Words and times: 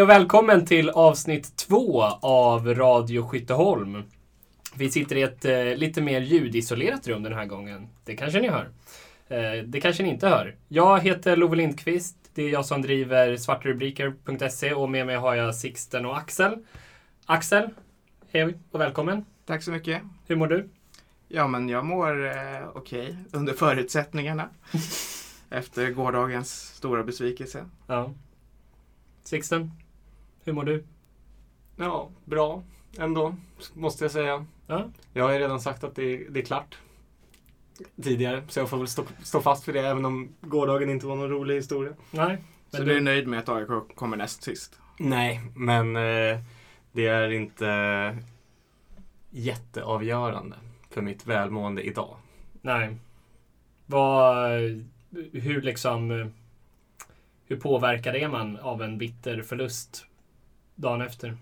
Hej 0.00 0.04
och 0.04 0.10
välkommen 0.10 0.66
till 0.66 0.90
avsnitt 0.90 1.56
två 1.56 2.02
av 2.22 2.74
Radio 2.74 3.28
Skytteholm. 3.28 4.02
Vi 4.74 4.90
sitter 4.90 5.16
i 5.16 5.22
ett 5.22 5.44
eh, 5.44 5.64
lite 5.64 6.00
mer 6.00 6.20
ljudisolerat 6.20 7.08
rum 7.08 7.22
den 7.22 7.32
här 7.32 7.46
gången. 7.46 7.88
Det 8.04 8.16
kanske 8.16 8.40
ni 8.40 8.48
hör. 8.48 8.70
Eh, 9.28 9.64
det 9.64 9.80
kanske 9.80 10.02
ni 10.02 10.08
inte 10.08 10.28
hör. 10.28 10.56
Jag 10.68 11.00
heter 11.00 11.36
Love 11.36 11.56
Lindqvist. 11.56 12.16
Det 12.34 12.42
är 12.42 12.50
jag 12.50 12.66
som 12.66 12.82
driver 12.82 13.36
svartrubriker.se 13.36 14.72
och 14.72 14.90
med 14.90 15.06
mig 15.06 15.16
har 15.16 15.34
jag 15.34 15.54
Sixten 15.54 16.06
och 16.06 16.18
Axel. 16.18 16.58
Axel, 17.26 17.68
hej 18.30 18.54
och 18.70 18.80
välkommen. 18.80 19.24
Tack 19.46 19.62
så 19.62 19.70
mycket. 19.70 20.02
Hur 20.26 20.36
mår 20.36 20.46
du? 20.46 20.68
Ja, 21.28 21.48
men 21.48 21.68
jag 21.68 21.84
mår 21.84 22.26
eh, 22.26 22.68
okej 22.74 23.16
under 23.32 23.52
förutsättningarna. 23.52 24.48
Efter 25.50 25.90
gårdagens 25.90 26.74
stora 26.76 27.02
besvikelse. 27.02 27.64
Ja. 27.86 28.14
Sixten, 29.24 29.70
hur 30.44 30.52
mår 30.52 30.64
du? 30.64 30.84
Ja, 31.76 32.10
bra 32.24 32.62
ändå, 32.98 33.34
måste 33.74 34.04
jag 34.04 34.10
säga. 34.10 34.46
Ja. 34.66 34.90
Jag 35.12 35.24
har 35.24 35.32
ju 35.32 35.38
redan 35.38 35.60
sagt 35.60 35.84
att 35.84 35.94
det 35.96 36.02
är, 36.02 36.30
det 36.30 36.40
är 36.40 36.44
klart 36.44 36.78
tidigare, 38.02 38.42
så 38.48 38.60
jag 38.60 38.68
får 38.68 38.76
väl 38.78 38.88
stå, 38.88 39.04
stå 39.22 39.40
fast 39.40 39.64
för 39.64 39.72
det 39.72 39.80
även 39.80 40.04
om 40.04 40.28
gårdagen 40.40 40.90
inte 40.90 41.06
var 41.06 41.16
någon 41.16 41.30
rolig 41.30 41.54
historia. 41.54 41.92
Nej. 42.10 42.38
Så 42.70 42.82
du 42.82 42.96
är 42.96 43.00
nöjd 43.00 43.28
med 43.28 43.38
att 43.38 43.48
AIK 43.48 43.68
kommer 43.94 44.16
näst 44.16 44.42
sist? 44.42 44.80
Nej, 44.98 45.40
men 45.56 45.96
eh, 45.96 46.38
det 46.92 47.06
är 47.06 47.30
inte 47.30 48.18
jätteavgörande 49.30 50.56
för 50.90 51.02
mitt 51.02 51.26
välmående 51.26 51.82
idag. 51.82 52.16
nej. 52.62 52.96
Vad, 53.86 54.50
hur 55.32 55.62
liksom, 55.62 56.30
hur 57.46 57.56
påverkad 57.56 58.16
är 58.16 58.28
man 58.28 58.56
av 58.56 58.82
en 58.82 58.98
bitter 58.98 59.42
förlust 59.42 60.06
dagen 60.80 61.00
efter? 61.00 61.36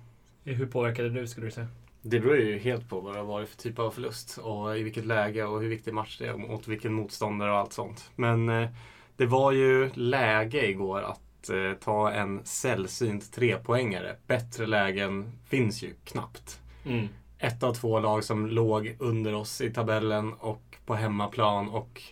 Hur 0.44 0.66
påverkade 0.66 1.10
du 1.10 1.26
skulle 1.26 1.46
du 1.46 1.50
säga? 1.50 1.66
Det 2.02 2.20
beror 2.20 2.36
ju 2.36 2.58
helt 2.58 2.88
på 2.88 3.00
vad 3.00 3.14
det 3.14 3.18
har 3.18 3.26
varit 3.26 3.48
för 3.48 3.56
typ 3.56 3.78
av 3.78 3.90
förlust 3.90 4.38
och 4.38 4.78
i 4.78 4.82
vilket 4.82 5.06
läge 5.06 5.44
och 5.44 5.60
hur 5.60 5.68
viktig 5.68 5.94
match 5.94 6.18
det 6.18 6.26
är 6.26 6.36
mot 6.36 6.68
vilken 6.68 6.92
motståndare 6.92 7.50
och 7.50 7.58
allt 7.58 7.72
sånt. 7.72 8.10
Men 8.16 8.48
eh, 8.48 8.68
det 9.16 9.26
var 9.26 9.52
ju 9.52 9.90
läge 9.94 10.68
igår 10.68 11.02
att 11.02 11.50
eh, 11.50 11.72
ta 11.80 12.12
en 12.12 12.40
sällsynt 12.44 13.32
trepoängare. 13.32 14.16
Bättre 14.26 14.66
lägen 14.66 15.32
finns 15.44 15.82
ju 15.82 15.94
knappt. 16.04 16.60
Mm. 16.86 17.08
Ett 17.38 17.62
av 17.62 17.74
två 17.74 18.00
lag 18.00 18.24
som 18.24 18.46
låg 18.46 18.96
under 18.98 19.34
oss 19.34 19.60
i 19.60 19.70
tabellen 19.70 20.32
och 20.32 20.76
på 20.86 20.94
hemmaplan 20.94 21.68
och 21.68 22.02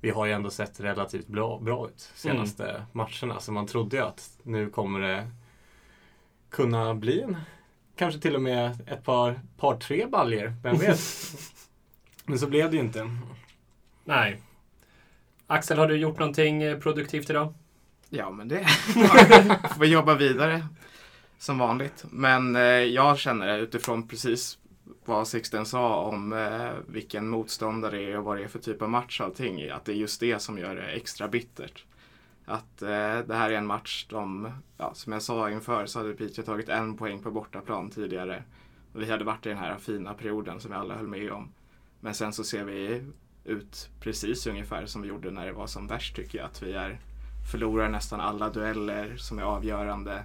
vi 0.00 0.10
har 0.10 0.26
ju 0.26 0.32
ändå 0.32 0.50
sett 0.50 0.80
relativt 0.80 1.26
bra, 1.26 1.58
bra 1.58 1.86
ut 1.86 2.12
senaste 2.14 2.86
matcherna. 2.92 3.40
Så 3.40 3.52
man 3.52 3.66
trodde 3.66 3.96
ju 3.96 4.02
att 4.02 4.38
nu 4.42 4.70
kommer 4.70 5.00
det 5.00 5.26
kunna 6.52 6.94
bli 6.94 7.20
en 7.20 7.36
Kanske 7.96 8.20
till 8.20 8.34
och 8.34 8.42
med 8.42 8.78
ett 8.86 9.04
par, 9.04 9.40
par 9.56 9.76
tre 9.76 10.06
baljer, 10.06 10.54
vem 10.62 10.76
vet? 10.76 11.00
Men 12.24 12.38
så 12.38 12.46
blev 12.46 12.70
det 12.70 12.76
ju 12.76 12.82
inte. 12.82 13.10
Nej. 14.04 14.40
Axel, 15.46 15.78
har 15.78 15.86
du 15.86 15.96
gjort 15.96 16.18
någonting 16.18 16.62
eh, 16.62 16.78
produktivt 16.78 17.30
idag? 17.30 17.54
Ja, 18.08 18.30
men 18.30 18.48
det 18.48 18.64
får 19.74 19.80
vi 19.80 19.86
jobba 19.86 20.14
vidare 20.14 20.66
som 21.38 21.58
vanligt. 21.58 22.04
Men 22.10 22.56
eh, 22.56 22.62
jag 22.62 23.18
känner 23.18 23.46
det 23.46 23.58
utifrån 23.58 24.08
precis 24.08 24.58
vad 25.04 25.28
Sixten 25.28 25.66
sa 25.66 25.96
om 25.96 26.32
eh, 26.32 26.70
vilken 26.86 27.28
motståndare 27.28 27.96
det 27.96 28.12
är 28.12 28.18
och 28.18 28.24
vad 28.24 28.36
det 28.36 28.44
är 28.44 28.48
för 28.48 28.58
typ 28.58 28.82
av 28.82 28.90
match 28.90 29.20
och 29.20 29.26
allting. 29.26 29.70
Att 29.70 29.84
det 29.84 29.92
är 29.92 29.96
just 29.96 30.20
det 30.20 30.42
som 30.42 30.58
gör 30.58 30.76
det 30.76 30.82
extra 30.82 31.28
bittert. 31.28 31.84
Att 32.44 32.82
eh, 32.82 33.18
det 33.18 33.34
här 33.34 33.50
är 33.50 33.54
en 33.54 33.66
match 33.66 34.06
de, 34.08 34.50
ja, 34.76 34.94
som 34.94 35.12
jag 35.12 35.22
sa 35.22 35.50
inför 35.50 35.86
så 35.86 35.98
hade 35.98 36.14
Piteå 36.14 36.44
tagit 36.44 36.68
en 36.68 36.96
poäng 36.96 37.22
på 37.22 37.30
bortaplan 37.30 37.90
tidigare. 37.90 38.44
Och 38.92 39.02
vi 39.02 39.10
hade 39.10 39.24
varit 39.24 39.46
i 39.46 39.48
den 39.48 39.58
här 39.58 39.78
fina 39.78 40.14
perioden 40.14 40.60
som 40.60 40.70
vi 40.70 40.76
alla 40.76 40.94
höll 40.94 41.08
med 41.08 41.32
om. 41.32 41.52
Men 42.00 42.14
sen 42.14 42.32
så 42.32 42.44
ser 42.44 42.64
vi 42.64 43.04
ut 43.44 43.90
precis 44.00 44.46
ungefär 44.46 44.86
som 44.86 45.02
vi 45.02 45.08
gjorde 45.08 45.30
när 45.30 45.46
det 45.46 45.52
var 45.52 45.66
som 45.66 45.86
värst 45.86 46.16
tycker 46.16 46.38
jag. 46.38 46.46
Att 46.46 46.62
vi 46.62 46.72
är 46.72 47.00
förlorar 47.50 47.88
nästan 47.88 48.20
alla 48.20 48.50
dueller 48.50 49.16
som 49.16 49.38
är 49.38 49.42
avgörande. 49.42 50.24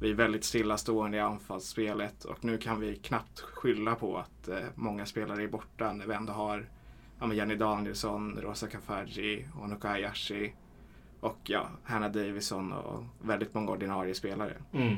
Vi 0.00 0.10
är 0.10 0.14
väldigt 0.14 0.44
stillastående 0.44 1.16
i 1.16 1.20
anfallsspelet 1.20 2.24
och 2.24 2.44
nu 2.44 2.58
kan 2.58 2.80
vi 2.80 2.96
knappt 2.96 3.40
skylla 3.40 3.94
på 3.94 4.18
att 4.18 4.48
eh, 4.48 4.64
många 4.74 5.06
spelare 5.06 5.42
är 5.42 5.48
borta 5.48 5.92
när 5.92 6.06
vi 6.06 6.14
ändå 6.14 6.32
har 6.32 6.68
ja, 7.18 7.26
men 7.26 7.36
Jenny 7.36 7.56
Danielsson, 7.56 8.38
Rosa 8.42 8.66
Kafaji, 8.66 9.48
Onoka 9.62 9.88
Ayashi 9.88 10.52
och 11.20 11.38
ja, 11.44 11.68
Hanna 11.84 12.08
Davison 12.08 12.72
och 12.72 13.04
väldigt 13.22 13.54
många 13.54 13.70
ordinarie 13.70 14.14
spelare. 14.14 14.52
Mm. 14.72 14.96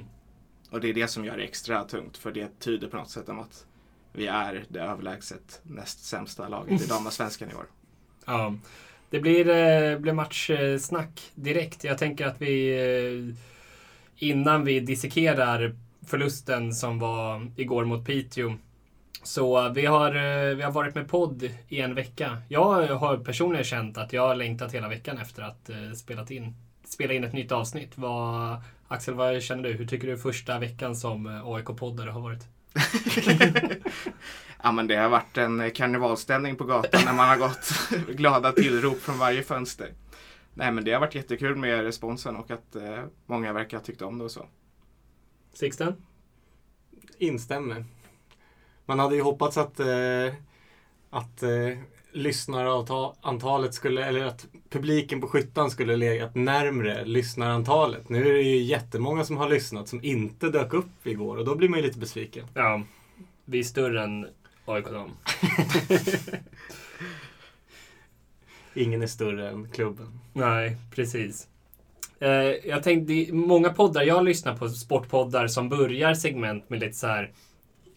Och 0.71 0.81
det 0.81 0.89
är 0.89 0.95
det 0.95 1.09
som 1.09 1.25
gör 1.25 1.37
det 1.37 1.45
extra 1.45 1.85
tungt 1.85 2.17
för 2.17 2.33
det 2.33 2.61
tyder 2.61 2.89
på 2.89 2.97
något 2.97 3.11
sätt 3.11 3.29
om 3.29 3.39
att 3.39 3.67
vi 4.13 4.27
är 4.27 4.65
det 4.69 4.81
överlägset 4.81 5.61
näst 5.63 6.05
sämsta 6.05 6.49
laget 6.49 6.83
i 6.83 6.87
damallsvenskan 6.89 7.51
i 7.51 7.55
år. 7.55 7.67
Ja. 8.27 8.55
Det 9.11 9.21
blir, 9.21 9.49
eh, 9.49 9.99
blir 9.99 10.13
matchsnack 10.13 11.31
direkt. 11.35 11.85
Jag 11.85 11.99
tänker 11.99 12.27
att 12.27 12.43
vi 12.43 12.79
eh, 12.79 13.35
innan 14.17 14.65
vi 14.65 14.81
dissekerar 14.81 15.77
förlusten 16.07 16.75
som 16.75 16.99
var 16.99 17.51
igår 17.57 17.85
mot 17.85 18.07
Piteå. 18.07 18.55
Så 19.23 19.69
vi 19.69 19.87
har, 19.87 20.15
eh, 20.15 20.57
vi 20.57 20.63
har 20.63 20.73
varit 20.73 20.95
med 20.95 21.09
podd 21.09 21.51
i 21.69 21.81
en 21.81 21.95
vecka. 21.95 22.43
Jag 22.49 22.87
har 22.87 23.17
personligen 23.17 23.65
känt 23.65 23.99
att 23.99 24.13
jag 24.13 24.29
har 24.29 24.35
längtat 24.35 24.75
hela 24.75 24.89
veckan 24.89 25.19
efter 25.19 25.43
att 25.43 25.71
eh, 25.71 25.93
spelat 25.97 26.31
in, 26.31 26.55
spela 26.85 27.13
in 27.13 27.25
ett 27.25 27.33
nytt 27.33 27.53
avsnitt. 27.53 27.93
Vad, 27.95 28.57
Axel, 28.89 29.15
vad 29.15 29.43
känner 29.43 29.63
du? 29.63 29.73
Hur 29.73 29.87
tycker 29.87 30.09
du 30.09 30.19
första 30.19 30.59
veckan 30.59 30.97
som 30.97 31.27
eh, 31.27 31.49
AIK-poddare 31.49 32.11
har 32.11 32.21
varit? 32.21 32.47
Ja 34.63 34.73
men 34.73 34.87
det 34.87 34.97
har 34.97 35.09
varit 35.09 35.39
en 35.39 35.71
karnevalställning 35.71 36.57
på 36.57 36.65
gatan 36.65 37.01
när 37.05 37.13
man 37.13 37.29
har 37.29 37.37
gått 37.37 37.71
glada 38.17 38.53
tillrop 38.53 38.99
från 38.99 39.19
varje 39.19 39.43
fönster. 39.43 39.93
Nej 40.55 40.73
men 40.73 40.85
det 40.85 40.93
har 40.93 41.01
varit 41.01 41.15
jättekul 41.15 41.57
med 41.57 41.83
responsen 41.83 42.37
och 42.37 42.51
att 42.51 42.77
eh, 42.77 43.05
många 43.27 43.53
verkar 43.53 43.77
ha 43.77 43.85
tyckt 43.85 44.03
om 44.03 44.19
det 44.19 44.25
och 44.25 44.31
så. 44.31 44.47
Sixten? 45.55 45.97
Instämmer. 47.19 47.85
Man 48.89 48.99
hade 48.99 49.15
ju 49.15 49.23
hoppats 49.23 49.57
att, 49.57 49.81
eh, 49.81 50.35
att 51.11 51.43
eh, 51.43 51.79
lyssnarantalet 52.13 53.75
skulle, 53.75 54.05
eller 54.05 54.25
att 54.25 54.47
publiken 54.71 55.21
på 55.21 55.29
Skyttan 55.29 55.71
skulle 55.71 55.97
legat 55.97 56.35
närmre 56.35 57.05
lyssnarantalet. 57.05 58.09
Nu 58.09 58.29
är 58.29 58.33
det 58.33 58.43
ju 58.43 58.63
jättemånga 58.63 59.25
som 59.25 59.37
har 59.37 59.49
lyssnat 59.49 59.89
som 59.89 60.05
inte 60.05 60.51
dök 60.51 60.73
upp 60.73 61.07
igår 61.07 61.37
och 61.37 61.45
då 61.45 61.55
blir 61.55 61.69
man 61.69 61.79
ju 61.79 61.87
lite 61.87 61.99
besviken. 61.99 62.47
Ja, 62.55 62.83
vi 63.45 63.59
är 63.59 63.63
större 63.63 64.05
än 64.05 64.27
AIK 64.65 64.87
dam. 64.91 65.11
Ingen 68.75 69.03
är 69.03 69.07
större 69.07 69.51
än 69.51 69.71
klubben. 69.71 70.21
Nej, 70.33 70.77
precis. 70.95 71.49
Eh, 72.21 72.31
jag 72.69 72.83
tänkte, 72.83 73.33
många 73.33 73.73
poddar, 73.73 74.03
jag 74.03 74.25
lyssnar 74.25 74.57
på 74.57 74.69
sportpoddar 74.69 75.47
som 75.49 75.69
börjar 75.69 76.15
segment 76.15 76.71
med 76.71 76.81
lite 76.81 76.97
så 76.97 77.07
här, 77.07 77.33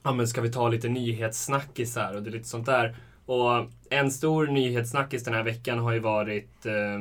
ja 0.04 0.14
men 0.14 0.28
ska 0.28 0.42
vi 0.42 0.52
ta 0.52 0.70
lite 0.70 0.90
nyhetssnackisar 0.90 2.16
och 2.16 2.24
det 2.24 2.30
är 2.30 2.32
lite 2.32 2.48
sånt 2.48 2.66
där. 2.66 2.96
Och 3.26 3.70
en 3.90 4.12
stor 4.12 4.48
nyhetssnackis 4.48 5.24
den 5.24 5.34
här 5.34 5.44
veckan 5.44 5.80
har 5.80 5.94
ju 5.94 6.00
varit 6.00 6.66
eh, 6.66 6.96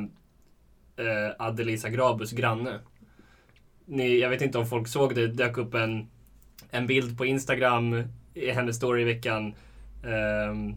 eh, 1.05 1.31
Adelisa 1.39 1.89
Grabus 1.89 2.31
granne. 2.31 2.79
Ni, 3.85 4.19
jag 4.19 4.29
vet 4.29 4.41
inte 4.41 4.57
om 4.57 4.65
folk 4.65 4.87
såg 4.87 5.15
det, 5.15 5.27
det 5.27 5.33
dök 5.33 5.57
upp 5.57 5.73
en, 5.73 6.09
en 6.69 6.87
bild 6.87 7.17
på 7.17 7.25
Instagram 7.25 8.03
i 8.33 8.51
hennes 8.51 8.75
story 8.75 9.01
i 9.01 9.05
veckan. 9.05 9.53
Eh, 10.03 10.75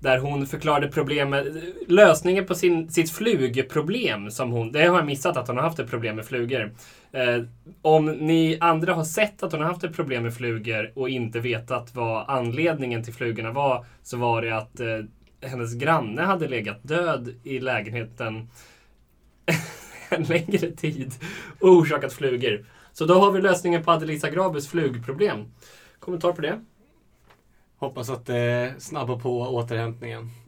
där 0.00 0.18
hon 0.18 0.46
förklarade 0.46 0.88
problemet, 0.88 1.46
lösningen 1.88 2.46
på 2.46 2.54
sin, 2.54 2.90
sitt 2.90 3.10
flugproblem 3.10 4.30
som 4.30 4.50
hon, 4.50 4.72
det 4.72 4.86
har 4.86 4.96
jag 4.96 5.06
missat 5.06 5.36
att 5.36 5.48
hon 5.48 5.56
har 5.56 5.64
haft 5.64 5.78
ett 5.78 5.90
problem 5.90 6.16
med 6.16 6.26
flugor. 6.26 6.74
Eh, 7.12 7.42
om 7.82 8.06
ni 8.06 8.58
andra 8.60 8.94
har 8.94 9.04
sett 9.04 9.42
att 9.42 9.52
hon 9.52 9.60
har 9.60 9.68
haft 9.68 9.84
ett 9.84 9.96
problem 9.96 10.22
med 10.22 10.34
flugor 10.34 10.92
och 10.94 11.08
inte 11.08 11.40
vetat 11.40 11.94
vad 11.94 12.30
anledningen 12.30 13.04
till 13.04 13.14
flugorna 13.14 13.52
var, 13.52 13.84
så 14.02 14.16
var 14.16 14.42
det 14.42 14.56
att 14.56 14.80
eh, 14.80 15.48
hennes 15.48 15.74
granne 15.74 16.22
hade 16.22 16.48
legat 16.48 16.78
död 16.82 17.34
i 17.44 17.60
lägenheten 17.60 18.48
en 20.08 20.22
längre 20.22 20.70
tid 20.70 21.12
och 21.60 21.68
orsakat 21.68 22.12
flugor. 22.12 22.66
Så 22.92 23.06
då 23.06 23.14
har 23.14 23.32
vi 23.32 23.40
lösningen 23.40 23.84
på 23.84 23.90
Adelisa 23.90 24.30
Grabes 24.30 24.68
flugproblem. 24.68 25.44
Kommentar 25.98 26.32
på 26.32 26.42
det? 26.42 26.60
Hoppas 27.80 28.10
att 28.10 28.26
det 28.26 28.74
snabbar 28.78 29.18
på 29.18 29.40
återhämtningen. 29.40 30.30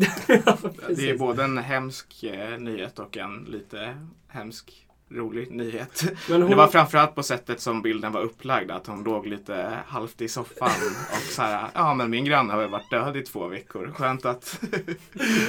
Det 0.97 1.11
är 1.11 1.19
både 1.19 1.45
en 1.45 1.59
hemsk 1.59 2.23
eh, 2.25 2.59
nyhet 2.59 2.99
och 2.99 3.17
en 3.17 3.45
lite 3.45 3.97
hemsk 4.29 4.87
rolig 5.09 5.51
nyhet. 5.51 6.05
Men 6.29 6.41
Det 6.41 6.47
hon, 6.47 6.57
var 6.57 6.69
framförallt 6.69 7.15
på 7.15 7.23
sättet 7.23 7.61
som 7.61 7.83
bilden 7.83 8.13
var 8.13 8.21
upplagd, 8.21 8.71
att 8.71 8.87
hon 8.87 9.05
låg 9.05 9.27
lite 9.27 9.79
halvt 9.87 10.21
i 10.21 10.29
soffan 10.29 10.71
och 11.11 11.33
så 11.33 11.43
här, 11.43 11.69
ja 11.75 11.95
men 11.95 12.11
min 12.11 12.25
granne 12.25 12.53
har 12.53 12.61
väl 12.61 12.71
varit 12.71 12.91
död 12.91 13.17
i 13.17 13.23
två 13.23 13.49
veckor. 13.49 13.93
Skönt 13.95 14.25
att, 14.25 14.61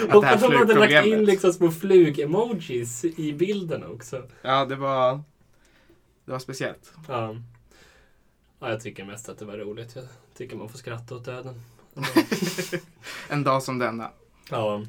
att 0.09 0.15
och 0.15 0.21
det 0.21 0.27
här 0.27 0.35
att 0.35 0.41
hon 0.41 0.55
hade 0.55 0.73
lagt 0.73 1.05
in 1.05 1.25
liksom 1.25 1.53
små 1.53 1.71
flug-emojis 1.71 3.05
i 3.05 3.33
bilden 3.33 3.83
också. 3.83 4.23
Ja, 4.41 4.65
det 4.65 4.75
var 4.75 5.21
det 6.25 6.31
var 6.31 6.39
speciellt. 6.39 6.93
Ja. 7.07 7.35
ja, 8.59 8.69
jag 8.69 8.81
tycker 8.81 9.05
mest 9.05 9.29
att 9.29 9.37
det 9.37 9.45
var 9.45 9.57
roligt. 9.57 9.95
Jag 9.95 10.05
tycker 10.37 10.55
man 10.55 10.69
får 10.69 10.77
skratta 10.77 11.15
åt 11.15 11.25
döden. 11.25 11.61
en 13.29 13.43
dag 13.43 13.63
som 13.63 13.79
denna. 13.79 14.09
Ja. 14.49 14.81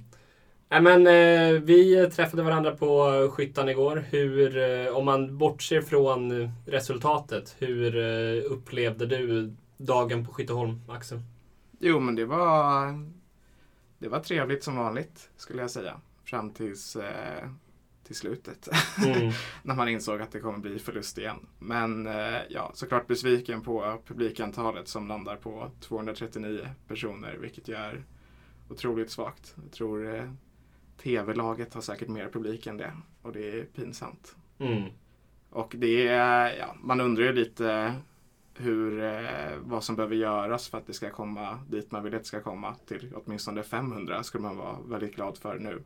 Nej, 0.69 0.83
men, 0.83 1.07
eh, 1.07 1.61
vi 1.61 2.11
träffade 2.11 2.43
varandra 2.43 2.77
på 2.77 3.29
Skyttan 3.33 3.69
igår. 3.69 4.05
Hur, 4.11 4.57
eh, 4.57 4.97
om 4.97 5.05
man 5.05 5.39
bortser 5.39 5.81
från 5.81 6.51
resultatet, 6.67 7.57
hur 7.59 7.97
eh, 7.97 8.53
upplevde 8.53 9.07
du 9.07 9.55
dagen 9.77 10.27
på 10.27 10.33
Skytteholm, 10.33 10.81
Axel? 10.89 11.21
Jo, 11.79 12.01
men 12.01 12.15
det 12.15 12.25
var, 12.25 12.87
det 13.99 14.09
var 14.09 14.21
trevligt 14.21 14.65
som 14.65 14.77
vanligt, 14.77 15.31
skulle 15.37 15.61
jag 15.61 15.71
säga. 15.71 16.01
Fram 16.25 16.51
tills 16.51 16.97
eh, 16.97 17.49
till 18.05 18.15
slutet. 18.15 18.69
Mm. 19.05 19.33
När 19.63 19.75
man 19.75 19.89
insåg 19.89 20.21
att 20.21 20.33
det 20.33 20.41
kommer 20.41 20.59
bli 20.59 20.79
förlust 20.79 21.19
igen. 21.19 21.47
Men 21.59 22.07
eh, 22.07 22.39
ja, 22.49 22.71
såklart 22.75 23.07
besviken 23.07 23.61
på 23.61 24.03
publikantalet 24.07 24.89
som 24.89 25.09
landar 25.09 25.37
på 25.37 25.71
239 25.81 26.69
personer, 26.89 27.37
vilket 27.37 27.69
ju 27.69 27.75
är 27.75 28.05
otroligt 28.69 29.11
svagt. 29.11 29.57
Jag 29.63 29.73
tror 29.73 30.15
eh, 30.15 30.31
TV-laget 31.03 31.75
har 31.75 31.81
säkert 31.81 32.09
mer 32.09 32.29
publik 32.29 32.67
än 32.67 32.77
det 32.77 32.93
och 33.23 33.33
det 33.33 33.61
är 33.61 33.65
pinsamt. 33.65 34.37
Mm. 34.59 34.83
Och 35.51 35.75
det 35.79 36.09
är, 36.09 36.57
ja, 36.59 36.77
man 36.81 37.01
undrar 37.01 37.25
ju 37.25 37.33
lite 37.33 37.95
hur, 38.55 39.03
eh, 39.03 39.57
vad 39.61 39.85
som 39.85 39.97
behöver 39.97 40.17
göras 40.17 40.69
för 40.69 40.79
att 40.79 40.87
det 40.87 40.93
ska 40.93 41.11
komma 41.11 41.59
dit 41.69 41.91
man 41.91 42.03
vill 42.03 42.15
att 42.15 42.21
det 42.21 42.29
ska 42.29 42.41
komma. 42.41 42.75
Till 42.87 43.13
åtminstone 43.15 43.63
500 43.63 44.23
skulle 44.23 44.43
man 44.43 44.57
vara 44.57 44.77
väldigt 44.89 45.15
glad 45.15 45.39
för 45.39 45.59
nu. 45.59 45.83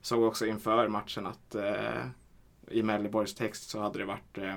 Såg 0.00 0.22
också 0.22 0.46
inför 0.46 0.88
matchen 0.88 1.26
att 1.26 1.54
eh, 1.54 2.04
i 2.70 2.82
Melleborgs 2.82 3.34
text 3.34 3.70
så 3.70 3.80
hade 3.80 3.98
det 3.98 4.04
varit 4.04 4.38
eh, 4.38 4.56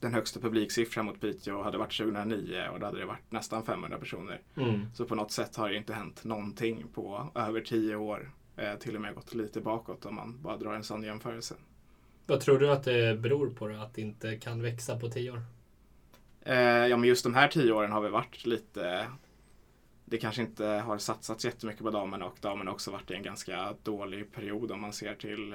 den 0.00 0.14
högsta 0.14 0.40
publiksiffran 0.40 1.06
mot 1.06 1.20
Piteå 1.20 1.62
hade 1.62 1.78
varit 1.78 1.96
2009 1.96 2.68
och 2.72 2.80
då 2.80 2.86
hade 2.86 2.98
det 2.98 3.06
varit 3.06 3.32
nästan 3.32 3.64
500 3.64 3.98
personer. 3.98 4.40
Mm. 4.56 4.80
Så 4.94 5.04
på 5.04 5.14
något 5.14 5.32
sätt 5.32 5.56
har 5.56 5.68
det 5.68 5.76
inte 5.76 5.94
hänt 5.94 6.24
någonting 6.24 6.84
på 6.94 7.30
över 7.34 7.60
10 7.60 7.96
år. 7.96 8.30
Eh, 8.56 8.74
till 8.74 8.96
och 8.96 9.02
med 9.02 9.14
gått 9.14 9.34
lite 9.34 9.60
bakåt 9.60 10.06
om 10.06 10.14
man 10.14 10.42
bara 10.42 10.56
drar 10.56 10.74
en 10.74 10.84
sån 10.84 11.02
jämförelse. 11.02 11.54
Vad 12.26 12.40
tror 12.40 12.58
du 12.58 12.72
att 12.72 12.84
det 12.84 13.20
beror 13.20 13.50
på 13.50 13.68
då, 13.68 13.76
att 13.76 13.94
det 13.94 14.00
inte 14.00 14.36
kan 14.36 14.62
växa 14.62 14.98
på 14.98 15.08
10 15.08 15.30
år? 15.30 15.42
Eh, 16.40 16.56
ja 16.56 16.96
men 16.96 17.08
just 17.08 17.24
de 17.24 17.34
här 17.34 17.48
10 17.48 17.72
åren 17.72 17.92
har 17.92 18.00
vi 18.00 18.08
varit 18.08 18.46
lite 18.46 19.06
det 20.12 20.18
kanske 20.18 20.42
inte 20.42 20.64
har 20.64 20.98
satsats 20.98 21.44
jättemycket 21.44 21.82
på 21.82 21.90
damerna 21.90 22.26
och 22.26 22.36
damerna 22.40 22.70
har 22.70 22.74
också 22.74 22.90
varit 22.90 23.10
i 23.10 23.14
en 23.14 23.22
ganska 23.22 23.74
dålig 23.82 24.32
period 24.32 24.72
om 24.72 24.80
man 24.80 24.92
ser 24.92 25.14
till 25.14 25.54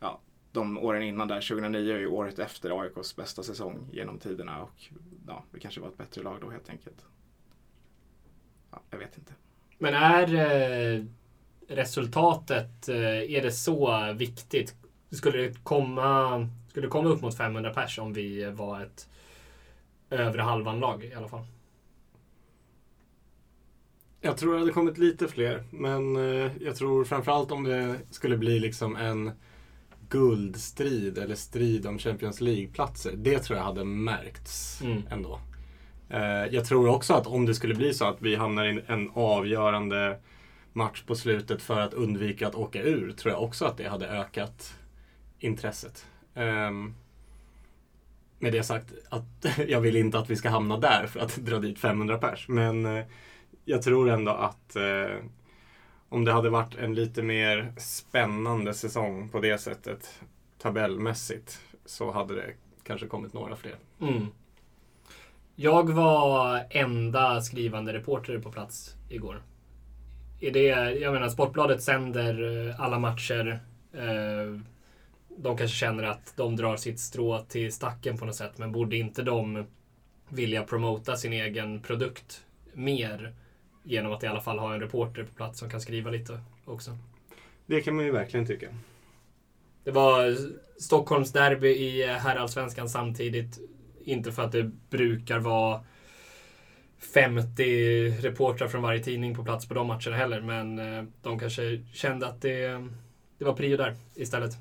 ja, 0.00 0.20
de 0.52 0.78
åren 0.78 1.02
innan 1.02 1.28
där. 1.28 1.40
2009 1.40 1.94
är 1.94 1.98
ju 1.98 2.06
året 2.06 2.38
efter 2.38 2.80
AIKs 2.80 3.16
bästa 3.16 3.42
säsong 3.42 3.88
genom 3.92 4.18
tiderna 4.18 4.62
och 4.62 4.88
ja, 5.26 5.44
vi 5.50 5.60
kanske 5.60 5.80
var 5.80 5.88
ett 5.88 5.96
bättre 5.96 6.22
lag 6.22 6.38
då 6.40 6.50
helt 6.50 6.70
enkelt. 6.70 7.06
Ja, 8.70 8.80
jag 8.90 8.98
vet 8.98 9.18
inte. 9.18 9.32
Men 9.78 9.94
är 9.94 10.34
eh, 10.34 11.04
resultatet, 11.68 12.88
eh, 12.88 13.32
är 13.32 13.42
det 13.42 13.52
så 13.52 14.12
viktigt? 14.12 14.74
Skulle 15.10 15.38
det 15.38 15.64
komma, 15.64 16.48
skulle 16.68 16.86
det 16.86 16.90
komma 16.90 17.08
upp 17.08 17.20
mot 17.20 17.36
500 17.36 17.70
pers 17.74 17.98
om 17.98 18.12
vi 18.12 18.50
var 18.50 18.80
ett 18.80 19.08
övre 20.10 20.42
halvan-lag 20.42 21.04
i 21.04 21.14
alla 21.14 21.28
fall? 21.28 21.44
Jag 24.20 24.36
tror 24.36 24.52
det 24.52 24.58
hade 24.58 24.72
kommit 24.72 24.98
lite 24.98 25.28
fler, 25.28 25.64
men 25.70 26.16
eh, 26.16 26.50
jag 26.60 26.76
tror 26.76 27.04
framförallt 27.04 27.52
om 27.52 27.64
det 27.64 27.96
skulle 28.10 28.36
bli 28.36 28.60
liksom 28.60 28.96
en 28.96 29.30
guldstrid 30.08 31.18
eller 31.18 31.34
strid 31.34 31.86
om 31.86 31.98
Champions 31.98 32.40
League-platser. 32.40 33.12
Det 33.16 33.38
tror 33.38 33.58
jag 33.58 33.64
hade 33.64 33.84
märkts 33.84 34.82
mm. 34.82 35.02
ändå. 35.10 35.40
Eh, 36.10 36.46
jag 36.50 36.64
tror 36.64 36.88
också 36.88 37.14
att 37.14 37.26
om 37.26 37.46
det 37.46 37.54
skulle 37.54 37.74
bli 37.74 37.94
så 37.94 38.04
att 38.04 38.22
vi 38.22 38.36
hamnar 38.36 38.66
i 38.66 38.80
en 38.86 39.10
avgörande 39.14 40.18
match 40.72 41.02
på 41.02 41.14
slutet 41.14 41.62
för 41.62 41.80
att 41.80 41.94
undvika 41.94 42.48
att 42.48 42.54
åka 42.54 42.82
ur, 42.82 43.12
tror 43.12 43.32
jag 43.32 43.42
också 43.42 43.64
att 43.64 43.76
det 43.76 43.88
hade 43.88 44.08
ökat 44.08 44.74
intresset. 45.38 46.06
Um, 46.34 46.94
med 48.38 48.52
det 48.52 48.62
sagt, 48.62 48.92
att 49.08 49.46
jag 49.68 49.80
vill 49.80 49.96
inte 49.96 50.18
att 50.18 50.30
vi 50.30 50.36
ska 50.36 50.48
hamna 50.48 50.76
där 50.76 51.06
för 51.06 51.20
att 51.20 51.36
dra 51.36 51.58
dit 51.58 51.78
500 51.78 52.18
pers. 52.18 52.48
Men 52.48 52.86
uh, 52.86 53.04
jag 53.68 53.82
tror 53.82 54.08
ändå 54.10 54.32
att 54.32 54.76
eh, 54.76 55.16
om 56.08 56.24
det 56.24 56.32
hade 56.32 56.50
varit 56.50 56.74
en 56.74 56.94
lite 56.94 57.22
mer 57.22 57.72
spännande 57.76 58.74
säsong 58.74 59.28
på 59.28 59.40
det 59.40 59.58
sättet 59.58 60.20
tabellmässigt 60.58 61.60
så 61.84 62.10
hade 62.10 62.34
det 62.34 62.54
kanske 62.82 63.06
kommit 63.06 63.32
några 63.32 63.56
fler. 63.56 63.76
Mm. 64.00 64.26
Jag 65.56 65.90
var 65.90 66.64
enda 66.70 67.40
skrivande 67.40 67.92
reporter 67.92 68.38
på 68.38 68.52
plats 68.52 68.94
igår. 69.08 69.42
Är 70.40 70.50
det, 70.50 70.66
jag 71.00 71.12
menar, 71.12 71.28
Sportbladet 71.28 71.82
sänder 71.82 72.66
eh, 72.68 72.80
alla 72.80 72.98
matcher. 72.98 73.60
Eh, 73.92 74.60
de 75.28 75.56
kanske 75.56 75.76
känner 75.76 76.02
att 76.02 76.32
de 76.36 76.56
drar 76.56 76.76
sitt 76.76 77.00
strå 77.00 77.38
till 77.38 77.72
stacken 77.72 78.18
på 78.18 78.24
något 78.24 78.36
sätt, 78.36 78.58
men 78.58 78.72
borde 78.72 78.96
inte 78.96 79.22
de 79.22 79.66
vilja 80.28 80.62
promota 80.62 81.16
sin 81.16 81.32
egen 81.32 81.80
produkt 81.80 82.44
mer 82.72 83.34
genom 83.88 84.12
att 84.12 84.22
i 84.22 84.26
alla 84.26 84.40
fall 84.40 84.58
ha 84.58 84.74
en 84.74 84.80
reporter 84.80 85.24
på 85.24 85.34
plats 85.34 85.58
som 85.58 85.70
kan 85.70 85.80
skriva 85.80 86.10
lite 86.10 86.40
också? 86.64 86.98
Det 87.66 87.80
kan 87.80 87.96
man 87.96 88.04
ju 88.04 88.10
verkligen 88.10 88.46
tycka. 88.46 88.68
Det 89.84 89.90
var 89.90 90.36
Stockholms 90.78 91.32
derby 91.32 91.68
i 91.68 92.06
herrallsvenskan 92.06 92.88
samtidigt. 92.88 93.60
Inte 94.04 94.32
för 94.32 94.42
att 94.42 94.52
det 94.52 94.70
brukar 94.90 95.38
vara 95.38 95.80
50 96.98 98.10
reportrar 98.10 98.68
från 98.68 98.82
varje 98.82 99.02
tidning 99.02 99.34
på 99.34 99.44
plats 99.44 99.68
på 99.68 99.74
de 99.74 99.86
matcherna 99.86 100.16
heller. 100.16 100.40
Men 100.40 100.78
eh, 100.78 101.04
de 101.22 101.38
kanske 101.38 101.82
kände 101.92 102.26
att 102.26 102.42
det, 102.42 102.88
det 103.38 103.44
var 103.44 103.52
prio 103.52 103.76
där 103.76 103.96
istället. 104.14 104.52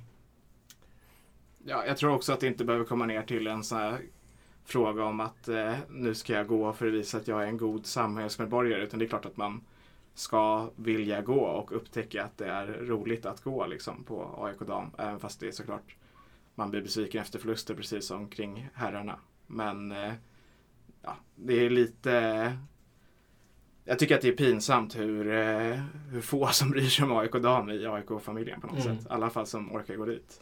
Ja, 1.65 1.85
jag 1.85 1.97
tror 1.97 2.13
också 2.13 2.33
att 2.33 2.39
det 2.39 2.47
inte 2.47 2.65
behöver 2.65 2.85
komma 2.85 3.05
ner 3.05 3.21
till 3.21 3.47
en 3.47 3.63
sån 3.63 3.77
här 3.77 3.97
fråga 4.67 5.03
om 5.03 5.19
att 5.19 5.47
eh, 5.47 5.73
nu 5.89 6.15
ska 6.15 6.33
jag 6.33 6.47
gå 6.47 6.73
för 6.73 6.87
att 6.87 6.93
visa 6.93 7.17
att 7.17 7.27
jag 7.27 7.43
är 7.43 7.47
en 7.47 7.57
god 7.57 7.85
samhällsmedborgare. 7.85 8.83
Utan 8.83 8.99
det 8.99 9.05
är 9.05 9.09
klart 9.09 9.25
att 9.25 9.37
man 9.37 9.61
ska 10.13 10.69
vilja 10.75 11.21
gå 11.21 11.39
och 11.39 11.75
upptäcka 11.75 12.23
att 12.23 12.37
det 12.37 12.47
är 12.47 12.67
roligt 12.67 13.25
att 13.25 13.41
gå 13.41 13.67
liksom, 13.67 14.03
på 14.03 14.35
AIK 14.37 14.59
dam. 14.59 14.91
Även 14.97 15.19
fast 15.19 15.39
det 15.39 15.47
är 15.47 15.51
såklart 15.51 15.95
man 16.55 16.71
blir 16.71 16.81
besviken 16.81 17.21
efter 17.21 17.39
förluster 17.39 17.75
precis 17.75 18.07
som 18.07 18.27
kring 18.27 18.69
herrarna. 18.73 19.19
Men 19.47 19.91
eh, 19.91 20.13
ja, 21.01 21.15
det 21.35 21.65
är 21.65 21.69
lite... 21.69 22.57
Jag 23.83 23.99
tycker 23.99 24.15
att 24.15 24.21
det 24.21 24.27
är 24.27 24.37
pinsamt 24.37 24.95
hur, 24.95 25.27
eh, 25.31 25.79
hur 26.11 26.21
få 26.21 26.47
som 26.47 26.69
bryr 26.71 26.85
sig 26.85 27.05
om 27.05 27.17
AIK 27.17 27.31
dam 27.31 27.69
i 27.69 27.85
AIK-familjen 27.85 28.61
på 28.61 28.67
något 28.67 28.85
mm. 28.85 28.97
sätt. 28.97 29.05
I 29.05 29.09
alla 29.09 29.29
fall 29.29 29.45
som 29.45 29.75
orkar 29.75 29.95
gå 29.95 30.05
dit. 30.05 30.41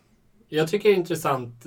Jag 0.49 0.67
tycker 0.67 0.89
det 0.89 0.95
är 0.95 0.97
intressant, 0.97 1.65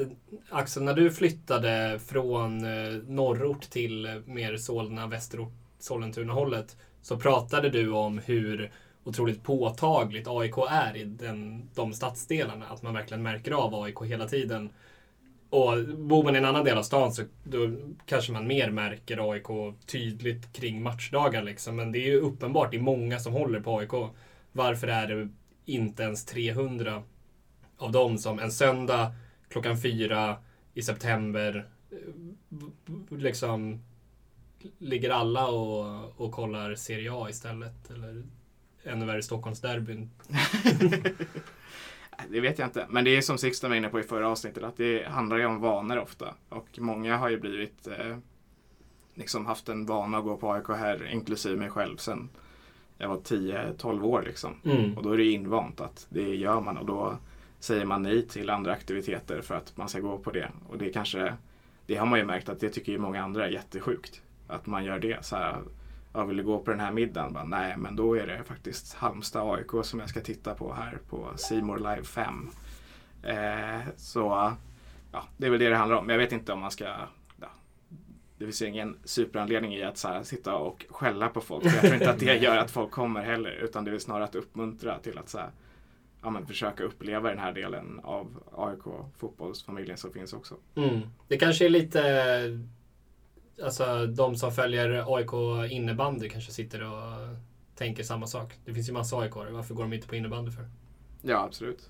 Axel, 0.51 0.83
när 0.83 0.95
du 0.95 1.11
flyttade 1.11 2.01
från 2.07 2.65
eh, 2.65 2.93
norrort 3.07 3.71
till 3.71 4.07
eh, 4.07 4.13
mer 4.25 4.57
Solna, 4.57 5.07
västerort, 5.07 5.53
Sollentuna-hållet 5.79 6.77
så 7.03 7.17
pratade 7.17 7.71
du 7.71 7.91
om 7.91 8.19
hur 8.19 8.71
otroligt 9.05 9.43
påtagligt 9.43 10.29
AIK 10.29 10.59
är 10.71 10.97
i 10.97 11.05
den, 11.05 11.69
de 11.75 11.93
stadsdelarna. 11.93 12.67
Att 12.67 12.83
man 12.83 12.95
verkligen 12.95 13.23
märker 13.23 13.53
av 13.53 13.75
AIK 13.75 14.03
hela 14.05 14.29
tiden. 14.29 14.71
Och 15.51 15.85
bor 15.99 16.25
man 16.25 16.35
i 16.35 16.39
en 16.39 16.45
annan 16.45 16.65
del 16.65 16.79
av 16.79 16.83
stan 16.83 17.13
så 17.13 17.23
då 17.45 17.71
kanske 18.07 18.33
man 18.33 18.47
mer 18.47 18.71
märker 18.71 19.33
AIK 19.33 19.77
tydligt 19.87 20.53
kring 20.53 20.83
matchdagar. 20.83 21.43
Liksom. 21.43 21.77
Men 21.77 21.93
det 21.93 21.99
är 21.99 22.07
ju 22.07 22.21
uppenbart, 22.21 22.71
det 22.71 22.77
är 22.77 22.81
många 22.81 23.19
som 23.19 23.33
håller 23.33 23.61
på 23.61 23.79
AIK. 23.79 23.93
Varför 24.53 24.89
är 24.89 25.07
det 25.07 25.29
inte 25.65 26.03
ens 26.03 26.25
300 26.25 27.03
av 27.79 27.93
dem 27.93 28.19
som 28.19 28.39
en 28.39 28.53
söndag 28.53 29.13
klockan 29.49 29.79
fyra 29.79 30.37
i 30.75 30.83
september 30.83 31.69
eh, 31.91 33.19
liksom 33.19 33.83
ligger 34.79 35.11
alla 35.11 35.47
och, 35.47 36.21
och 36.21 36.33
kollar 36.33 36.75
Serie 36.75 37.13
A 37.13 37.27
istället? 37.31 37.91
Eller 37.91 38.23
ännu 38.85 39.07
värre 39.07 39.23
Stockholmsderbyn? 39.23 40.11
Det 42.31 42.41
vet 42.41 42.59
jag 42.59 42.69
inte. 42.69 42.87
Men 42.91 43.05
det 43.05 43.17
är 43.17 43.21
som 43.21 43.39
Sixten 43.39 43.71
var 43.71 43.77
inne 43.77 43.89
på 43.89 44.01
i 44.01 44.03
förra 44.03 44.29
avsnittet 44.29 44.63
att 44.63 44.77
det 44.77 45.09
handlar 45.09 45.37
ju 45.37 45.47
om 45.47 45.61
vanor 45.61 45.99
ofta. 45.99 46.35
Och 46.49 46.79
många 46.79 47.17
har 47.17 47.29
ju 47.29 47.41
blivit 47.41 47.87
eh, 47.87 48.19
liksom 49.15 49.47
haft 49.47 49.69
en 49.69 49.87
vana 49.87 50.19
att 50.19 50.25
gå 50.25 50.37
på 50.37 50.53
AIK 50.53 50.69
här, 50.69 51.13
inklusive 51.13 51.57
mig 51.57 51.71
själv, 51.71 51.97
sen 51.97 52.29
jag 52.99 53.09
var 53.09 53.17
10-12 53.17 54.03
år 54.03 54.23
liksom. 54.27 54.55
Mm. 54.65 54.97
Och 54.97 55.03
då 55.03 55.13
är 55.13 55.17
det 55.17 55.25
invant 55.25 55.81
att 55.81 56.07
det 56.09 56.35
gör 56.35 56.61
man 56.61 56.79
och 56.79 56.87
då 56.87 57.19
säger 57.61 57.85
man 57.85 58.03
nej 58.03 58.27
till 58.27 58.51
andra 58.51 58.73
aktiviteter 58.73 59.41
för 59.41 59.55
att 59.55 59.77
man 59.77 59.89
ska 59.89 60.01
gå 60.01 60.19
på 60.19 60.31
det. 60.31 60.51
Och 60.69 60.79
det 60.79 60.91
kanske, 60.91 61.35
det 61.87 61.97
har 61.97 62.07
man 62.07 62.19
ju 62.19 62.25
märkt 62.25 62.49
att 62.49 62.61
det 62.61 62.69
tycker 62.69 62.93
ju 62.93 62.99
många 62.99 63.23
andra 63.23 63.47
är 63.47 63.51
jättesjukt. 63.51 64.23
Att 64.47 64.67
man 64.67 64.85
gör 64.85 64.99
det. 64.99 65.25
Så 65.25 65.37
här, 65.37 65.63
jag 66.13 66.27
vill 66.27 66.43
gå 66.43 66.59
på 66.59 66.71
den 66.71 66.81
här 66.81 66.93
middagen? 66.93 67.33
Bara, 67.33 67.45
Nej, 67.45 67.75
men 67.77 67.97
då 67.97 68.15
är 68.15 68.27
det 68.27 68.45
faktiskt 68.45 68.95
Halmstad 68.95 69.55
AIK 69.55 69.85
som 69.85 70.01
jag 70.01 70.09
ska 70.09 70.21
titta 70.21 70.55
på 70.55 70.73
här 70.73 70.99
på 71.09 71.29
Simor 71.37 71.79
Live 71.79 72.03
5. 72.03 72.51
Eh, 73.23 73.81
så 73.97 74.53
ja, 75.13 75.23
det 75.37 75.47
är 75.47 75.51
väl 75.51 75.61
det 75.61 75.69
det 75.69 75.77
handlar 75.77 75.97
om. 75.97 76.09
Jag 76.09 76.19
vet 76.19 76.33
inte 76.33 76.53
om 76.53 76.61
man 76.61 76.71
ska 76.71 76.85
ja, 77.41 77.49
det 78.39 78.45
finns 78.45 78.63
ju 78.63 78.67
ingen 78.67 78.97
superanledning 79.05 79.75
i 79.75 79.83
att 79.83 79.99
så 79.99 80.09
här, 80.09 80.23
sitta 80.23 80.55
och 80.55 80.87
skälla 80.89 81.29
på 81.29 81.41
folk. 81.41 81.65
Jag 81.65 81.81
tror 81.81 81.95
inte 81.95 82.11
att 82.11 82.19
det 82.19 82.37
gör 82.37 82.57
att 82.57 82.71
folk 82.71 82.91
kommer 82.91 83.23
heller. 83.23 83.51
Utan 83.51 83.85
det 83.85 83.91
är 83.91 83.99
snarare 83.99 84.25
att 84.25 84.35
uppmuntra 84.35 84.99
till 84.99 85.19
att 85.19 85.29
så 85.29 85.39
här, 85.39 85.51
ja, 86.23 86.31
men 86.31 86.47
försöka 86.47 86.85
uppleva 86.85 87.29
den 87.29 87.39
här 87.39 87.53
delen 87.53 88.01
av 88.03 88.43
AIK 88.57 88.83
fotbollsfamiljen 89.17 89.97
som 89.99 90.13
finns 90.13 90.33
också. 90.33 90.55
Mm. 90.75 91.01
Det 91.29 91.37
kanske 91.37 91.65
är 91.65 91.71
lite... 91.71 92.61
Alltså 93.65 94.07
de 94.07 94.37
som 94.37 94.53
följer 94.53 95.17
AIK 95.17 95.73
innebandy 95.73 96.29
kanske 96.29 96.53
sitter 96.53 96.83
och 96.83 97.37
tänker 97.75 98.03
samma 98.03 98.27
sak. 98.27 98.55
Det 98.65 98.75
finns 98.75 98.89
ju 98.89 98.93
massa 98.93 99.19
aik 99.19 99.35
Varför 99.35 99.75
går 99.75 99.83
de 99.83 99.93
inte 99.93 100.09
på 100.09 100.17
innebandy 100.17 100.51
för? 100.51 100.69
Ja, 101.23 101.45
absolut. 101.45 101.89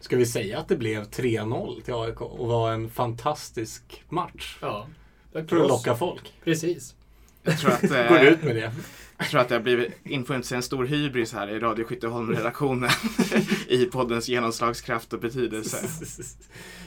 Ska 0.00 0.16
vi 0.16 0.26
säga 0.26 0.58
att 0.58 0.68
det 0.68 0.76
blev 0.76 1.02
3-0 1.02 1.82
till 1.82 1.94
AIK 1.94 2.20
och 2.20 2.48
var 2.48 2.72
en 2.72 2.90
fantastisk 2.90 4.04
match? 4.08 4.58
Ja. 4.60 4.86
För 5.32 5.40
att 5.40 5.50
locka 5.52 5.94
folk. 5.94 6.32
Precis. 6.44 6.94
Jag 7.42 7.58
tror 7.58 7.70
att, 7.70 7.82
eh, 7.90 8.08
Går 8.08 8.20
ut 8.20 8.42
med 8.42 8.56
det. 8.56 8.72
Jag 9.22 9.30
tror 9.30 9.40
att 9.40 9.48
det 9.48 9.54
har 9.54 9.62
blivit 9.62 9.92
influerat 10.04 10.52
en 10.52 10.62
stor 10.62 10.84
hybris 10.84 11.32
här 11.32 11.48
i 11.48 11.58
Radio 11.58 11.84
Skytteholm-redaktionen 11.84 12.90
i 13.68 13.84
poddens 13.84 14.28
genomslagskraft 14.28 15.12
och 15.12 15.20
betydelse. 15.20 15.76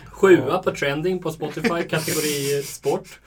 Sjua 0.06 0.64
på 0.64 0.72
trending 0.72 1.22
på 1.22 1.32
Spotify, 1.32 1.84
kategori 1.90 2.64
sport. 2.64 3.20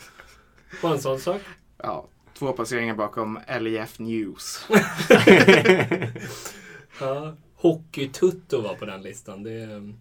Bara 0.83 0.93
en 0.93 1.01
sån 1.01 1.21
sak. 1.21 1.41
Ja, 1.77 2.09
två 2.35 2.53
placeringar 2.53 2.95
bakom 2.95 3.41
LEF 3.61 3.99
News. 3.99 4.69
ja, 7.01 7.37
Hockeytutto 7.55 8.61
var 8.61 8.75
på 8.75 8.85
den 8.85 9.03
listan. 9.03 9.43
Det, 9.43 9.93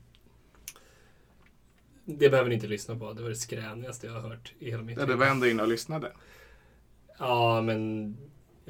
det 2.06 2.30
behöver 2.30 2.50
ni 2.50 2.56
inte 2.56 2.68
lyssna 2.68 2.96
på. 2.96 3.14
Det 3.14 3.22
var 3.22 3.30
det 3.30 3.36
skränigaste 3.36 4.08
jag 4.08 4.14
har 4.14 4.30
hört 4.30 4.54
i 4.60 4.72
hela 4.72 4.84
mitt 4.84 4.98
liv. 4.98 5.06
Ja, 5.08 5.14
du 5.14 5.20
var 5.20 5.26
ändå 5.26 5.48
inne 5.48 5.62
och 5.64 5.70
lyssnade. 5.70 6.12
Ja, 7.18 7.62
men 7.62 8.14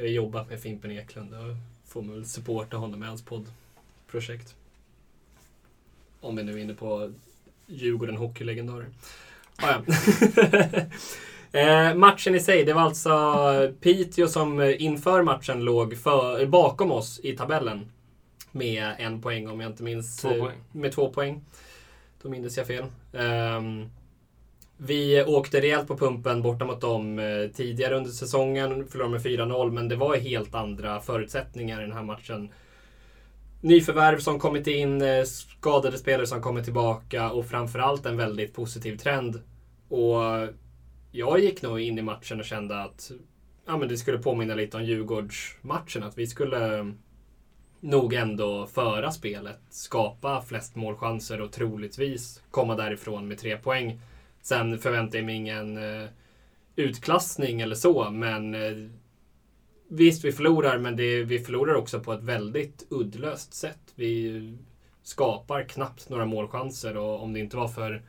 jobbat 0.06 0.50
med 0.50 0.60
Fimpen 0.60 0.92
Eklund 0.92 1.34
och 1.34 1.56
får 1.86 2.02
väl 2.02 2.26
supporta 2.26 2.78
honom 2.78 3.00
med 3.00 3.10
hans 3.10 3.26
poddprojekt. 3.26 4.56
Om 6.22 6.36
vi 6.36 6.44
nu 6.44 6.54
är 6.54 6.58
inne 6.58 6.74
på 6.74 7.12
Djurgården 7.68 8.18
hockeylegendarer. 8.18 8.88
Ah, 9.56 9.72
ja. 9.72 9.94
eh, 11.60 11.96
matchen 11.96 12.36
i 12.36 12.40
sig, 12.40 12.64
det 12.64 12.74
var 12.74 12.82
alltså 12.82 13.74
Piteå 13.82 14.28
som 14.28 14.62
inför 14.62 15.24
matchen 15.24 15.64
låg 15.64 15.98
för, 15.98 16.46
bakom 16.46 16.92
oss 16.92 17.20
i 17.24 17.38
tabellen. 17.38 17.92
Med 18.52 18.96
en 18.98 19.22
poäng 19.22 19.48
om 19.48 19.62
jag 19.62 19.72
inte 19.72 19.84
minns. 19.84 20.18
Två 20.18 20.30
poäng. 20.30 20.58
Med 20.72 20.92
två 20.92 21.10
poäng. 21.10 21.46
Då 22.22 22.30
minns 22.30 22.58
jag 22.58 22.68
fel. 22.68 22.86
Um, 23.12 23.90
vi 24.78 25.24
åkte 25.24 25.62
rejält 25.62 25.88
på 25.88 25.98
pumpen 25.98 26.42
borta 26.42 26.66
mot 26.66 26.82
dem 26.82 27.20
eh, 27.20 27.48
tidigare 27.54 27.96
under 27.96 28.10
säsongen. 28.10 28.88
Förlorade 28.88 29.12
med 29.12 29.22
4-0, 29.22 29.72
men 29.72 29.88
det 29.88 29.96
var 29.96 30.16
helt 30.16 30.56
andra 30.56 31.00
förutsättningar 31.00 31.80
i 31.80 31.84
den 31.84 31.94
här 31.94 32.04
matchen. 32.04 32.50
Nyförvärv 33.62 34.20
som 34.20 34.40
kommit 34.40 34.68
in, 34.68 35.02
eh, 35.02 35.24
skadade 35.24 35.98
spelare 35.98 36.28
som 36.28 36.42
kommit 36.42 36.64
tillbaka 36.64 37.32
och 37.32 37.46
framförallt 37.46 38.06
en 38.06 38.18
väldigt 38.18 38.54
positiv 38.54 38.98
trend. 38.98 39.42
Och 39.90 40.22
jag 41.12 41.40
gick 41.40 41.62
nog 41.62 41.80
in 41.80 41.98
i 41.98 42.02
matchen 42.02 42.40
och 42.40 42.46
kände 42.46 42.82
att 42.82 43.12
ja, 43.66 43.78
men 43.78 43.88
det 43.88 43.98
skulle 43.98 44.18
påminna 44.18 44.56
lite 44.56 44.78
om 44.78 44.84
Djurgårdsmatchen. 44.84 46.04
Att 46.04 46.18
vi 46.18 46.28
skulle 46.28 46.80
eh, 46.80 46.86
nog 47.80 48.14
ändå 48.14 48.68
föra 48.68 49.12
spelet, 49.12 49.60
skapa 49.70 50.42
flest 50.42 50.76
målchanser 50.76 51.42
och 51.42 51.52
troligtvis 51.52 52.42
komma 52.52 52.76
därifrån 52.76 53.28
med 53.28 53.38
tre 53.38 53.58
poäng. 53.58 54.00
Sen 54.48 54.80
förväntar 54.80 55.18
jag 55.18 55.26
mig 55.26 55.36
ingen 55.36 55.78
eh, 55.78 56.10
utklassning 56.76 57.62
eller 57.62 57.76
så, 57.76 58.10
men 58.10 58.56
eh, 58.56 58.90
visst, 59.88 60.26
vi 60.26 60.32
förlorar, 60.32 60.78
men 60.78 60.96
det, 60.96 61.24
vi 61.24 61.40
förlorar 61.40 61.76
också 61.76 62.00
på 62.00 62.14
ett 62.14 62.24
väldigt 62.24 62.88
uddlöst 62.90 63.54
sätt. 63.54 63.80
Vi 63.96 64.58
skapar 65.04 65.64
knappt 65.64 66.10
några 66.10 66.26
målchanser 66.26 66.98
och 66.98 67.24
om 67.24 67.34
det 67.34 67.40
inte 67.40 67.58
var 67.58 67.68
för 67.68 68.02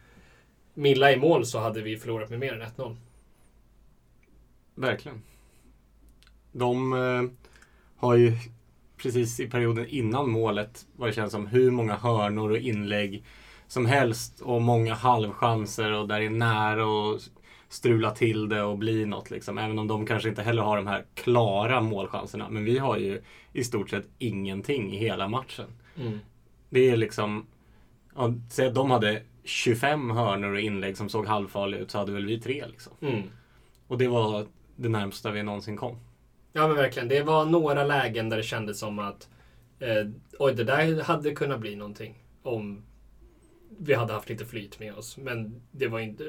Milla 0.74 1.12
i 1.12 1.16
mål 1.16 1.46
så 1.46 1.58
hade 1.58 1.82
vi 1.82 1.96
förlorat 1.96 2.30
med 2.30 2.38
mer 2.38 2.52
än 2.52 2.68
1-0. 2.68 2.96
Verkligen. 4.74 5.22
De 6.52 6.92
eh, 6.92 7.22
har 7.96 8.14
ju 8.14 8.32
precis 8.96 9.40
i 9.40 9.50
perioden 9.50 9.86
innan 9.86 10.30
målet, 10.30 10.86
vad 10.96 11.08
det 11.08 11.12
känns 11.12 11.32
som, 11.32 11.46
hur 11.46 11.70
många 11.70 11.96
hörnor 11.96 12.50
och 12.50 12.58
inlägg 12.58 13.24
som 13.68 13.86
helst 13.86 14.40
och 14.40 14.62
många 14.62 14.94
halvchanser 14.94 15.92
och 15.92 16.08
där 16.08 16.20
det 16.20 16.26
är 16.26 16.30
nära 16.30 16.86
och 16.86 17.20
strula 17.68 18.10
till 18.10 18.48
det 18.48 18.62
och 18.62 18.78
bli 18.78 19.04
något. 19.06 19.30
Liksom. 19.30 19.58
Även 19.58 19.78
om 19.78 19.88
de 19.88 20.06
kanske 20.06 20.28
inte 20.28 20.42
heller 20.42 20.62
har 20.62 20.76
de 20.76 20.86
här 20.86 21.04
klara 21.14 21.80
målchanserna. 21.80 22.48
Men 22.48 22.64
vi 22.64 22.78
har 22.78 22.96
ju 22.96 23.22
i 23.52 23.64
stort 23.64 23.90
sett 23.90 24.08
ingenting 24.18 24.94
i 24.94 24.98
hela 24.98 25.28
matchen. 25.28 25.66
Mm. 25.96 26.18
Det 26.70 26.90
är 26.90 26.96
liksom... 26.96 27.46
Ja, 28.16 28.34
säg 28.50 28.66
att 28.66 28.74
de 28.74 28.90
hade 28.90 29.22
25 29.44 30.10
hörnor 30.10 30.52
och 30.52 30.60
inlägg 30.60 30.96
som 30.96 31.08
såg 31.08 31.26
halvfarliga 31.26 31.80
ut 31.80 31.90
så 31.90 31.98
hade 31.98 32.12
väl 32.12 32.26
vi 32.26 32.40
tre. 32.40 32.64
Liksom. 32.66 32.92
Mm. 33.00 33.22
Och 33.86 33.98
det 33.98 34.08
var 34.08 34.46
det 34.76 34.88
närmsta 34.88 35.30
vi 35.30 35.42
någonsin 35.42 35.76
kom. 35.76 35.96
Ja 36.52 36.66
men 36.66 36.76
verkligen. 36.76 37.08
Det 37.08 37.22
var 37.22 37.44
några 37.44 37.84
lägen 37.84 38.28
där 38.28 38.36
det 38.36 38.42
kändes 38.42 38.78
som 38.78 38.98
att 38.98 39.28
eh, 39.78 40.10
oj, 40.38 40.54
det 40.54 40.64
där 40.64 41.02
hade 41.02 41.30
kunnat 41.30 41.60
bli 41.60 41.76
någonting. 41.76 42.24
Om 42.42 42.82
vi 43.78 43.94
hade 43.94 44.12
haft 44.12 44.28
lite 44.28 44.44
flyt 44.44 44.80
med 44.80 44.94
oss. 44.94 45.16
Men 45.16 45.60
det 45.70 45.88
var 45.88 45.98
inte... 45.98 46.24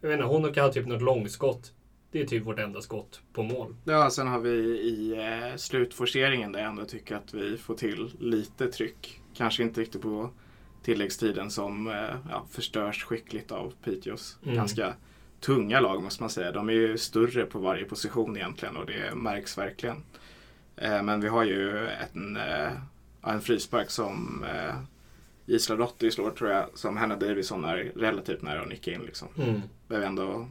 Jag 0.00 0.08
vet 0.08 0.16
inte, 0.16 0.26
Honoka 0.26 0.62
har 0.62 0.70
typ 0.70 0.86
något 0.86 1.02
långskott. 1.02 1.72
Det 2.12 2.20
är 2.20 2.26
typ 2.26 2.46
vårt 2.46 2.58
enda 2.58 2.80
skott 2.80 3.20
på 3.32 3.42
mål. 3.42 3.76
Ja, 3.84 4.10
sen 4.10 4.26
har 4.26 4.40
vi 4.40 4.50
i 4.80 5.12
eh, 5.12 5.56
slutforceringen 5.56 6.52
där 6.52 6.60
jag 6.60 6.68
ändå 6.68 6.84
tycker 6.84 7.16
att 7.16 7.34
vi 7.34 7.56
får 7.56 7.74
till 7.74 8.10
lite 8.18 8.66
tryck. 8.66 9.20
Kanske 9.34 9.62
inte 9.62 9.80
riktigt 9.80 10.02
på 10.02 10.30
tilläggstiden 10.82 11.50
som 11.50 11.88
eh, 11.88 12.16
ja, 12.30 12.46
förstörs 12.50 13.04
skickligt 13.04 13.52
av 13.52 13.72
Piteås 13.84 14.38
mm. 14.42 14.56
ganska 14.56 14.94
tunga 15.40 15.80
lag 15.80 16.02
måste 16.02 16.22
man 16.22 16.30
säga. 16.30 16.52
De 16.52 16.68
är 16.68 16.72
ju 16.72 16.98
större 16.98 17.46
på 17.46 17.58
varje 17.58 17.84
position 17.84 18.36
egentligen 18.36 18.76
och 18.76 18.86
det 18.86 19.14
märks 19.14 19.58
verkligen. 19.58 20.02
Eh, 20.76 21.02
men 21.02 21.20
vi 21.20 21.28
har 21.28 21.44
ju 21.44 21.88
en, 21.88 22.36
eh, 22.36 22.72
en 23.22 23.40
frispark 23.40 23.90
som 23.90 24.44
Gisla 25.50 25.76
Dotti 25.76 26.10
slår 26.10 26.30
tror 26.30 26.50
jag, 26.50 26.66
som 26.74 26.96
Hanna 26.96 27.16
Davison 27.16 27.64
är 27.64 27.92
relativt 27.96 28.42
nära 28.42 28.62
att 28.62 28.68
nicka 28.68 28.92
in. 28.92 29.02
Liksom. 29.02 29.28
Mm. 29.38 29.60
Behöver 29.88 30.06
ändå 30.06 30.48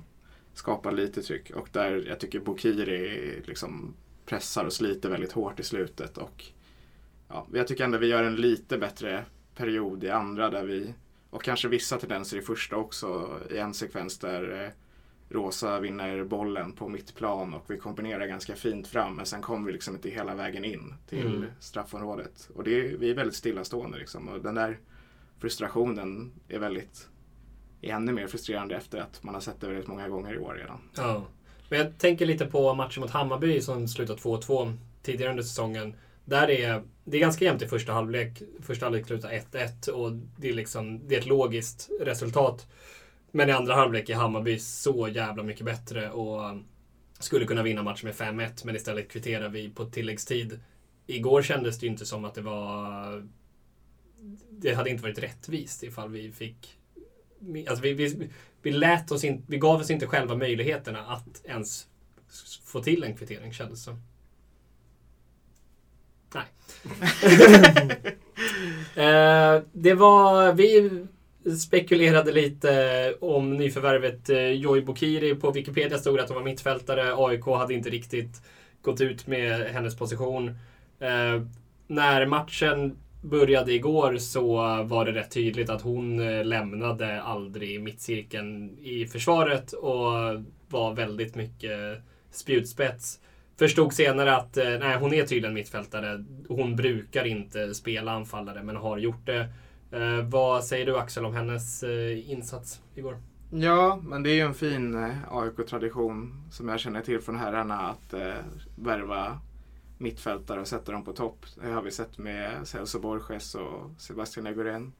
skapa 0.53 0.91
lite 0.91 1.21
tryck. 1.21 1.51
Och 1.51 1.69
där 1.71 2.05
jag 2.07 2.19
tycker 2.19 2.39
Bokiri 2.39 3.41
liksom 3.45 3.93
pressar 4.25 4.65
och 4.65 4.73
sliter 4.73 5.09
väldigt 5.09 5.31
hårt 5.31 5.59
i 5.59 5.63
slutet. 5.63 6.17
Och 6.17 6.45
ja, 7.27 7.47
Jag 7.53 7.67
tycker 7.67 7.83
ändå 7.83 7.97
vi 7.97 8.07
gör 8.07 8.23
en 8.23 8.35
lite 8.35 8.77
bättre 8.77 9.25
period 9.55 10.03
i 10.03 10.09
andra 10.09 10.49
där 10.49 10.63
vi 10.63 10.93
och 11.29 11.43
kanske 11.43 11.67
vissa 11.67 11.97
tendenser 11.97 12.37
i 12.37 12.41
första 12.41 12.75
också 12.75 13.39
i 13.51 13.57
en 13.57 13.73
sekvens 13.73 14.19
där 14.19 14.63
eh, 14.63 14.71
Rosa 15.35 15.79
vinner 15.79 16.23
bollen 16.23 16.71
på 16.71 16.89
mittplan 16.89 17.53
och 17.53 17.65
vi 17.67 17.77
kombinerar 17.77 18.27
ganska 18.27 18.55
fint 18.55 18.87
fram 18.87 19.15
men 19.15 19.25
sen 19.25 19.41
kommer 19.41 19.67
vi 19.67 19.73
liksom 19.73 19.95
inte 19.95 20.09
hela 20.09 20.35
vägen 20.35 20.65
in 20.65 20.93
till 21.09 21.35
mm. 21.35 21.45
straffområdet. 21.59 22.49
Och 22.55 22.63
det 22.63 22.79
är, 22.79 22.97
vi 22.97 23.09
är 23.09 23.15
väldigt 23.15 23.35
stillastående 23.35 23.97
liksom. 23.97 24.27
Och 24.27 24.41
den 24.41 24.55
där 24.55 24.79
frustrationen 25.39 26.31
är 26.47 26.59
väldigt 26.59 27.09
är 27.81 27.93
ännu 27.93 28.11
mer 28.11 28.27
frustrerande 28.27 28.75
efter 28.75 28.99
att 28.99 29.23
man 29.23 29.33
har 29.33 29.41
sett 29.41 29.61
det 29.61 29.67
väldigt 29.67 29.87
många 29.87 30.07
gånger 30.07 30.33
i 30.33 30.37
år 30.37 30.53
redan. 30.53 30.79
Ja. 30.95 31.25
Men 31.69 31.79
jag 31.79 31.97
tänker 31.97 32.25
lite 32.25 32.45
på 32.45 32.73
matchen 32.73 33.01
mot 33.01 33.11
Hammarby 33.11 33.61
som 33.61 33.87
slutade 33.87 34.19
2-2 34.19 34.77
tidigare 35.03 35.31
under 35.31 35.43
säsongen. 35.43 35.95
Där 36.25 36.49
är 36.49 36.83
det 37.03 37.17
är 37.17 37.21
ganska 37.21 37.45
jämnt 37.45 37.61
i 37.61 37.67
första 37.67 37.93
halvlek. 37.93 38.41
Första 38.61 38.85
halvlek 38.85 39.05
slutar 39.05 39.29
1-1 39.29 39.89
och 39.89 40.11
det 40.37 40.49
är, 40.49 40.53
liksom, 40.53 41.07
det 41.07 41.15
är 41.15 41.19
ett 41.19 41.25
logiskt 41.25 41.89
resultat. 42.01 42.67
Men 43.31 43.49
i 43.49 43.51
andra 43.51 43.75
halvlek 43.75 44.09
är 44.09 44.15
Hammarby 44.15 44.59
så 44.59 45.07
jävla 45.07 45.43
mycket 45.43 45.65
bättre 45.65 46.11
och 46.11 46.57
skulle 47.19 47.45
kunna 47.45 47.63
vinna 47.63 47.83
matchen 47.83 48.07
med 48.07 48.15
5-1 48.15 48.65
men 48.65 48.75
istället 48.75 49.11
kvitterar 49.11 49.49
vi 49.49 49.69
på 49.69 49.85
tilläggstid. 49.85 50.59
Igår 51.07 51.41
kändes 51.41 51.79
det 51.79 51.85
ju 51.85 51.91
inte 51.91 52.05
som 52.05 52.25
att 52.25 52.33
det 52.33 52.41
var... 52.41 53.27
Det 54.51 54.73
hade 54.73 54.89
inte 54.89 55.03
varit 55.03 55.19
rättvist 55.19 55.83
ifall 55.83 56.09
vi 56.09 56.31
fick... 56.31 56.77
Alltså 57.67 57.83
vi, 57.83 57.93
vi, 57.93 58.29
vi, 58.61 58.71
lät 58.71 59.11
oss 59.11 59.23
in, 59.23 59.45
vi 59.47 59.57
gav 59.57 59.79
oss 59.79 59.89
inte 59.89 60.07
själva 60.07 60.35
möjligheterna 60.35 60.99
att 60.99 61.45
ens 61.45 61.87
få 62.63 62.83
till 62.83 63.03
en 63.03 63.17
kvittering 63.17 63.53
kändes 63.53 63.83
som. 63.83 64.01
Nej. 66.33 66.45
eh, 69.05 69.63
det 69.73 69.93
var... 69.93 70.53
Vi 70.53 70.89
spekulerade 71.59 72.31
lite 72.31 73.13
om 73.21 73.57
nyförvärvet 73.57 74.29
eh, 74.29 74.51
Joy 74.51 74.81
Bokiri. 74.81 75.35
På 75.35 75.51
Wikipedia 75.51 75.97
stod 75.97 76.17
det 76.17 76.23
att 76.23 76.29
hon 76.29 76.37
var 76.37 76.43
mittfältare. 76.43 77.13
AIK 77.15 77.45
hade 77.45 77.73
inte 77.73 77.89
riktigt 77.89 78.41
gått 78.81 79.01
ut 79.01 79.27
med 79.27 79.61
hennes 79.61 79.97
position. 79.97 80.47
Eh, 80.99 81.43
när 81.87 82.25
matchen 82.25 82.97
började 83.21 83.73
igår 83.73 84.17
så 84.17 84.55
var 84.83 85.05
det 85.05 85.11
rätt 85.11 85.31
tydligt 85.31 85.69
att 85.69 85.81
hon 85.81 86.19
eh, 86.19 86.45
lämnade 86.45 87.21
aldrig 87.21 87.81
mittcirkeln 87.81 88.77
i 88.79 89.05
försvaret 89.05 89.73
och 89.73 90.11
var 90.69 90.93
väldigt 90.93 91.35
mycket 91.35 92.03
spjutspets. 92.31 93.19
Förstod 93.59 93.93
senare 93.93 94.35
att 94.35 94.57
eh, 94.57 94.69
nej, 94.79 94.97
hon 94.97 95.13
är 95.13 95.25
tydligen 95.25 95.53
mittfältare. 95.53 96.25
Hon 96.47 96.75
brukar 96.75 97.25
inte 97.25 97.73
spela 97.73 98.11
anfallare 98.11 98.63
men 98.63 98.75
har 98.75 98.97
gjort 98.97 99.25
det. 99.25 99.47
Eh, 99.91 100.21
vad 100.23 100.63
säger 100.63 100.85
du 100.85 100.97
Axel 100.97 101.25
om 101.25 101.35
hennes 101.35 101.83
eh, 101.83 102.31
insats 102.31 102.81
igår? 102.95 103.17
Ja, 103.51 103.99
men 104.03 104.23
det 104.23 104.29
är 104.29 104.33
ju 104.33 104.41
en 104.41 104.53
fin 104.53 105.03
eh, 105.03 105.15
AIK-tradition 105.29 106.43
som 106.51 106.69
jag 106.69 106.79
känner 106.79 107.01
till 107.01 107.21
från 107.21 107.35
herrarna 107.35 107.79
att 107.79 108.13
eh, 108.13 108.33
värva 108.75 109.39
mittfältare 109.99 110.61
och 110.61 110.67
sätta 110.67 110.91
dem 110.91 111.03
på 111.03 111.13
topp. 111.13 111.45
Det 111.61 111.67
har 111.67 111.81
vi 111.81 111.91
sett 111.91 112.17
med 112.17 112.67
Celso 112.67 112.99
Borges 112.99 113.55
och 113.55 113.91
Sebastian 113.97 114.47
Eguren 114.47 114.93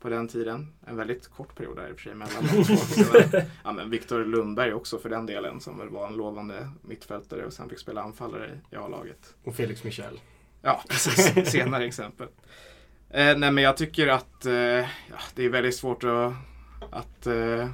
på 0.00 0.08
den 0.08 0.28
tiden. 0.28 0.72
En 0.86 0.96
väldigt 0.96 1.28
kort 1.28 1.54
period 1.54 1.76
där 1.76 1.88
i 1.88 1.92
och 1.92 1.96
för 1.96 2.02
sig 2.02 2.14
mellan 2.14 3.46
ja, 3.64 3.72
men 3.72 3.90
Viktor 3.90 4.24
Lundberg 4.24 4.72
också 4.72 4.98
för 4.98 5.08
den 5.08 5.26
delen 5.26 5.60
som 5.60 5.78
väl 5.78 5.88
var 5.88 6.06
en 6.06 6.16
lovande 6.16 6.70
mittfältare 6.82 7.46
och 7.46 7.52
sen 7.52 7.68
fick 7.68 7.78
spela 7.78 8.02
anfallare 8.02 8.60
i 8.70 8.76
A-laget. 8.76 9.34
Och 9.44 9.54
Felix 9.54 9.84
Michel. 9.84 10.20
Ja, 10.62 10.82
precis. 10.88 11.50
Senare 11.50 11.84
exempel. 11.84 12.28
Eh, 13.10 13.36
nej, 13.36 13.50
men 13.52 13.58
jag 13.58 13.76
tycker 13.76 14.08
att 14.08 14.46
eh, 14.46 14.54
ja, 14.54 15.18
det 15.34 15.44
är 15.44 15.48
väldigt 15.48 15.76
svårt 15.76 16.04
att, 16.04 16.32
att, 16.90 17.26
eh, 17.26 17.68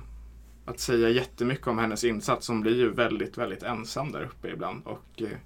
att 0.64 0.80
säga 0.80 1.08
jättemycket 1.08 1.66
om 1.66 1.78
hennes 1.78 2.04
insats. 2.04 2.48
Hon 2.48 2.60
blir 2.60 2.76
ju 2.76 2.90
väldigt, 2.90 3.38
väldigt 3.38 3.62
ensam 3.62 4.12
där 4.12 4.22
uppe 4.22 4.48
ibland. 4.48 4.86
Och, 4.86 5.22
eh, 5.22 5.38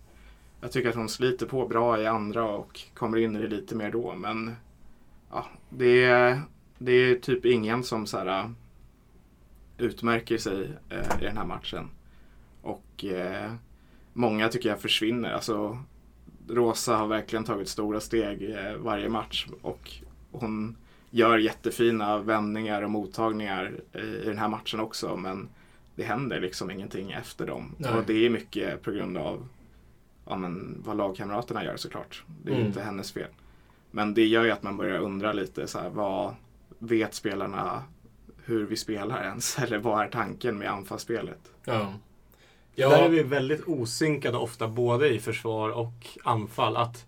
jag 0.65 0.73
tycker 0.73 0.89
att 0.89 0.95
hon 0.95 1.09
sliter 1.09 1.47
på 1.47 1.69
bra 1.69 2.01
i 2.01 2.07
andra 2.07 2.45
och 2.45 2.81
kommer 2.95 3.19
in 3.19 3.37
i 3.37 3.39
det 3.39 3.49
lite 3.49 3.75
mer 3.75 3.91
då. 3.91 4.15
Men 4.15 4.57
ja, 5.31 5.47
det, 5.71 6.05
är, 6.05 6.41
det 6.79 6.93
är 6.93 7.15
typ 7.15 7.45
ingen 7.45 7.85
som 7.85 8.07
så 8.07 8.19
här, 8.19 8.51
utmärker 9.79 10.39
sig 10.39 10.71
eh, 10.89 11.21
i 11.21 11.25
den 11.25 11.37
här 11.37 11.45
matchen. 11.45 11.91
Och 12.63 13.05
eh, 13.05 13.53
många 14.13 14.49
tycker 14.49 14.69
jag 14.69 14.81
försvinner. 14.81 15.33
Alltså, 15.33 15.79
Rosa 16.49 16.97
har 16.97 17.07
verkligen 17.07 17.45
tagit 17.45 17.69
stora 17.69 18.01
steg 18.01 18.51
eh, 18.51 18.77
varje 18.77 19.09
match 19.09 19.47
och 19.63 19.91
hon 20.33 20.77
gör 21.11 21.39
jättefina 21.39 22.19
vändningar 22.19 22.83
och 22.83 22.91
mottagningar 22.91 23.81
i, 23.93 23.99
i 23.99 24.25
den 24.25 24.39
här 24.39 24.49
matchen 24.49 24.81
också 24.81 25.17
men 25.17 25.49
det 25.95 26.03
händer 26.03 26.41
liksom 26.41 26.71
ingenting 26.71 27.13
efter 27.13 27.47
dem. 27.47 27.75
Nej. 27.79 27.93
Och 27.93 28.05
det 28.07 28.27
är 28.27 28.31
mycket 28.31 28.83
på 28.83 28.91
grund 28.91 29.19
av 29.19 29.49
ja, 30.27 30.37
men, 30.37 30.83
vad 30.85 30.97
lagkamraterna 30.97 31.65
gör 31.65 31.77
såklart. 31.77 32.25
Det 32.43 32.51
är 32.51 32.55
Mm. 32.55 32.67
inte 32.67 32.83
hennes 32.83 33.13
fel. 33.13 33.31
Men 33.91 34.15
det 34.15 34.27
gör 34.27 34.45
ju 34.45 34.51
att 34.51 34.63
man 34.63 34.77
börjar 34.77 34.99
undra 34.99 35.33
lite 35.33 35.67
så 35.67 35.79
här, 35.79 35.89
vad 35.91 36.35
vet 36.79 37.15
spelarna 37.15 37.83
hur 38.45 38.67
vi 38.67 38.77
spelar 38.77 39.23
ens? 39.25 39.59
Eller 39.63 39.79
vad 39.79 40.05
är 40.05 40.09
tanken 40.09 40.59
med 40.59 40.71
anfallsspelet? 40.71 41.41
Ja. 41.65 41.73
Där 42.77 42.91
är 42.99 43.03
Ja, 43.03 43.09
vi 43.09 43.23
väldigt 43.23 43.65
osynkade 43.67 44.37
ofta, 44.39 44.69
både 44.69 45.09
i 45.15 45.21
försvar 45.21 45.71
och 45.71 45.93
anfall. 46.25 46.77
Att, 46.77 47.07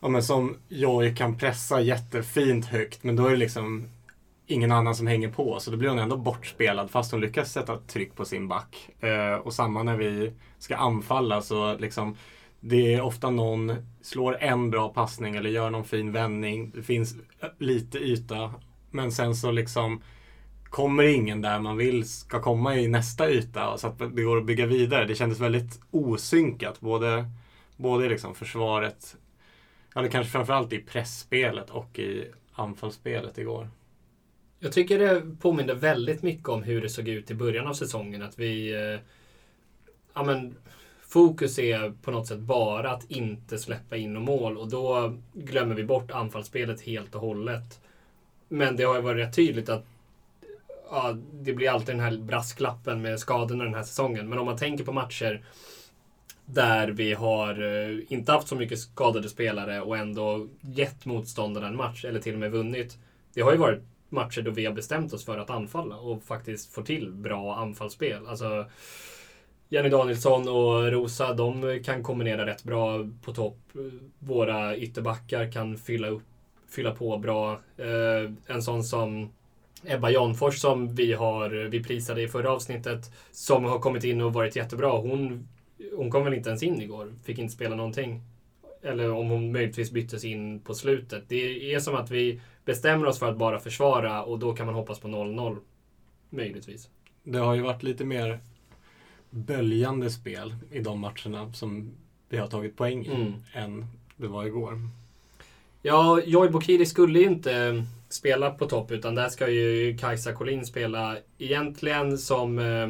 ja, 0.00 0.08
men 0.08 0.22
som 0.22 0.56
Joy 0.68 1.16
kan 1.16 1.38
pressa 1.38 1.80
jättefint 1.80 2.66
högt, 2.66 3.04
men 3.04 3.16
då 3.16 3.26
är 3.26 3.30
det 3.30 3.36
liksom 3.36 3.88
ingen 4.48 4.72
annan 4.72 4.94
som 4.94 5.06
hänger 5.06 5.28
på. 5.28 5.60
Så 5.60 5.70
då 5.70 5.76
blir 5.76 5.88
hon 5.88 5.98
ändå 5.98 6.16
bortspelad 6.16 6.90
fast 6.90 7.12
hon 7.12 7.20
lyckas 7.20 7.52
sätta 7.52 7.76
tryck 7.76 8.14
på 8.14 8.24
sin 8.24 8.48
back. 8.48 8.90
Eh, 9.00 9.34
och 9.34 9.54
samma 9.54 9.82
när 9.82 9.96
vi 9.96 10.32
ska 10.58 10.76
anfalla 10.76 11.42
så 11.42 11.76
liksom 11.78 12.16
det 12.60 12.94
är 12.94 13.00
ofta 13.00 13.30
någon 13.30 13.76
slår 14.02 14.42
en 14.42 14.70
bra 14.70 14.88
passning 14.88 15.36
eller 15.36 15.50
gör 15.50 15.70
någon 15.70 15.84
fin 15.84 16.12
vändning. 16.12 16.70
Det 16.74 16.82
finns 16.82 17.16
lite 17.58 17.98
yta. 17.98 18.54
Men 18.90 19.12
sen 19.12 19.36
så 19.36 19.50
liksom 19.50 20.02
kommer 20.64 21.02
ingen 21.02 21.42
där 21.42 21.60
man 21.60 21.76
vill 21.76 22.08
ska 22.08 22.40
komma 22.42 22.76
i 22.76 22.88
nästa 22.88 23.30
yta 23.30 23.78
så 23.78 23.86
att 23.86 23.98
det 23.98 24.22
går 24.22 24.38
att 24.38 24.46
bygga 24.46 24.66
vidare. 24.66 25.04
Det 25.04 25.14
kändes 25.14 25.40
väldigt 25.40 25.80
osynkat 25.90 26.80
både, 26.80 27.30
både 27.76 28.06
i 28.06 28.08
liksom 28.08 28.34
försvaret, 28.34 29.16
eller 29.96 30.08
kanske 30.08 30.32
framförallt 30.32 30.72
i 30.72 30.78
pressspelet 30.78 31.70
och 31.70 31.98
i 31.98 32.30
anfallsspelet 32.52 33.38
igår. 33.38 33.68
Jag 34.60 34.72
tycker 34.72 34.98
det 34.98 35.22
påminner 35.40 35.74
väldigt 35.74 36.22
mycket 36.22 36.48
om 36.48 36.62
hur 36.62 36.80
det 36.80 36.88
såg 36.88 37.08
ut 37.08 37.30
i 37.30 37.34
början 37.34 37.66
av 37.66 37.74
säsongen. 37.74 38.22
Att 38.22 38.38
vi... 38.38 38.74
Eh, 38.74 39.00
ja, 40.14 40.24
men, 40.24 40.54
fokus 41.00 41.58
är 41.58 41.92
på 42.02 42.10
något 42.10 42.26
sätt 42.26 42.38
bara 42.38 42.90
att 42.90 43.10
inte 43.10 43.58
släppa 43.58 43.96
in 43.96 44.14
något 44.14 44.22
mål 44.22 44.58
och 44.58 44.68
då 44.68 45.16
glömmer 45.32 45.74
vi 45.74 45.84
bort 45.84 46.10
anfallsspelet 46.10 46.80
helt 46.80 47.14
och 47.14 47.20
hållet. 47.20 47.80
Men 48.48 48.76
det 48.76 48.84
har 48.84 48.94
ju 48.94 49.00
varit 49.00 49.26
rätt 49.26 49.36
tydligt 49.36 49.68
att 49.68 49.84
ja, 50.90 51.16
det 51.32 51.52
blir 51.52 51.70
alltid 51.70 51.94
den 51.94 52.04
här 52.04 52.16
brasklappen 52.16 53.02
med 53.02 53.20
skadorna 53.20 53.64
den 53.64 53.74
här 53.74 53.82
säsongen. 53.82 54.28
Men 54.28 54.38
om 54.38 54.46
man 54.46 54.56
tänker 54.56 54.84
på 54.84 54.92
matcher 54.92 55.42
där 56.44 56.88
vi 56.88 57.12
har 57.12 57.62
eh, 57.62 57.98
inte 58.08 58.32
haft 58.32 58.48
så 58.48 58.56
mycket 58.56 58.78
skadade 58.78 59.28
spelare 59.28 59.80
och 59.80 59.96
ändå 59.96 60.46
gett 60.60 61.04
motståndarna 61.04 61.68
en 61.68 61.76
match 61.76 62.04
eller 62.04 62.20
till 62.20 62.34
och 62.34 62.40
med 62.40 62.50
vunnit. 62.50 62.98
Det 63.34 63.40
har 63.40 63.52
ju 63.52 63.58
varit 63.58 63.82
matcher 64.08 64.42
då 64.42 64.50
vi 64.50 64.66
har 64.66 64.72
bestämt 64.72 65.12
oss 65.12 65.24
för 65.24 65.38
att 65.38 65.50
anfalla 65.50 65.96
och 65.96 66.22
faktiskt 66.22 66.72
få 66.72 66.82
till 66.82 67.12
bra 67.12 67.56
anfallsspel. 67.56 68.26
Alltså, 68.26 68.66
Jenny 69.68 69.88
Danielsson 69.88 70.48
och 70.48 70.92
Rosa, 70.92 71.34
de 71.34 71.80
kan 71.84 72.02
kombinera 72.02 72.46
rätt 72.46 72.64
bra 72.64 73.08
på 73.22 73.32
topp. 73.32 73.58
Våra 74.18 74.76
ytterbackar 74.76 75.52
kan 75.52 75.78
fylla, 75.78 76.08
upp, 76.08 76.22
fylla 76.68 76.94
på 76.94 77.18
bra. 77.18 77.52
Eh, 77.76 78.32
en 78.46 78.62
sån 78.62 78.84
som 78.84 79.30
Ebba 79.84 80.10
Janfors 80.10 80.58
som 80.58 80.94
vi, 80.94 81.12
har, 81.12 81.50
vi 81.50 81.84
prisade 81.84 82.22
i 82.22 82.28
förra 82.28 82.52
avsnittet, 82.52 83.12
som 83.30 83.64
har 83.64 83.78
kommit 83.78 84.04
in 84.04 84.20
och 84.20 84.32
varit 84.32 84.56
jättebra. 84.56 84.90
Hon, 84.90 85.48
hon 85.96 86.10
kom 86.10 86.24
väl 86.24 86.34
inte 86.34 86.48
ens 86.48 86.62
in 86.62 86.82
igår, 86.82 87.12
fick 87.24 87.38
inte 87.38 87.54
spela 87.54 87.76
någonting. 87.76 88.22
Eller 88.82 89.10
om 89.12 89.28
hon 89.28 89.52
möjligtvis 89.52 89.90
byttes 89.90 90.24
in 90.24 90.60
på 90.60 90.74
slutet. 90.74 91.24
Det 91.28 91.74
är 91.74 91.80
som 91.80 91.94
att 91.94 92.10
vi 92.10 92.40
bestämmer 92.64 93.06
oss 93.06 93.18
för 93.18 93.30
att 93.30 93.36
bara 93.36 93.60
försvara 93.60 94.22
och 94.22 94.38
då 94.38 94.52
kan 94.54 94.66
man 94.66 94.74
hoppas 94.74 95.00
på 95.00 95.08
0-0. 95.08 95.56
Möjligtvis. 96.30 96.88
Det 97.22 97.38
har 97.38 97.54
ju 97.54 97.62
varit 97.62 97.82
lite 97.82 98.04
mer 98.04 98.38
böljande 99.30 100.10
spel 100.10 100.54
i 100.72 100.80
de 100.80 101.00
matcherna 101.00 101.52
som 101.52 101.90
vi 102.28 102.38
har 102.38 102.46
tagit 102.46 102.76
poäng 102.76 103.06
i 103.06 103.10
Mm. 103.10 103.32
än 103.52 103.86
det 104.16 104.26
var 104.26 104.44
igår. 104.44 104.80
Ja, 105.82 106.20
Joy 106.24 106.48
Bokiri 106.48 106.86
skulle 106.86 107.18
ju 107.18 107.24
inte 107.24 107.84
spela 108.08 108.50
på 108.50 108.66
topp 108.66 108.90
utan 108.90 109.14
där 109.14 109.28
ska 109.28 109.48
ju 109.50 109.98
Kajsa 109.98 110.32
Collin 110.32 110.66
spela 110.66 111.16
egentligen 111.38 112.18
som 112.18 112.58
eh, 112.58 112.88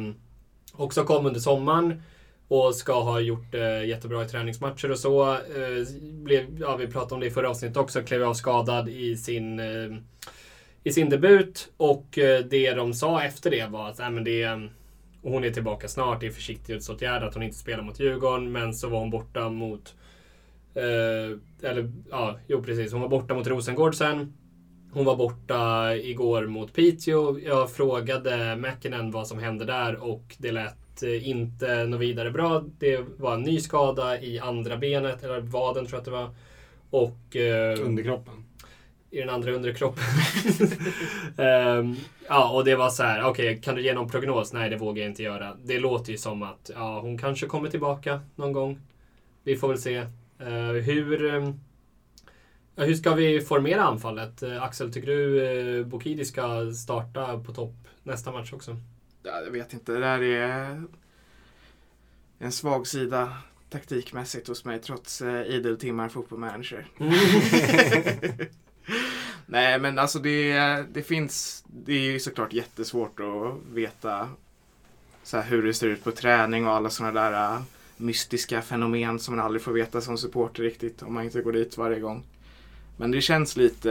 också 0.73 1.03
kom 1.03 1.25
under 1.25 1.39
sommaren 1.39 2.01
och 2.49 2.75
ska 2.75 3.01
ha 3.01 3.19
gjort 3.19 3.53
eh, 3.55 3.85
jättebra 3.85 4.23
i 4.23 4.27
träningsmatcher 4.27 4.91
och 4.91 4.99
så. 4.99 5.31
Eh, 5.33 6.01
blev, 6.01 6.59
ja, 6.59 6.75
vi 6.75 6.87
pratade 6.87 7.13
om 7.13 7.19
det 7.19 7.27
i 7.27 7.31
förra 7.31 7.49
avsnittet 7.49 7.77
också, 7.77 8.01
klev 8.01 8.23
av 8.23 8.33
skadad 8.33 8.89
i 8.89 9.17
sin, 9.17 9.59
eh, 9.59 9.97
i 10.83 10.91
sin 10.91 11.09
debut 11.09 11.71
och 11.77 12.17
eh, 12.17 12.45
det 12.45 12.73
de 12.73 12.93
sa 12.93 13.23
efter 13.23 13.51
det 13.51 13.69
var 13.69 13.89
att 13.89 13.99
äh, 13.99 14.09
men 14.09 14.23
det, 14.23 14.45
och 15.21 15.31
hon 15.31 15.43
är 15.43 15.49
tillbaka 15.49 15.87
snart, 15.87 16.19
det 16.19 16.27
är 16.27 16.31
försiktighetsåtgärd 16.31 17.23
att 17.23 17.33
hon 17.33 17.43
inte 17.43 17.57
spelar 17.57 17.83
mot 17.83 17.99
Djurgården 17.99 18.51
men 18.51 18.73
så 18.73 18.89
var 18.89 18.99
hon 18.99 19.09
borta 19.09 19.49
mot 19.49 19.95
Eh, 20.73 21.69
eller 21.69 21.91
ja, 22.09 22.39
jo 22.47 22.63
precis. 22.63 22.91
Hon 22.91 23.01
var 23.01 23.09
borta 23.09 23.33
mot 23.33 23.47
Rosengård 23.47 23.95
sen. 23.95 24.33
Hon 24.91 25.05
var 25.05 25.15
borta 25.15 25.95
igår 25.95 26.47
mot 26.47 26.73
Piteå. 26.73 27.39
Jag 27.39 27.71
frågade 27.71 28.55
Mäkinen 28.55 29.11
vad 29.11 29.27
som 29.27 29.39
hände 29.39 29.65
där 29.65 29.95
och 29.95 30.35
det 30.37 30.51
lät 30.51 30.88
eh, 31.03 31.29
inte 31.29 31.85
något 31.85 32.01
vidare 32.01 32.31
bra. 32.31 32.63
Det 32.79 33.05
var 33.17 33.33
en 33.33 33.41
ny 33.41 33.59
skada 33.59 34.21
i 34.21 34.39
andra 34.39 34.77
benet, 34.77 35.23
eller 35.23 35.39
vaden 35.39 35.85
tror 35.85 35.95
jag 35.95 35.99
att 35.99 36.05
det 36.05 36.11
var. 36.11 36.29
Och 36.89 37.35
eh, 37.35 37.85
Underkroppen. 37.85 38.33
i 39.11 39.19
den 39.19 39.29
andra 39.29 39.51
underkroppen. 39.51 40.03
Ehm, 41.37 41.95
ja, 42.27 42.49
och 42.49 42.65
det 42.65 42.75
var 42.75 42.89
så 42.89 43.03
här, 43.03 43.23
okej, 43.23 43.61
kan 43.61 43.75
du 43.75 43.81
ge 43.81 43.93
någon 43.93 44.09
prognos? 44.09 44.53
Nej, 44.53 44.69
det 44.69 44.77
vågar 44.77 45.03
jag 45.03 45.11
inte 45.11 45.23
göra. 45.23 45.57
Det 45.63 45.79
låter 45.79 46.11
ju 46.11 46.17
som 46.17 46.43
att 46.43 46.71
ja, 46.75 46.99
hon 46.99 47.17
kanske 47.17 47.45
kommer 47.45 47.69
tillbaka 47.69 48.21
någon 48.35 48.53
gång. 48.53 48.79
Vi 49.43 49.55
får 49.55 49.67
väl 49.67 49.77
se. 49.77 49.95
Eh, 50.39 50.71
hur, 50.85 51.23
ja, 52.75 52.83
hur 52.83 52.93
ska 52.93 53.13
vi 53.13 53.41
formera 53.41 53.83
anfallet? 53.83 54.43
Eh, 54.43 54.63
Axel, 54.63 54.93
tycker 54.93 55.07
du 55.07 55.41
uh, 55.41 55.85
Bokidi 55.85 56.25
ska 56.25 56.71
starta 56.71 57.39
på 57.39 57.53
topp 57.53 57.73
nästa 58.03 58.31
match 58.31 58.53
också? 58.53 58.75
Jag 59.23 59.51
vet 59.51 59.73
inte, 59.73 59.91
det 59.91 59.99
där 59.99 60.21
är 60.21 60.83
en 62.39 62.51
svag 62.51 62.87
sida 62.87 63.37
taktikmässigt 63.69 64.47
hos 64.47 64.65
mig 64.65 64.79
trots 64.79 65.21
eh, 65.21 65.41
idel 65.41 65.77
timmar 65.77 66.09
fotbollmanager. 66.09 66.87
Nej 69.45 69.79
men 69.79 69.99
alltså 69.99 70.19
det, 70.19 70.53
det 70.91 71.03
finns, 71.03 71.63
det 71.67 71.93
är 71.93 72.11
ju 72.11 72.19
såklart 72.19 72.53
jättesvårt 72.53 73.19
att 73.19 73.73
veta 73.73 74.29
så 75.23 75.37
här, 75.37 75.49
hur 75.49 75.63
det 75.63 75.73
ser 75.73 75.87
ut 75.87 76.03
på 76.03 76.11
träning 76.11 76.67
och 76.67 76.73
alla 76.73 76.89
sådana 76.89 77.21
där 77.21 77.55
uh, 77.55 77.61
mystiska 77.97 78.61
fenomen 78.61 79.19
som 79.19 79.35
man 79.35 79.45
aldrig 79.45 79.61
får 79.61 79.71
veta 79.71 80.01
som 80.01 80.17
supporter 80.17 80.63
riktigt 80.63 81.01
om 81.01 81.13
man 81.13 81.23
inte 81.23 81.41
går 81.41 81.53
dit 81.53 81.77
varje 81.77 81.99
gång. 81.99 82.23
Men 82.97 83.11
det 83.11 83.21
känns 83.21 83.57
lite 83.57 83.89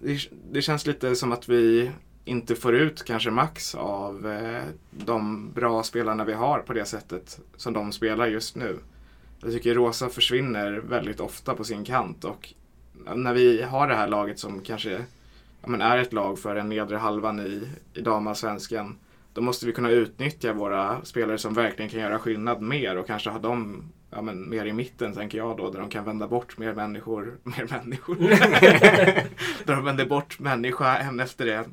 det, 0.00 0.28
det 0.50 0.62
känns 0.62 0.86
lite 0.86 1.16
som 1.16 1.32
att 1.32 1.48
vi 1.48 1.90
inte 2.24 2.54
får 2.54 2.74
ut 2.74 3.04
kanske 3.04 3.30
max 3.30 3.74
av 3.74 4.26
eh, 4.26 4.62
de 4.90 5.50
bra 5.52 5.82
spelarna 5.82 6.24
vi 6.24 6.32
har 6.32 6.58
på 6.58 6.72
det 6.72 6.84
sättet 6.84 7.40
som 7.56 7.72
de 7.72 7.92
spelar 7.92 8.26
just 8.26 8.56
nu. 8.56 8.78
Jag 9.40 9.52
tycker 9.52 9.74
Rosa 9.74 10.08
försvinner 10.08 10.72
väldigt 10.72 11.20
ofta 11.20 11.54
på 11.54 11.64
sin 11.64 11.84
kant 11.84 12.24
och 12.24 12.54
när 13.14 13.34
vi 13.34 13.62
har 13.62 13.88
det 13.88 13.94
här 13.94 14.08
laget 14.08 14.38
som 14.38 14.60
kanske 14.60 14.90
ja, 15.60 15.68
men 15.68 15.80
är 15.80 15.98
ett 15.98 16.12
lag 16.12 16.38
för 16.38 16.54
den 16.54 16.68
nedre 16.68 16.96
halvan 16.96 17.40
i, 17.40 17.68
i 17.94 18.00
damallsvenskan 18.00 18.98
då 19.32 19.40
måste 19.40 19.66
vi 19.66 19.72
kunna 19.72 19.90
utnyttja 19.90 20.52
våra 20.52 21.04
spelare 21.04 21.38
som 21.38 21.54
verkligen 21.54 21.90
kan 21.90 22.00
göra 22.00 22.18
skillnad 22.18 22.62
mer 22.62 22.96
och 22.96 23.06
kanske 23.06 23.30
ha 23.30 23.38
dem 23.38 23.92
ja, 24.12 24.22
men 24.22 24.50
mer 24.50 24.66
i 24.66 24.72
mitten 24.72 25.14
tänker 25.14 25.38
jag 25.38 25.56
då, 25.56 25.70
där 25.70 25.80
de 25.80 25.90
kan 25.90 26.04
vända 26.04 26.28
bort 26.28 26.58
mer 26.58 26.74
människor. 26.74 27.38
Mer 27.44 27.66
människor. 27.70 28.16
där 29.64 29.74
de 29.76 29.84
vänder 29.84 30.06
bort 30.06 30.38
människa 30.38 30.98
en 30.98 31.20
efter 31.20 31.46
det. 31.46 31.64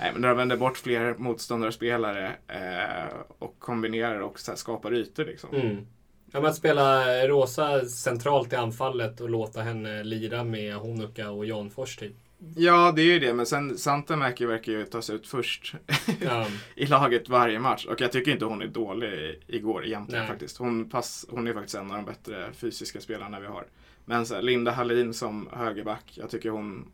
Nej, 0.00 0.10
men 0.12 0.22
där 0.22 0.28
de 0.28 0.36
vänder 0.38 0.56
bort 0.56 0.78
fler 0.78 1.14
motståndarspelare 1.18 2.32
eh, 2.48 3.16
och 3.38 3.58
kombinerar 3.58 4.20
och 4.20 4.40
så 4.40 4.50
här, 4.50 4.56
skapar 4.56 4.94
ytor 4.94 5.24
liksom. 5.24 5.54
Mm. 5.54 5.86
Ja, 6.32 6.40
men 6.40 6.50
att 6.50 6.56
spela 6.56 7.04
Rosa 7.28 7.84
centralt 7.84 8.52
i 8.52 8.56
anfallet 8.56 9.20
och 9.20 9.30
låta 9.30 9.62
henne 9.62 10.04
lira 10.04 10.44
med 10.44 10.74
Honuka 10.74 11.30
och 11.30 11.46
Janfors 11.46 11.96
typ. 11.96 12.16
Ja, 12.56 12.92
det 12.96 13.02
är 13.02 13.06
ju 13.06 13.18
det. 13.18 13.34
Men 13.34 13.46
sen 13.46 13.78
Santamäki 13.78 14.46
verkar 14.46 14.72
ju 14.72 14.84
tas 14.84 15.10
ut 15.10 15.26
först 15.28 15.74
Ja. 16.20 16.46
i 16.74 16.86
laget 16.86 17.28
varje 17.28 17.58
match. 17.58 17.86
Och 17.86 18.00
jag 18.00 18.12
tycker 18.12 18.32
inte 18.32 18.44
hon 18.44 18.62
är 18.62 18.66
dålig 18.66 19.42
igår 19.46 19.84
egentligen 19.86 20.22
Nej. 20.22 20.30
faktiskt. 20.30 20.56
Hon, 20.56 20.90
pass, 20.90 21.26
hon 21.30 21.48
är 21.48 21.52
faktiskt 21.54 21.74
en 21.74 21.90
av 21.90 21.96
de 21.96 22.04
bättre 22.04 22.52
fysiska 22.52 23.00
spelarna 23.00 23.40
vi 23.40 23.46
har. 23.46 23.66
Men 24.04 24.26
så 24.26 24.34
här, 24.34 24.42
Linda 24.42 24.70
Hallin 24.70 25.14
som 25.14 25.48
högerback, 25.52 26.12
jag 26.14 26.30
tycker 26.30 26.50
hon, 26.50 26.92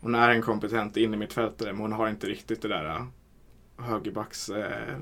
hon 0.00 0.14
är 0.14 0.30
en 0.30 0.42
kompetent 0.42 0.96
innermittfältare 0.96 1.72
men 1.72 1.80
hon 1.80 1.92
har 1.92 2.08
inte 2.08 2.26
riktigt 2.26 2.62
det 2.62 2.68
där 2.68 2.84
äh, 2.84 3.06
högerbacks 3.78 4.48
äh, 4.48 4.96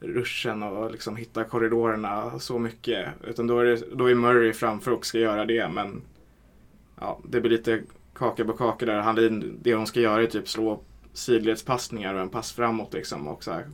ruschen 0.00 0.62
och 0.62 0.90
liksom 0.90 1.16
hitta 1.16 1.44
korridorerna 1.44 2.38
så 2.38 2.58
mycket. 2.58 3.08
Utan 3.24 3.46
då 3.46 3.58
är, 3.58 3.64
det, 3.64 3.82
då 3.94 4.10
är 4.10 4.14
Murray 4.14 4.52
framför 4.52 4.90
och 4.90 5.06
ska 5.06 5.18
göra 5.18 5.44
det 5.44 5.68
men 5.68 6.02
ja, 7.00 7.20
det 7.28 7.40
blir 7.40 7.50
lite 7.50 7.82
kaka 8.14 8.44
på 8.44 8.52
kaka 8.52 8.86
där. 8.86 9.00
Hallin, 9.00 9.58
det 9.62 9.74
hon 9.74 9.86
ska 9.86 10.00
göra 10.00 10.22
är 10.22 10.26
typ 10.26 10.48
slå 10.48 10.80
sidledspassningar 11.12 12.14
och 12.14 12.20
en 12.20 12.28
pass 12.28 12.52
framåt 12.52 12.92
liksom 12.92 13.28
och 13.28 13.44
så 13.44 13.52
här 13.52 13.66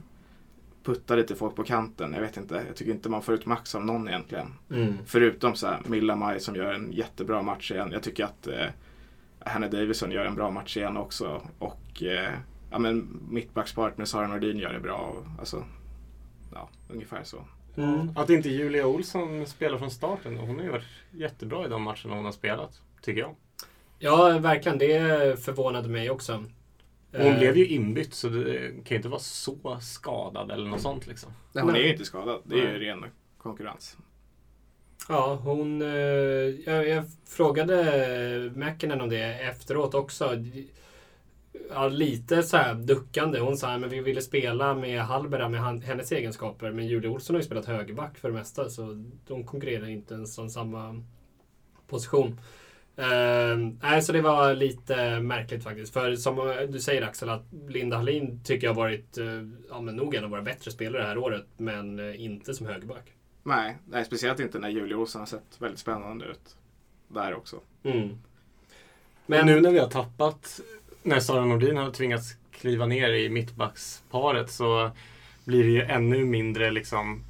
putta 0.89 1.17
lite 1.17 1.35
folk 1.35 1.55
på 1.57 1.65
kanten. 1.65 2.13
Jag 2.13 2.21
vet 2.21 2.37
inte, 2.37 2.65
jag 2.67 2.77
tycker 2.77 2.93
inte 2.93 3.09
man 3.09 3.23
får 3.23 3.35
ut 3.35 3.47
max 3.47 3.75
av 3.75 3.85
någon 3.85 4.09
egentligen. 4.09 4.55
Mm. 4.71 4.95
Förutom 5.07 5.55
så 5.55 5.67
här 5.67 5.81
Milla 5.87 6.17
Maj 6.17 6.41
som 6.41 6.57
gör 6.57 6.73
en 6.73 6.93
jättebra 6.93 7.43
match 7.43 7.71
igen. 7.71 7.93
Jag 7.93 8.03
tycker 8.03 8.25
att 8.25 8.47
eh, 8.47 8.67
Hanna 9.41 9.69
Davison 9.69 10.11
gör 10.11 10.25
en 10.25 10.35
bra 10.35 10.51
match 10.51 10.77
igen 10.77 10.97
också. 10.97 11.43
Och 11.59 12.03
eh, 12.03 12.35
ja, 12.71 12.79
men 12.79 13.21
mittbackspartner 13.31 14.05
Sara 14.05 14.27
Nordin 14.27 14.59
gör 14.59 14.73
det 14.73 14.81
bra. 14.81 14.97
Och, 14.97 15.25
alltså, 15.39 15.65
ja, 16.55 16.69
ungefär 16.89 17.23
så. 17.25 17.45
Mm. 17.77 18.11
Att 18.17 18.31
inte 18.31 18.49
Julia 18.49 18.87
Olsson 18.87 19.47
spelar 19.47 19.79
från 19.79 19.91
starten. 19.91 20.37
Hon 20.37 20.57
har 20.57 20.63
ju 20.63 20.71
varit 20.71 21.05
jättebra 21.11 21.67
i 21.67 21.69
de 21.69 21.83
matcherna 21.83 22.15
hon 22.15 22.25
har 22.25 22.33
spelat. 22.33 22.81
Tycker 23.03 23.21
jag. 23.21 23.35
Ja, 23.99 24.39
verkligen. 24.39 24.79
Det 24.79 25.45
förvånade 25.45 25.89
mig 25.89 26.11
också. 26.11 26.45
Och 27.13 27.19
Hon 27.19 27.33
Eh, 27.33 27.39
blev 27.39 27.57
ju 27.57 27.67
inbytt 27.67 28.15
så 28.15 28.29
det 28.29 28.69
kan 28.71 28.85
ju 28.89 28.97
inte 28.97 29.09
vara 29.09 29.21
så 29.21 29.79
skadad 29.81 30.51
eller 30.51 30.69
något 30.69 30.81
sånt 30.81 31.07
liksom. 31.07 31.33
Nej, 31.53 31.65
hon 31.65 31.77
är 31.77 31.81
ju 31.81 31.93
inte 31.93 32.05
skadad. 32.05 32.41
Det 32.45 32.55
är 32.61 32.73
ju 32.73 32.79
ren 32.79 33.05
konkurrens. 33.39 33.97
Ja, 35.09 35.35
hon... 35.45 35.83
eh, 35.83 35.89
Jag, 35.89 36.89
jag 36.89 37.05
frågade 37.27 38.53
Mäkinen 38.55 39.01
om 39.01 39.09
det 39.09 39.23
efteråt 39.25 39.95
också. 39.95 40.45
Ja, 41.71 41.89
lite 41.89 42.43
så 42.43 42.57
här 42.57 42.75
duckande. 42.75 43.41
Hon 43.41 43.57
sa 43.57 43.69
att 43.73 43.93
vi 43.93 44.01
ville 44.01 44.23
spela 44.23 44.75
med 44.75 45.03
Hallberg 45.03 45.49
med 45.49 45.83
hennes 45.83 46.13
egenskaper. 46.13 46.71
Men 46.73 46.87
Julia 46.87 47.11
Olsson 47.11 47.37
har 47.37 47.41
ju 47.41 47.47
spelat 47.47 47.67
högerback 47.67 48.19
för 48.19 48.29
det 48.29 48.35
mesta. 48.35 48.71
Så 48.71 49.05
de 49.27 49.45
konkurrerar 49.45 49.89
inte 49.89 50.15
ens 50.15 50.39
om 50.39 50.49
samma 50.51 51.03
position. 51.87 52.41
Uh, 52.99 53.73
nej, 53.83 54.03
så 54.03 54.13
det 54.13 54.21
var 54.21 54.55
lite 54.55 55.21
märkligt 55.21 55.65
faktiskt. 55.65 55.93
För 55.93 56.17
som 56.17 56.55
du 56.69 56.81
säger 56.81 57.03
Axel, 57.03 57.29
att 57.29 57.45
Linda 57.69 57.97
Hallin 57.97 58.41
tycker 58.45 58.67
jag 58.67 58.75
har 58.75 58.83
varit 58.83 59.19
eh, 59.19 59.43
ja, 59.71 59.81
men 59.81 59.97
nog 59.97 60.15
en 60.15 60.25
av 60.25 60.31
våra 60.31 60.43
bättre 60.43 60.71
spelare 60.71 61.03
det 61.03 61.09
här 61.09 61.19
året. 61.19 61.47
Men 61.57 61.99
eh, 61.99 62.25
inte 62.25 62.55
som 62.55 62.67
högerback. 62.67 63.13
Nej, 63.43 63.77
nej, 63.89 64.05
speciellt 64.05 64.41
inte 64.41 64.59
när 64.59 64.69
Julia 64.69 64.97
Olsson 64.97 65.21
har 65.21 65.27
sett 65.27 65.57
väldigt 65.59 65.81
spännande 65.81 66.25
ut. 66.25 66.57
Där 67.09 67.35
också. 67.35 67.61
Mm. 67.83 67.99
Men 68.09 68.19
Men 69.27 69.47
nu 69.47 69.61
när 69.61 69.71
vi 69.71 69.79
har 69.79 69.89
tappat, 69.89 70.61
när 71.03 71.21
Sara 71.21 71.45
Nordin 71.45 71.77
har 71.77 71.91
tvingats 71.91 72.37
kliva 72.51 72.87
ner 72.87 73.11
i 73.11 73.29
mittbacksparet 73.29 74.51
så 74.51 74.91
blir 75.45 75.65
det 75.65 75.71
ju 75.71 75.83
ännu 75.83 76.25
mindre 76.25 76.71
liksom 76.71 77.25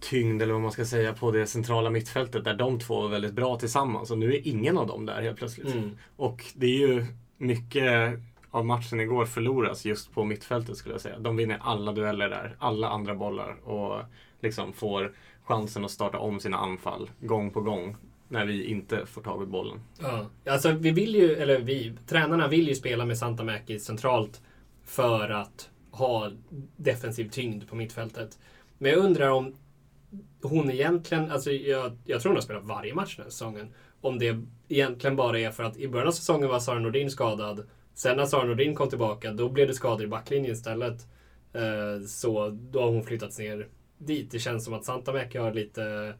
tyngd 0.00 0.42
eller 0.42 0.52
vad 0.52 0.62
man 0.62 0.72
ska 0.72 0.84
säga 0.84 1.12
på 1.12 1.30
det 1.30 1.46
centrala 1.46 1.90
mittfältet 1.90 2.44
där 2.44 2.54
de 2.54 2.78
två 2.78 3.00
var 3.00 3.08
väldigt 3.08 3.32
bra 3.32 3.58
tillsammans 3.58 4.10
och 4.10 4.18
nu 4.18 4.34
är 4.34 4.48
ingen 4.48 4.78
av 4.78 4.86
dem 4.86 5.06
där 5.06 5.22
helt 5.22 5.38
plötsligt. 5.38 5.74
Mm. 5.74 5.90
Och 6.16 6.44
det 6.54 6.66
är 6.66 6.88
ju 6.88 7.06
mycket 7.36 8.20
av 8.50 8.66
matchen 8.66 9.00
igår 9.00 9.26
förloras 9.26 9.84
just 9.84 10.14
på 10.14 10.24
mittfältet 10.24 10.76
skulle 10.76 10.94
jag 10.94 11.00
säga. 11.00 11.18
De 11.18 11.36
vinner 11.36 11.58
alla 11.60 11.92
dueller 11.92 12.28
där, 12.28 12.56
alla 12.58 12.88
andra 12.88 13.14
bollar 13.14 13.68
och 13.68 14.02
liksom 14.40 14.72
får 14.72 15.12
chansen 15.44 15.84
att 15.84 15.90
starta 15.90 16.18
om 16.18 16.40
sina 16.40 16.56
anfall 16.56 17.10
gång 17.20 17.50
på 17.50 17.60
gång 17.60 17.96
när 18.28 18.46
vi 18.46 18.64
inte 18.64 19.06
får 19.06 19.22
tag 19.22 19.42
i 19.42 19.46
bollen. 19.46 19.80
Ja, 20.00 20.26
alltså 20.46 20.72
vi 20.72 20.90
vill 20.90 21.14
ju, 21.14 21.34
eller 21.34 21.60
vi, 21.60 21.92
tränarna 22.06 22.48
vill 22.48 22.68
ju 22.68 22.74
spela 22.74 23.04
med 23.04 23.18
Santamäki 23.18 23.78
centralt 23.78 24.40
för 24.84 25.30
att 25.30 25.70
ha 25.90 26.30
defensiv 26.76 27.30
tyngd 27.30 27.68
på 27.68 27.76
mittfältet. 27.76 28.38
Men 28.78 28.90
jag 28.90 29.00
undrar 29.00 29.30
om 29.30 29.54
hon 30.42 30.70
egentligen, 30.70 31.30
alltså 31.30 31.50
jag, 31.50 31.98
jag 32.04 32.20
tror 32.20 32.30
hon 32.30 32.36
har 32.36 32.42
spelat 32.42 32.64
varje 32.64 32.94
match 32.94 33.16
den 33.16 33.24
här 33.24 33.30
säsongen. 33.30 33.74
Om 34.00 34.18
det 34.18 34.42
egentligen 34.68 35.16
bara 35.16 35.38
är 35.38 35.50
för 35.50 35.64
att 35.64 35.76
i 35.76 35.88
början 35.88 36.08
av 36.08 36.12
säsongen 36.12 36.48
var 36.48 36.60
Sara 36.60 36.78
Nordin 36.78 37.10
skadad. 37.10 37.66
Sen 37.94 38.16
när 38.16 38.26
Sara 38.26 38.44
Nordin 38.44 38.74
kom 38.74 38.88
tillbaka, 38.88 39.32
då 39.32 39.48
blev 39.48 39.66
det 39.66 39.74
skador 39.74 40.04
i 40.04 40.08
backlinjen 40.08 40.52
istället. 40.52 41.06
Eh, 41.52 42.06
så 42.06 42.58
då 42.70 42.80
har 42.80 42.90
hon 42.90 43.04
flyttats 43.04 43.38
ner 43.38 43.68
dit. 43.98 44.30
Det 44.30 44.38
känns 44.38 44.64
som 44.64 44.74
att 44.74 44.84
Santamäki 44.84 45.38
har 45.38 45.52
lite, 45.52 46.14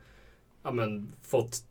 ja 0.62 0.70
men, 0.70 1.12
fått 1.22 1.64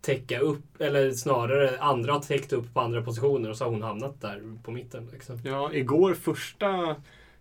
täcka 0.00 0.40
upp, 0.40 0.80
eller 0.80 1.12
snarare 1.12 1.78
andra 1.78 2.12
har 2.12 2.20
täckt 2.20 2.52
upp 2.52 2.74
på 2.74 2.80
andra 2.80 3.02
positioner 3.02 3.50
och 3.50 3.56
så 3.56 3.64
har 3.64 3.70
hon 3.70 3.82
hamnat 3.82 4.20
där 4.20 4.42
på 4.62 4.70
mitten. 4.70 5.08
Liksom. 5.12 5.40
Ja, 5.44 5.72
igår 5.72 6.14
första 6.14 6.96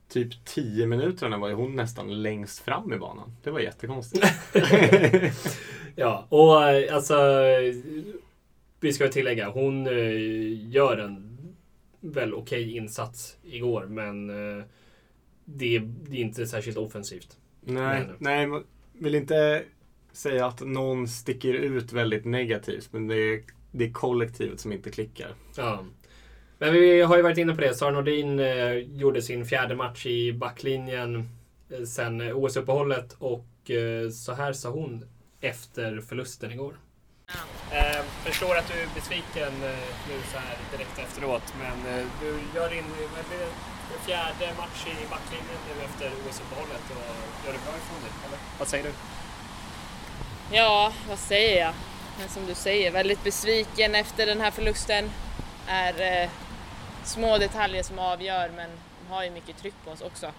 typ 0.10 0.46
10 0.46 0.88
minuterna 0.88 1.38
var 1.38 1.48
ju 1.48 1.54
hon 1.54 1.76
nästan 1.76 2.22
längst 2.22 2.60
fram 2.60 2.93
i 2.93 2.98
banan. 2.98 3.36
Det 3.43 3.52
var 3.52 3.60
jättekonstigt. 3.60 4.26
Ja, 6.00 6.26
och 6.30 6.70
eh, 6.70 6.96
alltså 6.96 7.15
vi 8.80 8.93
ska 8.93 9.08
tillägga, 9.08 9.50
hon 9.50 9.88
eh, 9.88 10.70
gör 10.70 10.98
en 10.98 11.38
väl 12.00 12.34
okej 12.34 12.78
insats 12.78 13.38
igår 13.43 13.86
men 13.86 14.30
eh, 14.30 14.63
det, 15.46 15.80
det 15.80 16.17
är 16.17 16.22
inte 16.22 16.48
särskilt 16.48 16.78
offensivt. 16.78 17.38
nej, 17.62 17.84
Nej. 17.84 18.08
nej, 18.20 18.48
man 18.48 18.63
vill 18.93 19.15
inte 19.15 19.63
säga 20.12 20.46
att 20.46 20.62
någon 20.62 21.08
sticker 21.08 21.54
ut 21.54 21.93
väldigt 21.93 22.26
negativt, 22.26 22.89
men 22.91 23.08
det 23.08 23.15
är, 23.15 23.41
det 23.72 23.86
är 23.86 23.91
kollektivet 23.91 24.60
som 24.60 24.72
inte 24.72 24.91
klickar. 24.91 25.36
Ja. 25.56 25.86
Men 26.60 26.74
vi 26.74 27.02
har 27.02 27.17
ju 27.17 27.22
varit 27.24 27.38
inne 27.38 27.56
på 27.56 27.62
det. 27.62 27.74
Sara 27.74 27.91
Nordin 27.91 28.39
eh, 28.39 28.74
gjorde 28.74 29.22
sin 29.22 29.46
fjärde 29.46 29.76
match 29.76 30.06
i 30.06 30.34
backlinjen 30.34 31.30
eh, 31.70 31.84
sen 31.84 32.22
eh, 32.22 32.38
OS-uppehållet 32.38 33.15
och 33.20 33.72
eh, 33.72 34.10
så 34.10 34.34
här 34.34 34.54
sa 34.54 34.70
hon 34.70 35.06
efter 35.41 36.02
förlusten 36.02 36.52
igår. 36.52 36.74
Eh, 37.72 38.04
förstår 38.26 38.56
att 38.56 38.67
du 38.67 38.80
är 38.82 38.88
besviken 38.96 39.54
eh, 39.63 39.88
nu 40.10 40.15
så 40.32 40.38
här 40.38 40.58
direkt 40.72 41.00
efteråt, 41.00 41.54
men 41.60 42.00
eh, 42.00 42.06
du 42.22 42.28
gör 42.56 42.70
din 42.70 42.86
fjärde 44.06 44.54
match 44.58 44.86
i 44.88 45.10
backlinjen 45.10 45.60
nu 45.67 45.84
efter 45.86 46.08
OS-uppehållet 46.30 46.84
och 46.89 47.46
gör 47.46 47.54
det 47.54 47.60
bra 47.65 47.74
ifrån 47.78 48.02
dig, 48.04 48.12
eller? 48.28 48.39
Vad 48.60 48.67
säger 48.67 48.84
du? 48.84 48.91
Ja, 50.56 50.93
vad 51.10 51.20
säger 51.20 51.62
jag? 51.65 51.74
Men 52.20 52.30
som 52.30 52.46
du 52.46 52.56
säger, 52.56 52.91
väldigt 52.91 53.24
besviken 53.24 53.96
efter 53.96 54.26
den 54.26 54.41
här 54.41 54.52
förlusten. 54.52 55.10
är 55.67 56.24
eh, 56.24 56.30
små 57.08 57.38
detaljer 57.38 57.84
som 57.84 58.00
avgör, 58.00 58.50
men 58.56 58.70
de 59.02 59.13
har 59.13 59.24
ju 59.24 59.32
mycket 59.32 59.58
tryck 59.58 59.74
på 59.86 59.91
oss 59.91 60.02
också. 60.02 60.32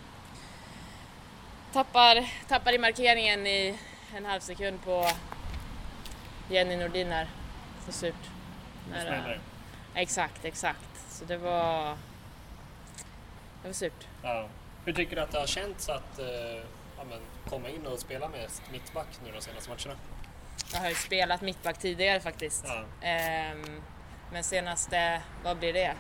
Tappar, 1.73 2.31
tappar 2.49 2.73
i 2.73 2.79
markeringen 2.79 3.47
i 3.47 3.79
en 4.17 4.27
halv 4.27 4.41
sekund 4.41 4.85
på 4.85 5.11
Jenny 6.51 6.77
Nordin 6.77 7.13
här. 7.13 7.29
Så 7.87 7.93
surt. 7.93 8.31
När, 8.91 9.41
exakt, 9.95 10.45
exakt. 10.45 11.11
Så 11.11 11.25
det 11.25 11.37
var... 11.37 11.97
Det 13.63 13.69
var 13.69 13.73
surt. 13.73 14.07
Ja. 14.23 14.49
Hur 14.85 14.93
tycker 14.93 15.17
du 15.17 15.23
att 15.23 15.33
det 15.33 15.39
har 15.39 15.47
känts 15.47 15.89
att 15.89 16.19
eh, 16.19 16.27
ja, 16.99 17.05
men, 17.11 17.21
komma 17.49 17.69
in 17.69 17.87
och 17.87 17.99
spela 17.99 18.29
med 18.29 18.51
mittback 18.73 19.07
nu 19.25 19.33
de 19.33 19.41
senaste 19.41 19.71
matcherna? 19.71 20.01
Jag 20.73 20.81
har 20.81 20.89
ju 20.89 20.95
spelat 20.95 21.41
mittback 21.41 21.79
tidigare 21.79 22.21
faktiskt. 22.21 22.65
Ja. 22.67 23.07
Ehm, 23.07 23.83
men 24.33 24.45
senaste, 24.45 25.23
vad 25.45 25.57
blir 25.57 25.73
det? 25.73 25.95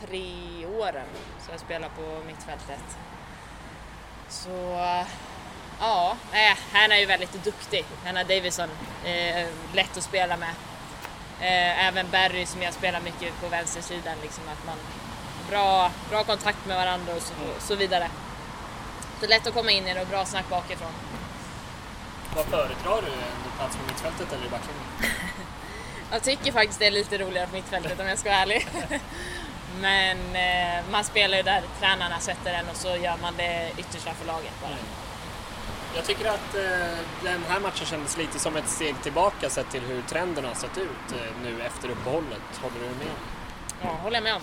Tre 0.00 0.66
åren 0.66 1.06
så 1.46 1.50
jag 1.50 1.60
spelar 1.60 1.88
på 1.88 2.26
mittfältet. 2.26 2.98
Så 4.28 4.50
ja, 5.80 6.16
nej, 6.32 6.56
han 6.72 6.92
är 6.92 6.96
ju 6.96 7.06
väldigt 7.06 7.44
duktig. 7.44 7.84
Hanna 8.04 8.24
Davison, 8.24 8.68
eh, 9.04 9.48
lätt 9.72 9.96
att 9.96 10.02
spela 10.02 10.36
med. 10.36 10.54
Eh, 11.40 11.86
även 11.86 12.10
Barry 12.10 12.46
som 12.46 12.62
jag 12.62 12.74
spelar 12.74 13.00
mycket 13.00 13.40
på 13.40 13.48
vänstersidan, 13.48 14.16
liksom 14.22 14.44
att 14.48 14.66
man 14.66 14.76
bra, 15.50 15.90
bra 16.10 16.24
kontakt 16.24 16.66
med 16.66 16.76
varandra 16.76 17.14
och 17.14 17.22
så, 17.22 17.34
så 17.58 17.74
vidare. 17.74 18.10
Så 19.20 19.26
lätt 19.26 19.46
att 19.46 19.54
komma 19.54 19.70
in 19.70 19.86
i 19.86 19.94
det 19.94 20.00
och 20.00 20.06
bra 20.06 20.24
snack 20.24 20.48
bakifrån. 20.50 20.92
Vad 22.36 22.44
föredrar 22.46 23.02
du? 23.02 23.12
En 23.12 23.58
plats 23.58 23.76
på 23.76 23.82
mittfältet 23.86 24.32
eller 24.32 24.46
i 24.46 24.50
backlinjen? 24.50 24.84
Jag 26.12 26.22
tycker 26.22 26.52
faktiskt 26.52 26.78
det 26.78 26.86
är 26.86 26.90
lite 26.90 27.18
roligare 27.18 27.46
på 27.46 27.54
mittfältet 27.54 28.00
om 28.00 28.06
jag 28.06 28.18
ska 28.18 28.28
vara 28.28 28.40
ärlig. 28.40 28.68
Men 29.80 30.18
eh, 30.36 30.84
man 30.90 31.04
spelar 31.04 31.36
ju 31.36 31.42
där 31.42 31.62
tränarna 31.80 32.18
sätter 32.18 32.54
en 32.54 32.68
och 32.68 32.76
så 32.76 32.88
gör 32.88 33.16
man 33.22 33.34
det 33.36 33.70
yttersta 33.78 34.14
för 34.14 34.26
laget 34.26 34.52
bara. 34.62 34.76
Jag 35.94 36.04
tycker 36.04 36.28
att 36.28 36.54
eh, 36.54 36.98
den 37.22 37.42
här 37.48 37.60
matchen 37.60 37.86
kändes 37.86 38.16
lite 38.16 38.38
som 38.38 38.56
ett 38.56 38.68
steg 38.68 39.02
tillbaka 39.02 39.50
sett 39.50 39.70
till 39.70 39.80
hur 39.80 40.02
trenden 40.02 40.44
har 40.44 40.54
sett 40.54 40.78
ut 40.78 41.12
eh, 41.12 41.42
nu 41.42 41.62
efter 41.62 41.88
uppehållet. 41.88 42.60
Håller 42.62 42.78
du 42.80 43.04
med? 43.04 43.14
Ja, 43.82 43.88
håller 43.88 44.16
jag 44.16 44.24
med 44.24 44.34
om. 44.34 44.42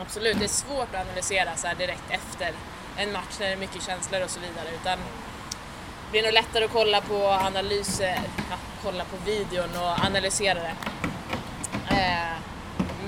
Absolut, 0.00 0.38
det 0.38 0.44
är 0.44 0.48
svårt 0.48 0.94
att 0.94 1.06
analysera 1.06 1.56
så 1.56 1.66
här 1.66 1.74
direkt 1.74 2.10
efter 2.10 2.52
en 2.96 3.12
match 3.12 3.36
när 3.40 3.46
det 3.46 3.52
är 3.52 3.56
mycket 3.56 3.86
känslor 3.86 4.22
och 4.24 4.30
så 4.30 4.40
vidare. 4.40 4.68
Utan 4.80 4.98
det 4.98 6.10
blir 6.10 6.22
nog 6.22 6.32
lättare 6.32 6.64
att 6.64 6.72
kolla 6.72 7.00
på 7.00 7.28
analyser, 7.28 8.20
ja, 8.50 8.56
kolla 8.82 9.04
på 9.04 9.16
videon 9.24 9.68
och 9.76 10.04
analysera 10.04 10.58
det. 10.60 10.74
Eh, 11.90 12.36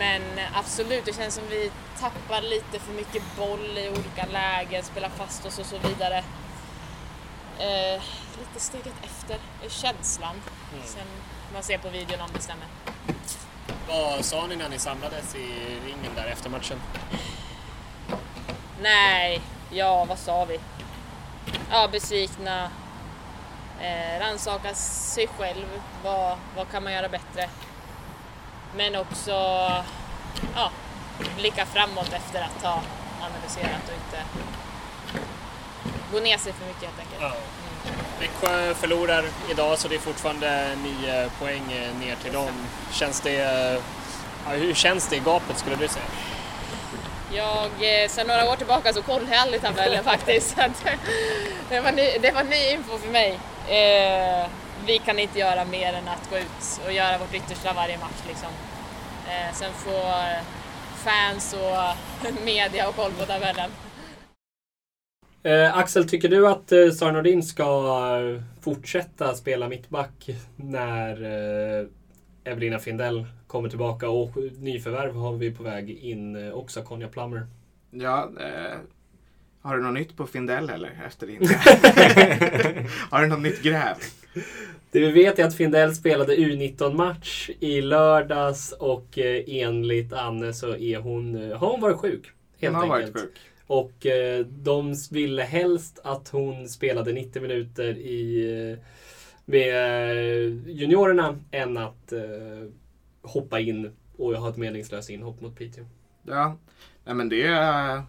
men 0.01 0.23
absolut, 0.55 1.05
det 1.05 1.17
känns 1.17 1.35
som 1.35 1.45
vi 1.51 1.71
tappar 2.01 2.43
lite 2.43 2.79
för 2.79 2.93
mycket 2.93 3.23
boll 3.37 3.79
i 3.79 3.89
olika 3.89 4.27
lägen, 4.33 4.85
spelar 4.85 5.09
fast 5.09 5.47
oss 5.47 5.59
och 5.59 5.67
så 5.67 5.79
vidare. 5.79 6.19
Eh, 7.59 8.03
lite 8.39 8.61
steget 8.61 8.95
efter 9.05 9.39
är 9.65 9.69
känslan. 9.69 10.43
Sen 10.85 11.07
får 11.47 11.55
man 11.55 11.63
se 11.63 11.79
på 11.79 11.89
videon 11.89 12.21
om 12.21 12.31
det 12.35 12.43
stämmer. 12.43 12.67
Vad 13.89 14.25
sa 14.25 14.47
ni 14.47 14.57
när 14.57 14.69
ni 14.69 14.79
samlades 14.79 15.35
i 15.35 15.79
ringen 15.87 16.15
där 16.17 16.27
efter 16.27 16.51
matchen? 16.51 16.81
Nej, 18.83 19.41
ja 19.71 20.05
vad 20.05 20.19
sa 20.19 20.45
vi? 20.45 20.61
Ja, 21.71 21.89
besvikna. 21.93 22.71
Eh, 23.81 24.21
rannsaka 24.21 24.75
sig 24.75 25.27
själv. 25.27 25.67
Vad, 26.05 26.39
vad 26.57 26.71
kan 26.71 26.85
man 26.85 26.93
göra 26.93 27.09
bättre? 27.09 27.49
Men 28.77 28.97
också 28.97 29.31
ja, 30.55 30.71
blicka 31.37 31.67
framåt 31.67 32.13
efter 32.13 32.41
att 32.43 32.63
ha 32.63 32.83
analyserat 33.21 33.89
och 33.89 33.95
inte 33.95 34.25
gå 36.13 36.21
ner 36.21 36.39
sig 36.39 36.53
för 36.53 36.67
mycket 36.67 36.83
helt 36.83 36.99
enkelt. 36.99 37.21
Ja. 37.21 37.33
Växjö 38.21 38.75
förlorar 38.75 39.25
idag 39.51 39.79
så 39.79 39.89
det 39.89 39.95
är 39.95 39.99
fortfarande 39.99 40.69
nio 40.83 41.31
poäng 41.39 41.73
eh, 41.73 41.99
ner 42.07 42.17
till 42.23 42.33
dem. 42.33 42.67
Känns 42.93 43.21
det, 43.21 43.37
eh, 43.37 43.83
ja, 44.47 44.51
hur 44.51 44.75
känns 44.75 45.09
det 45.09 45.17
i 45.17 45.19
gapet 45.21 45.59
skulle 45.59 45.77
du 45.77 45.89
säga? 45.89 46.05
Jag, 47.33 48.03
eh, 48.03 48.09
sedan 48.09 48.27
några 48.27 48.51
år 48.51 48.57
tillbaka 48.57 48.93
så 48.93 49.03
kollar 49.03 49.27
jag 49.31 49.41
aldrig 49.41 49.63
tabellen 49.63 50.05
faktiskt. 50.15 50.57
Det, 51.69 51.81
var 51.81 51.93
ny, 51.93 52.19
det 52.21 52.31
var 52.31 52.45
ny 52.45 52.71
info 52.71 52.99
för 52.99 53.09
mig. 53.09 53.39
Eh, 53.69 54.47
vi 54.87 54.99
kan 54.99 55.19
inte 55.19 55.39
göra 55.39 55.65
mer 55.65 55.93
än 55.93 56.09
att 56.09 56.31
gå 56.31 56.37
ut 56.37 56.81
och 56.87 56.93
göra 56.93 57.19
vårt 57.19 57.35
yttersta 57.35 57.73
varje 57.73 57.99
match. 57.99 58.23
Liksom. 58.29 58.49
Eh, 59.27 59.55
sen 59.55 59.73
får 59.73 60.41
fans 61.05 61.55
och 61.55 62.45
media 62.45 62.89
och 62.89 62.95
koll 62.95 63.13
på 63.13 63.25
tabellen. 63.25 63.71
Eh, 65.43 65.79
Axel, 65.79 66.09
tycker 66.09 66.29
du 66.29 66.49
att 66.49 66.73
eh, 66.73 66.91
Sara 66.91 67.13
Nordin 67.13 67.43
ska 67.43 68.19
fortsätta 68.61 69.35
spela 69.35 69.69
mittback 69.69 70.31
när 70.57 71.23
eh, 71.23 71.87
Evelina 72.45 72.79
Findell 72.79 73.27
kommer 73.47 73.69
tillbaka? 73.69 74.09
Och 74.09 74.37
nyförvärv 74.59 75.15
har 75.15 75.33
vi 75.33 75.51
på 75.51 75.63
väg 75.63 75.91
in 75.91 76.37
eh, 76.47 76.53
också, 76.53 76.83
Conja 76.83 77.09
Plummer. 77.09 77.47
Ja, 77.91 78.31
eh, 78.41 78.79
har 79.63 79.77
du 79.77 79.83
något 79.83 79.95
nytt 79.95 80.17
på 80.17 80.27
Findell 80.27 80.71
eller 80.71 81.01
efter 81.07 81.27
din? 81.27 81.39
har 83.11 83.23
du 83.23 83.29
något 83.29 83.41
nytt 83.43 83.63
gräv? 83.63 83.95
Det 84.91 85.01
vi 85.01 85.11
vet 85.11 85.39
är 85.39 85.45
att 85.45 85.55
Findell 85.55 85.95
spelade 85.95 86.37
U19-match 86.37 87.51
i 87.61 87.81
lördags 87.81 88.73
och 88.73 89.19
eh, 89.19 89.43
enligt 89.47 90.13
Anne 90.13 90.53
så 90.53 90.77
är 90.77 90.99
hon, 90.99 91.51
eh, 91.51 91.59
har 91.59 91.71
hon 91.71 91.81
varit 91.81 91.97
sjuk. 91.97 92.31
Helt 92.61 92.77
Hon 92.77 92.89
har 92.91 92.97
enkelt. 92.97 93.15
varit 93.15 93.25
sjuk. 93.25 93.39
Och 93.67 94.07
eh, 94.07 94.47
de 94.47 94.95
ville 95.11 95.43
helst 95.43 96.01
att 96.05 96.29
hon 96.29 96.69
spelade 96.69 97.13
90 97.13 97.43
minuter 97.43 97.99
i, 97.99 98.79
med 99.45 99.75
juniorerna 100.67 101.39
än 101.51 101.77
att 101.77 102.13
hoppa 103.23 103.61
in 103.61 103.91
och 104.17 104.35
ha 104.35 104.49
ett 104.49 104.57
meningslöst 104.57 105.11
inhopp 105.11 105.41
mot 105.41 105.57
Piteå. 105.59 105.85
Ja, 106.23 106.57
nej 107.05 107.15
men 107.15 107.29
det 107.29 107.43
är, 107.43 108.03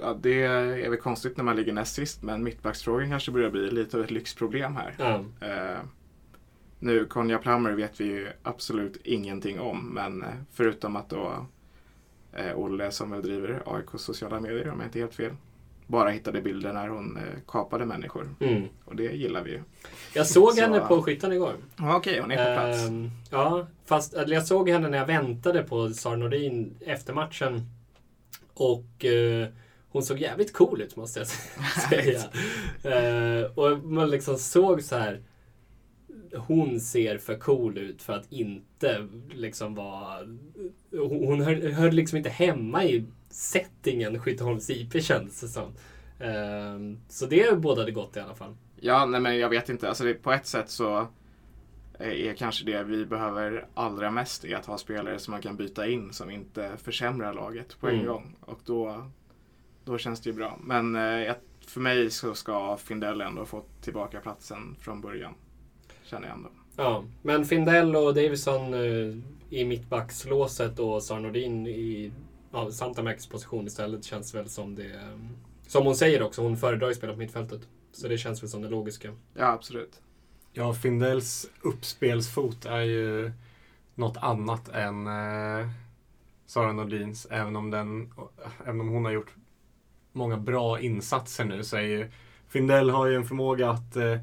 ja, 0.00 0.14
det 0.20 0.42
är 0.42 0.90
väl 0.90 0.98
konstigt 0.98 1.36
när 1.36 1.44
man 1.44 1.56
ligger 1.56 1.72
näst 1.72 1.94
sist 1.94 2.22
men 2.22 2.42
mittbacksfrågan 2.44 3.10
kanske 3.10 3.30
börjar 3.32 3.50
bli 3.50 3.70
lite 3.70 3.96
av 3.96 4.02
ett 4.04 4.10
lyxproblem 4.10 4.76
här. 4.76 4.94
Ja. 4.98 5.24
Eh, 5.46 5.78
nu, 6.78 7.04
Conja 7.04 7.38
Plummer 7.38 7.72
vet 7.72 8.00
vi 8.00 8.04
ju 8.04 8.28
absolut 8.42 8.96
ingenting 9.04 9.60
om 9.60 9.88
men 9.94 10.22
eh, 10.22 10.28
förutom 10.52 10.96
att 10.96 11.08
då 11.10 11.46
eh, 12.32 12.56
Olle 12.58 12.90
som 12.90 13.10
väl 13.10 13.22
driver 13.22 13.62
AIKs 13.66 14.02
sociala 14.02 14.40
medier 14.40 14.68
om 14.70 14.80
jag 14.80 14.86
inte 14.86 14.98
är 14.98 15.00
helt 15.00 15.14
fel 15.14 15.32
bara 15.88 16.10
hittade 16.10 16.42
bilder 16.42 16.72
när 16.72 16.88
hon 16.88 17.16
eh, 17.16 17.22
kapade 17.48 17.86
människor 17.86 18.34
Mm. 18.40 18.62
och 18.84 18.96
det 18.96 19.02
gillar 19.02 19.42
vi 19.42 19.50
ju. 19.50 19.62
Jag 20.14 20.26
såg 20.26 20.52
Så- 20.52 20.60
henne 20.60 20.80
på 20.80 21.02
skyttan 21.02 21.32
igår. 21.32 21.52
Ja, 21.76 21.96
Okej, 21.96 22.20
hon 22.20 22.30
är 22.30 22.36
på 22.56 22.60
plats. 22.62 22.88
Ehm, 22.88 23.10
ja, 23.30 23.66
fast 23.84 24.14
jag 24.26 24.46
såg 24.46 24.68
henne 24.68 24.88
när 24.88 24.98
jag 24.98 25.06
väntade 25.06 25.62
på 25.62 25.88
Sara 25.88 26.16
Nordin 26.16 26.74
efter 26.80 27.12
matchen. 27.14 27.60
Och 28.54 29.04
eh, 29.04 29.48
hon 29.96 30.02
såg 30.02 30.18
jävligt 30.18 30.52
cool 30.52 30.82
ut 30.82 30.96
måste 30.96 31.20
jag 31.20 31.28
säga. 31.90 32.20
Eh, 32.82 33.44
och 33.54 33.78
man 33.84 34.10
liksom 34.10 34.38
såg 34.38 34.82
så 34.82 34.96
här. 34.96 35.22
Hon 36.36 36.80
ser 36.80 37.18
för 37.18 37.34
cool 37.38 37.78
ut 37.78 38.02
för 38.02 38.12
att 38.12 38.32
inte 38.32 39.08
liksom 39.34 39.74
vara... 39.74 40.18
Hon 40.90 41.40
hör, 41.40 41.70
hör 41.70 41.90
liksom 41.92 42.18
inte 42.18 42.30
hemma 42.30 42.84
i 42.84 43.04
settingen 43.30 44.20
Skytteholms 44.20 44.70
IP 44.70 45.02
kändes 45.02 45.40
det 45.40 45.48
som. 45.48 45.72
Ehm, 46.20 46.98
så 47.08 47.26
det 47.26 47.58
bådade 47.58 47.92
gott 47.92 48.16
i 48.16 48.20
alla 48.20 48.34
fall. 48.34 48.56
Ja, 48.80 49.06
nej 49.06 49.20
men 49.20 49.38
jag 49.38 49.48
vet 49.48 49.68
inte. 49.68 49.88
Alltså 49.88 50.04
det, 50.04 50.14
på 50.14 50.32
ett 50.32 50.46
sätt 50.46 50.70
så 50.70 50.98
eh, 51.98 52.26
är 52.28 52.34
kanske 52.34 52.64
det 52.64 52.82
vi 52.82 53.06
behöver 53.06 53.66
allra 53.74 54.10
mest 54.10 54.44
är 54.44 54.56
att 54.56 54.66
ha 54.66 54.78
spelare 54.78 55.18
som 55.18 55.32
man 55.32 55.42
kan 55.42 55.56
byta 55.56 55.88
in 55.88 56.12
som 56.12 56.30
inte 56.30 56.70
försämrar 56.76 57.34
laget 57.34 57.80
på 57.80 57.88
en 57.88 57.94
Mm. 57.94 58.06
gång. 58.06 58.36
Och 58.40 58.60
då, 58.64 59.10
då 59.86 59.98
känns 59.98 60.20
det 60.20 60.30
ju 60.30 60.36
bra. 60.36 60.58
Men 60.62 60.96
eh, 60.96 61.34
för 61.66 61.80
mig 61.80 62.10
så 62.10 62.34
ska 62.34 62.76
Findell 62.76 63.20
ändå 63.20 63.44
få 63.44 63.64
tillbaka 63.80 64.20
platsen 64.20 64.76
från 64.80 65.00
början. 65.00 65.34
Känner 66.02 66.28
jag 66.28 66.36
ändå. 66.36 66.48
Ja, 66.76 67.04
men 67.22 67.44
Findell 67.44 67.96
och 67.96 68.14
Davison 68.14 68.74
eh, 68.74 69.16
i 69.50 69.64
mittbackslåset 69.64 70.78
och 70.78 71.02
Sara 71.02 71.20
Nordin 71.20 71.66
i 71.66 72.12
ja, 72.52 72.70
Santamäkis 72.70 73.26
position 73.26 73.66
istället 73.66 74.04
känns 74.04 74.34
väl 74.34 74.48
som 74.48 74.74
det... 74.74 74.94
eh, 74.94 75.18
Som 75.66 75.84
hon 75.86 75.96
säger 75.96 76.22
också, 76.22 76.42
hon 76.42 76.56
föredrar 76.56 76.88
ju 76.88 76.94
spela 76.94 77.12
på 77.12 77.18
mittfältet. 77.18 77.60
Så 77.92 78.08
det 78.08 78.18
känns 78.18 78.42
väl 78.42 78.50
som 78.50 78.62
det 78.62 78.68
logiska. 78.68 79.12
Ja, 79.34 79.46
absolut. 79.46 80.00
Ja, 80.52 80.74
Findells 80.74 81.50
uppspelsfot 81.62 82.64
är 82.66 82.80
ju 82.80 83.32
något 83.94 84.16
annat 84.16 84.68
än 84.68 85.06
eh, 85.06 85.68
Sara 86.46 86.72
Nordins. 86.72 87.26
Även 87.30 87.56
om, 87.56 87.70
den, 87.70 88.12
även 88.64 88.80
om 88.80 88.88
hon 88.88 89.04
har 89.04 89.12
gjort 89.12 89.34
många 90.16 90.36
bra 90.36 90.80
insatser 90.80 91.44
nu 91.44 91.64
så 91.64 91.76
är 91.76 91.80
ju 91.80 92.08
Findell 92.48 92.90
har 92.90 93.06
ju 93.06 93.14
en 93.14 93.24
förmåga 93.24 93.70
att 93.70 93.96
eh, 93.96 94.18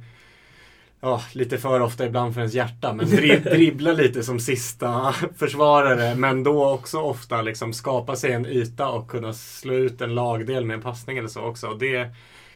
Ja, 1.05 1.21
lite 1.33 1.57
för 1.57 1.79
ofta 1.79 2.05
ibland 2.05 2.33
för 2.33 2.41
ens 2.41 2.53
hjärta, 2.53 2.93
men 2.93 3.05
dri 3.05 3.35
dribbla 3.43 3.93
lite 3.93 4.23
som 4.23 4.39
sista 4.39 5.11
försvarare. 5.35 6.15
Men 6.15 6.43
då 6.43 6.69
också 6.69 6.99
ofta 6.99 7.41
liksom 7.41 7.73
skapa 7.73 8.15
sig 8.15 8.31
en 8.31 8.45
yta 8.45 8.89
och 8.89 9.09
kunna 9.09 9.33
slå 9.33 9.73
ut 9.73 10.01
en 10.01 10.15
lagdel 10.15 10.65
med 10.65 10.73
en 10.73 10.81
passning 10.81 11.17
eller 11.17 11.27
så 11.27 11.41
också. 11.41 11.67
Och 11.67 11.79
det 11.79 12.09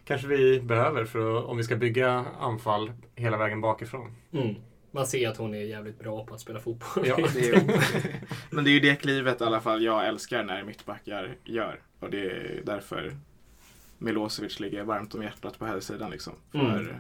kanske 0.06 0.28
vi 0.28 0.60
behöver 0.62 1.06
för 1.06 1.38
att, 1.38 1.46
om 1.46 1.58
vi 1.58 1.64
ska 1.64 1.76
bygga 1.76 2.26
anfall 2.40 2.92
hela 3.16 3.38
vägen 3.38 3.62
bakifrån. 3.62 4.12
Mm. 4.34 4.56
Man 4.92 5.08
ser 5.08 5.30
att 5.30 5.38
hon 5.38 5.54
är 5.54 5.62
jävligt 5.62 6.00
bra 6.00 6.26
på 6.26 6.34
att 6.34 6.42
spela 6.42 6.60
fotboll. 6.60 7.08
Ja, 7.08 7.18
Det 7.34 7.50
är, 7.50 7.62
men 8.50 8.64
det 8.64 8.70
är 8.70 8.74
ju 8.74 8.80
det 8.80 8.96
klivet 8.96 9.42
i 9.42 9.44
alla 9.44 9.62
fall 9.62 9.84
jag 9.84 10.08
älskar 10.08 10.44
när 10.44 10.64
mittbackar 10.64 11.36
gör. 11.44 11.80
Och 12.00 12.10
det 12.10 12.22
är 12.22 12.62
därför 12.66 13.14
Milosevic 13.98 14.60
ligger 14.60 14.84
varmt 14.84 15.16
om 15.16 15.24
hjärtat 15.24 15.60
på 15.60 15.66
här 15.66 15.80
sidan 15.80 16.12
liksom. 16.12 16.34
För 16.52 16.60
Mm. 16.60 16.96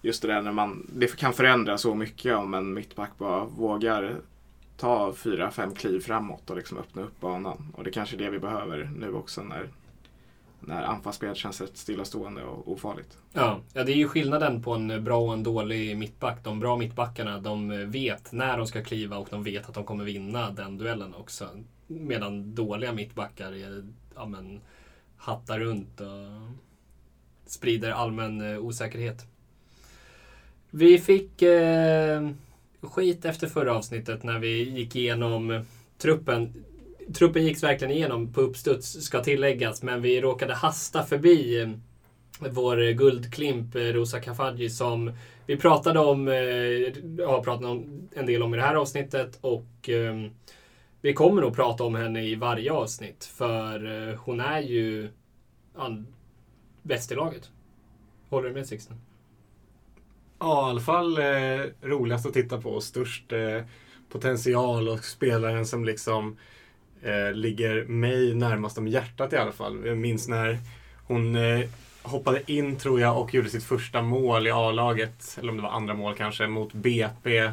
just 0.00 0.22
det 0.22 0.28
där 0.28 0.42
när 0.42 0.52
man, 0.52 0.86
det 0.92 1.16
kan 1.16 1.32
förändra 1.32 1.78
så 1.78 1.94
mycket 1.94 2.36
om 2.36 2.54
en 2.54 2.74
mittback 2.74 3.10
bara 3.18 3.44
vågar 3.44 4.16
ta 4.76 5.12
fyra, 5.12 5.50
fem 5.50 5.74
kliv 5.74 6.00
framåt 6.00 6.50
och 6.50 6.56
liksom 6.56 6.78
öppna 6.78 7.02
upp 7.02 7.20
banan. 7.20 7.72
Och 7.76 7.84
det 7.84 7.90
är 7.90 7.92
kanske 7.92 8.16
är 8.16 8.18
det 8.18 8.30
vi 8.30 8.38
behöver 8.38 8.90
nu 8.96 9.12
också 9.12 9.42
när, 9.42 9.68
när 10.60 10.82
anfallsspelet 10.82 11.36
känns 11.36 11.60
rätt 11.60 11.76
stillastående 11.76 12.42
och 12.44 12.72
ofarligt. 12.72 13.18
Ja, 13.32 13.60
ja, 13.72 13.84
det 13.84 13.92
är 13.92 13.96
ju 13.96 14.08
skillnaden 14.08 14.62
på 14.62 14.74
en 14.74 15.04
bra 15.04 15.18
och 15.18 15.32
en 15.32 15.42
dålig 15.42 15.96
mittback. 15.96 16.44
De 16.44 16.60
bra 16.60 16.76
mittbackarna, 16.76 17.38
de 17.40 17.90
vet 17.90 18.32
när 18.32 18.58
de 18.58 18.66
ska 18.66 18.84
kliva 18.84 19.16
och 19.16 19.28
de 19.30 19.42
vet 19.42 19.68
att 19.68 19.74
de 19.74 19.84
kommer 19.84 20.04
vinna 20.04 20.50
den 20.50 20.78
duellen 20.78 21.14
också. 21.14 21.48
Medan 21.86 22.54
dåliga 22.54 22.92
mittbackar 22.92 23.52
är, 23.52 23.84
ja, 24.14 24.26
men, 24.26 24.60
hattar 25.18 25.58
runt 25.58 26.00
och 26.00 26.26
sprider 27.46 27.90
allmän 27.90 28.52
eh, 28.52 28.58
osäkerhet. 28.58 29.26
Vi 30.70 30.98
fick 30.98 31.42
eh, 31.42 32.30
skit 32.80 33.24
efter 33.24 33.46
förra 33.46 33.76
avsnittet 33.76 34.22
när 34.22 34.38
vi 34.38 34.62
gick 34.62 34.96
igenom 34.96 35.64
truppen. 35.98 36.64
Truppen 37.14 37.44
gick 37.46 37.62
verkligen 37.62 37.94
igenom 37.94 38.32
på 38.32 38.40
uppstuds, 38.40 39.04
ska 39.04 39.22
tilläggas, 39.22 39.82
men 39.82 40.02
vi 40.02 40.20
råkade 40.20 40.54
hasta 40.54 41.04
förbi 41.04 41.60
eh, 41.60 41.68
vår 42.38 42.92
guldklimp 42.92 43.74
eh, 43.74 43.80
Rosa 43.80 44.20
Kafaji 44.20 44.70
som 44.70 45.12
vi 45.46 45.56
pratade 45.56 45.98
om, 45.98 46.28
eh, 46.28 46.34
har 47.26 47.42
pratat 47.42 47.64
om 47.64 48.08
en 48.14 48.26
del 48.26 48.42
om 48.42 48.54
i 48.54 48.56
det 48.56 48.62
här 48.62 48.74
avsnittet 48.74 49.38
och 49.40 49.88
eh, 49.88 50.30
vi 51.00 51.12
kommer 51.14 51.42
nog 51.42 51.56
prata 51.56 51.84
om 51.84 51.94
henne 51.94 52.22
i 52.22 52.34
varje 52.34 52.72
avsnitt 52.72 53.24
för 53.24 54.08
eh, 54.08 54.18
hon 54.18 54.40
är 54.40 54.60
ju 54.60 55.10
bäst 56.82 57.12
i 57.12 57.14
laget. 57.14 57.50
Håller 58.28 58.48
du 58.48 58.54
med 58.54 58.66
Sixten? 58.66 58.96
Ja, 60.38 60.68
i 60.68 60.70
alla 60.70 60.80
fall 60.80 61.18
eh, 61.18 61.60
roligast 61.82 62.26
att 62.26 62.32
titta 62.32 62.60
på. 62.60 62.80
Störst 62.80 63.32
eh, 63.32 63.62
potential 64.08 64.88
och 64.88 65.04
spelaren 65.04 65.66
som 65.66 65.84
liksom 65.84 66.36
eh, 67.02 67.32
ligger 67.32 67.84
mig 67.84 68.34
närmast 68.34 68.78
om 68.78 68.88
hjärtat 68.88 69.32
i 69.32 69.36
alla 69.36 69.52
fall. 69.52 69.86
Jag 69.86 69.98
minns 69.98 70.28
när 70.28 70.58
hon 71.06 71.36
eh, 71.36 71.68
hoppade 72.02 72.52
in 72.52 72.76
tror 72.76 73.00
jag 73.00 73.18
och 73.18 73.34
gjorde 73.34 73.48
sitt 73.48 73.64
första 73.64 74.02
mål 74.02 74.46
i 74.46 74.50
A-laget, 74.50 75.38
eller 75.38 75.50
om 75.50 75.56
det 75.56 75.62
var 75.62 75.70
andra 75.70 75.94
mål 75.94 76.14
kanske, 76.14 76.46
mot 76.46 76.72
BP 76.72 77.52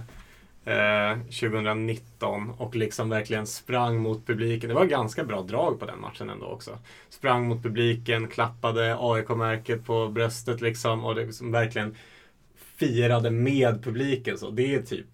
eh, 0.66 1.18
2019 1.20 2.50
och 2.58 2.76
liksom 2.76 3.10
verkligen 3.10 3.48
sprang 3.48 4.02
mot 4.02 4.28
publiken. 4.28 4.70
Det 4.70 4.76
var 4.76 4.86
ganska 4.86 5.24
bra 5.24 5.42
drag 5.42 5.80
på 5.80 5.86
den 5.86 6.02
matchen 6.02 6.30
ändå 6.30 6.46
också. 6.46 6.78
Sprang 7.10 7.48
mot 7.48 7.64
publiken, 7.64 8.28
klappade 8.28 8.98
AIK-märket 9.00 9.86
på 9.86 10.08
bröstet 10.08 10.62
liksom 10.62 11.06
och 11.06 11.16
liksom 11.16 11.52
verkligen 11.52 11.96
firade 12.56 13.32
med 13.32 13.84
publiken. 13.84 14.38
Så 14.38 14.50
det 14.50 14.76
är 14.76 14.82
typ 14.82 15.08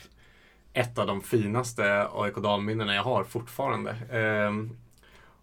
ett 0.74 0.98
av 0.98 1.08
de 1.08 1.22
finaste 1.22 2.08
AIK 2.14 2.36
damminnena 2.36 2.96
jag 2.96 3.04
har 3.04 3.24
fortfarande. 3.24 3.96
Ehm, 4.12 4.78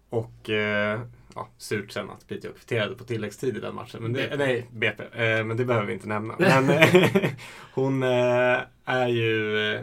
och 0.09 0.49
eh, 0.49 1.01
ja, 1.35 1.47
surt 1.57 1.91
sen 1.91 2.09
att 2.09 2.27
Piteå 2.27 2.51
kvitterade 2.51 2.95
på 2.95 3.03
tilläggstid 3.03 3.57
i 3.57 3.59
den 3.59 3.75
matchen. 3.75 4.03
Men 4.03 4.13
det, 4.13 4.35
nej, 4.37 4.67
BP. 4.71 5.03
Eh, 5.03 5.45
men 5.45 5.57
det 5.57 5.65
behöver 5.65 5.87
vi 5.87 5.93
inte 5.93 6.07
nämna. 6.07 6.35
Men 6.39 6.69
eh, 6.69 7.31
hon 7.73 8.03
eh, 8.03 8.59
är 8.85 9.07
ju 9.07 9.57
eh, 9.73 9.81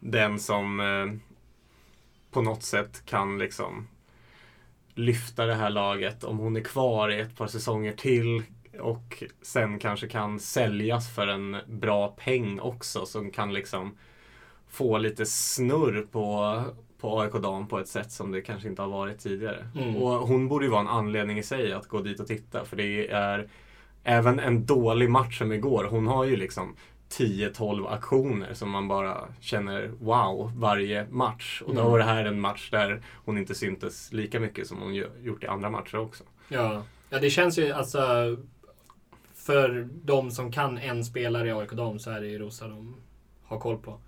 den 0.00 0.38
som 0.38 0.80
eh, 0.80 1.36
på 2.30 2.42
något 2.42 2.62
sätt 2.62 3.02
kan 3.06 3.38
liksom 3.38 3.88
lyfta 4.94 5.46
det 5.46 5.54
här 5.54 5.70
laget 5.70 6.24
om 6.24 6.38
hon 6.38 6.56
är 6.56 6.60
kvar 6.60 7.10
i 7.10 7.20
ett 7.20 7.36
par 7.36 7.46
säsonger 7.46 7.92
till 7.92 8.42
och 8.80 9.22
sen 9.42 9.78
kanske 9.78 10.08
kan 10.08 10.40
säljas 10.40 11.14
för 11.14 11.26
en 11.26 11.56
bra 11.66 12.08
peng 12.08 12.60
också 12.60 13.06
som 13.06 13.30
kan 13.30 13.54
liksom 13.54 13.96
få 14.68 14.98
lite 14.98 15.26
snurr 15.26 16.06
på, 16.12 16.62
på 17.00 17.20
AIK 17.20 17.32
dam 17.32 17.68
på 17.68 17.78
ett 17.78 17.88
sätt 17.88 18.12
som 18.12 18.32
det 18.32 18.42
kanske 18.42 18.68
inte 18.68 18.82
har 18.82 18.88
varit 18.88 19.18
tidigare. 19.18 19.68
Mm. 19.76 19.96
Och 19.96 20.28
hon 20.28 20.48
borde 20.48 20.64
ju 20.64 20.70
vara 20.70 20.80
en 20.80 20.88
anledning 20.88 21.38
i 21.38 21.42
sig 21.42 21.72
att 21.72 21.88
gå 21.88 22.00
dit 22.00 22.20
och 22.20 22.26
titta 22.26 22.64
för 22.64 22.76
det 22.76 23.08
är 23.10 23.48
även 24.04 24.38
en 24.38 24.66
dålig 24.66 25.10
match 25.10 25.38
som 25.38 25.52
igår. 25.52 25.84
Hon 25.84 26.06
har 26.06 26.24
ju 26.24 26.36
liksom 26.36 26.76
10-12 27.10 27.86
aktioner 27.88 28.54
som 28.54 28.70
man 28.70 28.88
bara 28.88 29.28
känner 29.40 29.86
wow 30.00 30.52
varje 30.56 31.06
match. 31.10 31.62
Och 31.66 31.74
då 31.74 31.80
Mm. 31.80 31.90
var 31.92 31.98
det 31.98 32.04
här 32.04 32.24
en 32.24 32.40
match 32.40 32.70
där 32.70 33.02
hon 33.24 33.38
inte 33.38 33.54
syntes 33.54 34.12
lika 34.12 34.40
mycket 34.40 34.66
som 34.66 34.78
hon 34.78 34.94
gjort 34.94 35.44
i 35.44 35.46
andra 35.46 35.70
matcher 35.70 35.98
också. 35.98 36.24
Ja. 36.48 36.82
ja, 37.10 37.18
det 37.18 37.30
känns 37.30 37.58
ju 37.58 37.72
alltså 37.72 37.98
för 39.34 39.88
de 40.04 40.30
som 40.30 40.52
kan 40.52 40.78
en 40.78 41.04
spelare 41.04 41.48
i 41.48 41.52
AIK 41.52 41.72
dam 41.72 41.98
så 41.98 42.10
är 42.10 42.20
det 42.20 42.26
ju 42.26 42.38
Rosa 42.38 42.68
de 42.68 42.96
har 43.44 43.58
koll 43.60 43.78
på. 43.78 43.98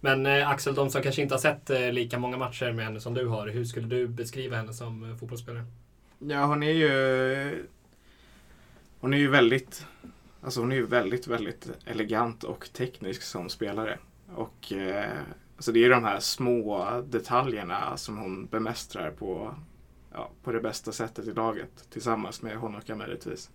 Men 0.00 0.26
eh, 0.26 0.48
Axel, 0.50 0.74
de 0.74 0.90
som 0.90 1.02
kanske 1.02 1.22
inte 1.22 1.34
har 1.34 1.40
sett 1.40 1.70
eh, 1.70 1.92
lika 1.92 2.18
många 2.18 2.36
matcher 2.36 2.72
med 2.72 2.84
henne 2.84 3.00
som 3.00 3.14
du 3.14 3.26
har, 3.26 3.48
hur 3.48 3.64
skulle 3.64 3.86
du 3.86 4.08
beskriva 4.08 4.56
henne 4.56 4.72
som 4.72 5.10
eh, 5.10 5.16
fotbollsspelare? 5.16 5.64
Ja, 6.18 6.44
hon 6.46 6.62
är 6.62 6.72
ju... 6.72 7.66
Hon 9.00 9.14
är 9.14 9.18
ju 9.18 9.28
väldigt... 9.28 9.86
Alltså 10.42 10.60
hon 10.60 10.72
är 10.72 10.76
ju 10.76 10.86
väldigt, 10.86 11.26
väldigt 11.26 11.70
elegant 11.84 12.44
och 12.44 12.72
teknisk 12.72 13.22
som 13.22 13.48
spelare. 13.48 13.98
Och 14.34 14.72
eh, 14.72 15.18
alltså 15.56 15.72
det 15.72 15.84
är 15.84 15.90
de 15.90 16.04
här 16.04 16.20
små 16.20 16.90
detaljerna 17.08 17.96
som 17.96 18.18
hon 18.18 18.46
bemästrar 18.46 19.10
på, 19.10 19.54
ja, 20.12 20.30
på 20.42 20.52
det 20.52 20.60
bästa 20.60 20.92
sättet 20.92 21.26
i 21.26 21.32
laget. 21.32 21.90
Tillsammans 21.90 22.42
med 22.42 22.56
Honoka 22.56 22.96
möjligtvis. 22.96 23.50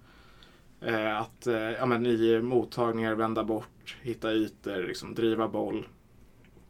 Eh, 0.81 1.17
att 1.17 1.47
eh, 1.47 1.55
ja, 1.55 1.85
men 1.85 2.05
i 2.05 2.41
mottagningar 2.41 3.15
vända 3.15 3.43
bort, 3.43 3.97
hitta 4.01 4.31
ytor, 4.31 4.87
liksom, 4.87 5.15
driva 5.15 5.47
boll. 5.47 5.87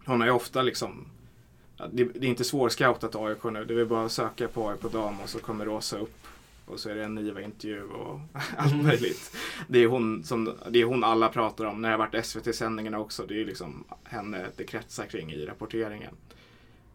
Hon 0.06 0.20
har 0.20 0.28
ju 0.28 0.34
ofta 0.34 0.62
liksom 0.62 1.08
Ja, 1.78 1.88
det, 1.92 2.04
det 2.04 2.28
är 2.28 2.30
inte 2.30 2.44
svårscoutat 2.44 3.16
AIK 3.16 3.44
nu. 3.44 3.66
Det 3.66 3.82
är 3.82 3.86
bara 3.86 4.06
att 4.06 4.12
söka 4.12 4.48
på 4.48 4.70
AIK 4.70 4.82
dam 4.82 5.20
och 5.20 5.30
så 5.30 5.40
kommer 5.40 5.66
Rosa 5.66 5.98
upp. 5.98 6.28
Och 6.74 6.80
så 6.80 6.90
är 6.90 6.96
det 6.96 7.04
en 7.04 7.16
Niva-intervju 7.16 7.84
och 7.84 8.20
allt 8.58 8.74
Mm. 8.74 8.86
möjligt. 8.86 9.36
Det 9.68 9.80
är, 9.80 9.88
hon 9.88 10.24
som, 10.24 10.54
det 10.70 10.82
är 10.82 10.86
hon 10.86 11.04
alla 11.04 11.30
pratar 11.30 11.66
om. 11.66 11.82
När 11.82 11.90
det 11.90 11.94
har 11.98 12.08
varit 12.08 12.26
SVT-sändningarna 12.26 13.00
också. 13.00 13.26
Det 13.26 13.42
är 13.42 13.46
liksom 13.46 13.84
henne 14.04 14.46
det 14.58 14.64
kretsar 14.64 15.06
kring 15.06 15.32
i 15.32 15.46
rapporteringen. 15.46 16.16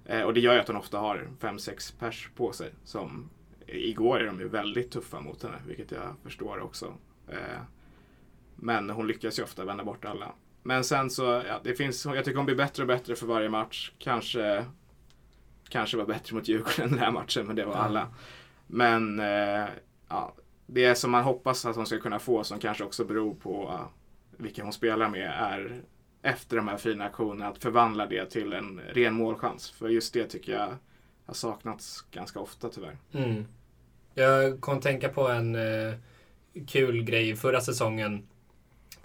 Eh, 0.04 0.22
och 0.22 0.34
det 0.34 0.40
gör 0.40 0.54
ju 0.54 0.60
att 0.60 0.66
hon 0.68 0.76
ofta 0.76 0.98
har 0.98 1.28
5-6 1.40 1.98
pers 1.98 2.30
på 2.36 2.52
sig. 2.52 2.70
Som, 2.84 3.30
igår 3.66 4.20
är 4.20 4.26
de 4.26 4.40
ju 4.40 4.48
väldigt 4.48 4.90
tuffa 4.90 5.20
mot 5.20 5.42
henne, 5.42 5.56
vilket 5.66 5.90
jag 5.90 6.14
förstår 6.22 6.60
också. 6.60 6.94
Eh, 7.28 7.60
men 8.56 8.90
hon 8.90 9.06
lyckas 9.06 9.38
ju 9.38 9.42
ofta 9.42 9.64
vända 9.64 9.84
bort 9.84 10.04
alla. 10.04 10.32
Men 10.62 10.84
sen 10.84 11.10
så, 11.10 11.22
ja, 11.22 11.60
det 11.64 11.74
finns, 11.74 12.04
jag 12.04 12.24
tycker 12.24 12.36
hon 12.36 12.46
blir 12.46 12.56
bättre 12.56 12.82
och 12.82 12.86
bättre 12.86 13.16
för 13.16 13.26
varje 13.26 13.48
match. 13.48 13.92
Kanske, 13.98 14.64
kanske 15.68 15.96
var 15.96 16.04
bättre 16.06 16.34
mot 16.34 16.48
Djurgården 16.48 16.90
den 16.90 16.98
här 16.98 17.10
matchen, 17.10 17.46
men 17.46 17.56
det 17.56 17.64
var 17.64 17.74
alla. 17.74 18.08
Men 18.68 19.20
eh, 19.20 19.66
ja, 20.08 20.34
det 20.66 20.94
som 20.94 21.10
man 21.10 21.24
hoppas 21.24 21.64
att 21.64 21.76
hon 21.76 21.86
ska 21.86 21.98
kunna 21.98 22.18
få, 22.18 22.44
som 22.44 22.58
kanske 22.58 22.84
också 22.84 23.04
beror 23.04 23.34
på 23.34 23.68
uh, 23.68 23.86
vilka 24.36 24.62
hon 24.62 24.72
spelar 24.72 25.08
med, 25.08 25.30
är 25.30 25.82
efter 26.22 26.56
de 26.56 26.68
här 26.68 26.76
fina 26.76 27.04
aktionerna 27.04 27.48
att 27.48 27.62
förvandla 27.62 28.06
det 28.06 28.30
till 28.30 28.52
en 28.52 28.80
ren 28.80 29.14
målchans. 29.14 29.70
För 29.70 29.88
just 29.88 30.14
det 30.14 30.26
tycker 30.26 30.52
jag 30.52 30.76
har 31.26 31.34
saknats 31.34 32.02
ganska 32.10 32.40
ofta 32.40 32.68
tyvärr. 32.68 32.96
Mm. 33.12 33.44
Jag 34.14 34.60
kom 34.60 34.76
att 34.76 34.82
tänka 34.82 35.08
på 35.08 35.28
en 35.28 35.54
eh, 35.54 35.94
kul 36.66 37.02
grej 37.02 37.36
förra 37.36 37.60
säsongen. 37.60 38.28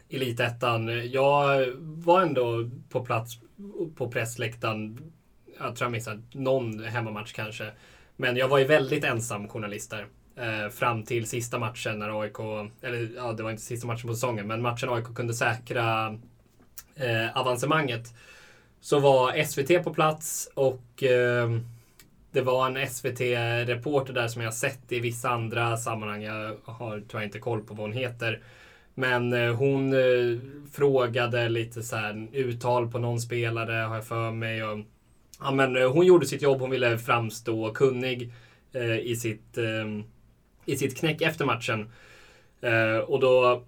Elitettan. 0.10 1.12
Jag 1.12 1.68
var 1.80 2.22
ändå 2.22 2.70
på 2.90 3.06
plats 3.06 3.40
på 3.96 4.12
pressläktaren. 4.12 5.12
Jag 5.60 5.76
tror 5.76 5.86
jag 5.86 5.92
missade 5.92 6.22
någon 6.32 6.84
hemmamatch 6.84 7.34
kanske. 7.34 7.72
Men 8.16 8.36
jag 8.36 8.48
var 8.48 8.58
ju 8.58 8.66
väldigt 8.66 9.04
ensam 9.04 9.48
journalist 9.48 9.92
där. 9.92 10.08
Eh, 10.36 10.70
fram 10.70 11.04
till 11.04 11.28
sista 11.28 11.60
matchen 11.60 12.00
när 12.00 12.22
AIK, 12.22 12.40
eller 12.82 13.10
ja, 13.16 13.34
det 13.34 13.44
var 13.44 13.52
inte 13.52 13.64
sista 13.64 13.88
matchen 13.88 14.08
på 14.08 14.14
säsongen, 14.14 14.48
men 14.48 14.62
matchen 14.62 14.90
AIK 14.90 15.16
kunde 15.16 15.34
säkra 15.34 16.18
eh, 16.96 17.38
avancemanget. 17.38 18.14
Så 18.82 19.00
var 19.00 19.44
SVT 19.44 19.84
på 19.84 19.94
plats 19.94 20.50
och 20.54 21.04
eh, 21.04 21.50
det 22.32 22.42
var 22.42 22.68
en 22.68 22.88
SVT-reporter 22.88 24.14
där 24.14 24.28
som 24.28 24.42
jag 24.42 24.54
sett 24.54 24.92
i 24.92 25.00
vissa 25.00 25.30
andra 25.30 25.78
sammanhang. 25.78 26.24
Jag 26.24 26.58
har 26.64 27.04
tyvärr 27.08 27.24
inte 27.24 27.40
koll 27.40 27.62
på 27.62 27.74
vad 27.74 27.82
hon 27.82 27.94
heter. 27.94 28.42
Men 28.94 29.34
eh, 29.34 29.56
hon 29.56 29.94
eh, 29.94 30.40
frågade 30.72 31.50
lite 31.50 31.84
så 31.84 31.96
här 31.96 32.28
uttal 32.32 32.92
på 32.92 33.00
någon 33.00 33.20
spelare 33.20 33.74
har 33.74 33.96
jag 33.96 34.06
för 34.06 34.32
mig. 34.32 34.64
Och, 34.64 34.80
ja, 35.44 35.52
men, 35.52 35.76
eh, 35.76 35.92
hon 35.92 36.06
gjorde 36.06 36.26
sitt 36.26 36.42
jobb. 36.42 36.62
Hon 36.62 36.70
ville 36.70 36.98
framstå 36.98 37.72
kunnig 37.74 38.34
eh, 38.74 38.98
i, 38.98 39.16
sitt, 39.16 39.58
eh, 39.58 40.04
i 40.66 40.78
sitt 40.78 40.98
knäck 40.98 41.22
efter 41.22 41.46
matchen. 41.46 41.92
Eh, 42.62 42.98
och 42.98 43.20
då 43.20 43.64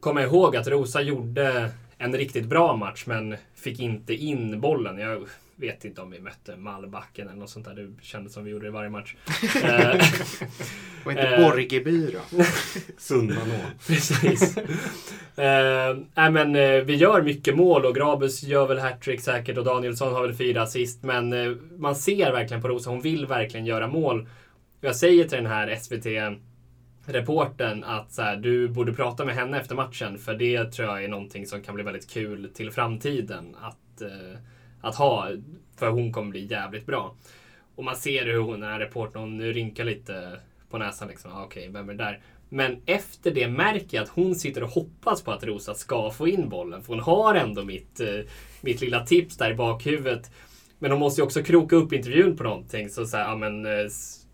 kommer 0.00 0.20
jag 0.20 0.30
ihåg 0.30 0.56
att 0.56 0.68
Rosa 0.68 1.00
gjorde 1.00 1.70
en 1.98 2.16
riktigt 2.16 2.46
bra 2.46 2.76
match 2.76 3.04
men 3.06 3.36
fick 3.54 3.80
inte 3.80 4.14
in 4.14 4.60
bollen. 4.60 4.98
Jag 4.98 5.28
vet 5.56 5.84
inte 5.84 6.00
om 6.00 6.10
vi 6.10 6.20
mötte 6.20 6.56
Malbacken 6.56 7.28
eller 7.28 7.38
något 7.38 7.50
sånt 7.50 7.66
där. 7.66 7.74
Det 7.74 8.02
kändes 8.02 8.32
som 8.32 8.44
vi 8.44 8.50
gjorde 8.50 8.66
det 8.66 8.70
varje 8.70 8.90
match. 8.90 9.14
Och 11.04 11.12
inte 11.12 11.22
Eh. 11.22 11.44
Borgeby 11.44 12.10
då? 12.10 12.20
Sunnanå. 12.98 13.60
Precis. 13.86 14.56
nej, 16.14 16.30
men, 16.30 16.56
eh, 16.56 16.80
vi 16.84 16.94
gör 16.94 17.22
mycket 17.22 17.56
mål 17.56 17.84
och 17.84 17.94
Grabus 17.94 18.42
gör 18.42 18.66
väl 18.66 18.78
hattrick 18.78 19.20
säkert 19.20 19.58
och 19.58 19.64
Danielsson 19.64 20.12
har 20.12 20.22
väl 20.22 20.34
fyra 20.34 20.62
assist. 20.62 21.02
Men 21.02 21.34
man 21.78 21.96
ser 21.96 22.32
verkligen 22.32 22.62
på 22.62 22.68
Rosa, 22.68 22.90
hon 22.90 23.00
vill 23.00 23.26
verkligen 23.26 23.66
göra 23.66 23.88
mål. 23.88 24.28
Jag 24.80 24.96
säger 24.96 25.24
till 25.24 25.38
den 25.38 25.46
här 25.46 25.76
SVT-reporten 25.76 27.84
att 27.84 28.12
så 28.12 28.22
här, 28.22 28.36
du 28.36 28.68
borde 28.68 28.92
prata 28.92 29.24
med 29.24 29.34
henne 29.34 29.60
efter 29.60 29.74
matchen. 29.74 30.18
För 30.18 30.34
det 30.34 30.64
tror 30.64 30.88
jag 30.88 31.04
är 31.04 31.08
någonting 31.08 31.46
som 31.46 31.62
kan 31.62 31.74
bli 31.74 31.84
väldigt 31.84 32.10
kul 32.10 32.50
till 32.54 32.70
framtiden 32.70 33.56
att, 33.60 34.02
eh, 34.02 34.38
att 34.86 34.96
ha. 34.96 35.28
För 35.76 35.88
hon 35.88 36.12
kommer 36.12 36.30
bli 36.30 36.46
jävligt 36.46 36.86
bra. 36.86 37.14
Och 37.74 37.84
man 37.84 37.96
ser 37.96 38.26
hur 38.26 38.38
hon, 38.38 38.60
den 38.60 38.70
här 38.70 38.78
reportern, 38.78 39.22
hon 39.22 39.42
rynkar 39.42 39.84
lite 39.84 40.40
på 40.70 40.78
näsan. 40.78 41.08
Liksom. 41.08 41.32
Ah, 41.32 41.44
Okej, 41.44 41.68
vem 41.72 41.88
är 41.88 41.94
det 41.94 42.04
där? 42.04 42.20
Men 42.48 42.76
efter 42.86 43.30
det 43.30 43.48
märker 43.48 43.96
jag 43.96 44.04
att 44.04 44.10
hon 44.10 44.34
sitter 44.34 44.62
och 44.62 44.70
hoppas 44.70 45.22
på 45.22 45.32
att 45.32 45.44
Rosa 45.44 45.74
ska 45.74 46.10
få 46.10 46.28
in 46.28 46.48
bollen. 46.48 46.82
För 46.82 46.92
hon 46.92 47.02
har 47.02 47.34
ändå 47.34 47.64
mitt, 47.64 48.00
eh, 48.00 48.20
mitt 48.60 48.80
lilla 48.80 49.06
tips 49.06 49.36
där 49.36 49.50
i 49.50 49.54
bakhuvudet. 49.54 50.30
Men 50.78 50.90
hon 50.90 51.00
måste 51.00 51.20
ju 51.20 51.24
också 51.24 51.42
kroka 51.42 51.76
upp 51.76 51.92
intervjun 51.92 52.36
på 52.36 52.44
någonting. 52.44 52.88
Så, 52.88 53.06
så 53.06 53.16
här, 53.16 53.24
ja, 53.24 53.36
men, 53.36 53.66
eh, 53.66 53.86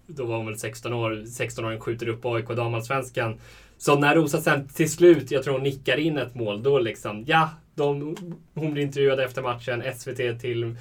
då 0.06 0.24
var 0.24 0.36
hon 0.36 0.46
väl 0.46 0.58
16 0.58 0.92
år. 0.92 1.10
16-åringen 1.26 1.80
skjuter 1.80 2.08
upp 2.08 2.24
AIK 2.24 2.48
damallsvenskan. 2.48 3.40
Så 3.78 3.98
när 3.98 4.14
Rosa 4.14 4.40
sen 4.40 4.68
till 4.68 4.90
slut, 4.90 5.30
jag 5.30 5.42
tror 5.42 5.54
hon 5.54 5.62
nickar 5.62 5.96
in 5.96 6.18
ett 6.18 6.34
mål, 6.34 6.62
då 6.62 6.78
liksom, 6.78 7.24
ja, 7.26 7.50
de, 7.74 8.16
hon 8.54 8.72
blir 8.72 8.82
intervjuad 8.82 9.20
efter 9.20 9.42
matchen, 9.42 9.82
SVT 9.94 10.40
till 10.40 10.76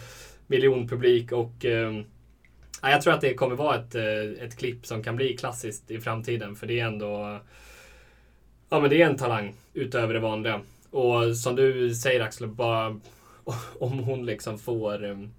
miljonpublik 0.48 1.32
och 1.32 1.66
eh, 1.66 2.02
jag 2.82 3.02
tror 3.02 3.14
att 3.14 3.22
det 3.22 3.34
kommer 3.34 3.56
vara 3.56 3.76
ett, 3.76 3.96
eh, 3.96 4.44
ett 4.46 4.58
klipp 4.58 4.86
som 4.86 5.04
kan 5.04 5.16
bli 5.16 5.38
klassiskt 5.38 5.92
i 5.92 6.00
framtiden. 6.00 6.56
För 6.56 6.68
det 6.68 6.80
är 6.80 6.86
ändå, 6.86 7.40
ja 8.70 8.80
men 8.80 8.90
det 8.90 9.02
är 9.02 9.10
en 9.10 9.18
talang 9.18 9.56
utöver 9.74 10.14
det 10.14 10.20
vanliga. 10.20 10.62
Och 10.90 11.38
som 11.38 11.56
du 11.56 11.96
säger 11.96 12.22
Axel, 12.22 12.48
bara 12.48 12.88
om 13.80 14.00
hon 14.00 14.26
liksom 14.26 14.60
får, 14.60 15.04
ehm, 15.04 15.30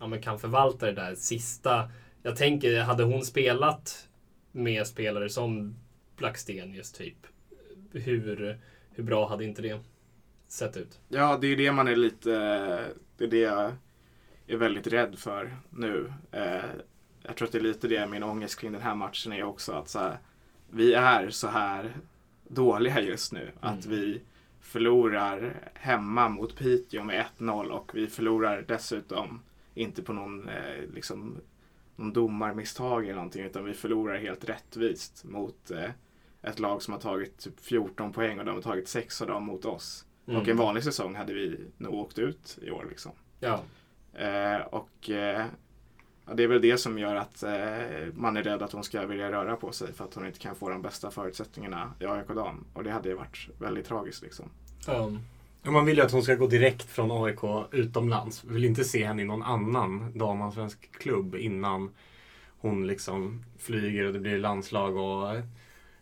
ja 0.00 0.06
men 0.06 0.22
kan 0.22 0.38
förvalta 0.38 0.86
det 0.86 0.92
där 0.92 1.14
sista. 1.14 1.90
Jag 2.22 2.36
tänker, 2.36 2.80
hade 2.80 3.04
hon 3.04 3.24
spelat 3.24 4.08
med 4.52 4.86
spelare 4.86 5.28
som 5.28 5.76
Blackstenius 6.16 6.92
typ, 6.92 7.16
hur, 7.92 8.58
hur 8.90 9.04
bra 9.04 9.28
hade 9.28 9.44
inte 9.44 9.62
det 9.62 9.80
sett 10.48 10.76
ut? 10.76 11.00
Ja, 11.08 11.38
det 11.40 11.46
är 11.46 11.56
det 11.56 11.72
man 11.72 11.88
är 11.88 11.96
lite... 11.96 12.30
Det 13.16 13.24
är 13.24 13.28
det 13.28 13.38
jag 13.38 13.72
är 14.46 14.56
väldigt 14.56 14.86
rädd 14.86 15.18
för 15.18 15.56
nu. 15.70 16.12
Eh, 16.32 16.64
jag 17.22 17.36
tror 17.36 17.46
att 17.46 17.52
det 17.52 17.58
är 17.58 17.62
lite 17.62 17.88
det 17.88 18.06
min 18.06 18.22
ångest 18.22 18.60
kring 18.60 18.72
den 18.72 18.82
här 18.82 18.94
matchen 18.94 19.32
är 19.32 19.44
också. 19.44 19.72
Att 19.72 19.88
så 19.88 19.98
här, 19.98 20.18
vi 20.70 20.94
är 20.94 21.30
så 21.30 21.48
här 21.48 21.96
dåliga 22.48 23.00
just 23.00 23.32
nu. 23.32 23.50
Att 23.60 23.86
vi 23.86 24.20
förlorar 24.60 25.70
hemma 25.74 26.28
mot 26.28 26.56
Piteå 26.56 27.04
med 27.04 27.24
1-0 27.38 27.66
och 27.66 27.90
vi 27.94 28.06
förlorar 28.06 28.64
dessutom 28.68 29.42
inte 29.74 30.02
på 30.02 30.12
någon, 30.12 30.48
eh, 30.48 30.82
liksom, 30.94 31.36
någon 31.96 32.12
domarmisstag 32.12 33.04
eller 33.04 33.14
någonting 33.14 33.44
utan 33.44 33.64
vi 33.64 33.74
förlorar 33.74 34.18
helt 34.18 34.48
rättvist 34.48 35.24
mot 35.24 35.70
eh, 35.70 35.90
ett 36.42 36.58
lag 36.58 36.82
som 36.82 36.92
har 36.92 37.00
tagit 37.00 37.38
typ 37.38 37.60
14 37.60 38.12
poäng 38.12 38.38
och 38.38 38.44
de 38.44 38.54
har 38.54 38.62
tagit 38.62 38.88
6 38.88 39.22
av 39.22 39.28
dem 39.28 39.44
mot 39.44 39.64
oss. 39.64 40.05
Och 40.26 40.48
en 40.48 40.56
vanlig 40.56 40.84
säsong 40.84 41.14
hade 41.14 41.32
vi 41.34 41.58
nog 41.76 41.94
åkt 41.94 42.18
ut 42.18 42.58
i 42.62 42.70
år. 42.70 42.86
Liksom. 42.88 43.12
Ja. 43.40 43.60
Eh, 44.12 44.60
och 44.60 45.10
eh, 45.10 45.46
ja, 46.26 46.34
det 46.34 46.42
är 46.42 46.48
väl 46.48 46.60
det 46.62 46.78
som 46.78 46.98
gör 46.98 47.16
att 47.16 47.42
eh, 47.42 48.12
man 48.14 48.36
är 48.36 48.42
rädd 48.42 48.62
att 48.62 48.72
hon 48.72 48.84
ska 48.84 49.06
vilja 49.06 49.32
röra 49.32 49.56
på 49.56 49.72
sig 49.72 49.92
för 49.92 50.04
att 50.04 50.14
hon 50.14 50.26
inte 50.26 50.38
kan 50.38 50.54
få 50.54 50.68
de 50.68 50.82
bästa 50.82 51.10
förutsättningarna 51.10 51.92
i 52.00 52.06
AIK 52.06 52.28
dam. 52.28 52.64
Och 52.72 52.84
det 52.84 52.90
hade 52.90 53.08
ju 53.08 53.14
varit 53.14 53.48
väldigt 53.58 53.86
tragiskt. 53.86 54.22
Liksom. 54.22 54.50
Ja. 54.86 55.10
Ja, 55.62 55.70
Man 55.70 55.84
vill 55.84 55.96
ju 55.96 56.02
att 56.02 56.12
hon 56.12 56.22
ska 56.22 56.34
gå 56.34 56.46
direkt 56.46 56.90
från 56.90 57.24
AIK 57.24 57.38
utomlands. 57.72 58.44
Vill 58.44 58.64
inte 58.64 58.84
se 58.84 59.06
henne 59.06 59.22
i 59.22 59.24
någon 59.24 59.42
annan 59.42 60.18
damallsvensk 60.18 60.92
klubb 60.98 61.34
innan 61.34 61.90
hon 62.58 62.86
liksom 62.86 63.44
flyger 63.58 64.04
och 64.06 64.12
det 64.12 64.18
blir 64.18 64.38
landslag 64.38 64.96
och 64.96 65.36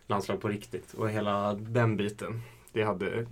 landslag 0.07 0.41
på 0.41 0.47
riktigt. 0.47 0.93
Och 0.93 1.09
hela 1.09 1.53
den 1.53 1.97
biten. 1.97 2.41
Det 2.73 2.83
hade, 2.83 3.27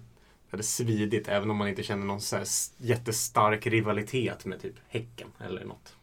hade 0.54 0.64
svidit 0.64 1.28
även 1.28 1.50
om 1.52 1.58
man 1.58 1.68
inte 1.68 1.84
känner 1.84 2.06
någon 2.06 2.22
så 2.22 2.44
jättestark 2.78 3.68
rivalitet 3.68 4.46
med 4.46 4.62
typ 4.62 4.76
Häcken 4.88 5.28
eller 5.46 5.66
något. 5.66 5.96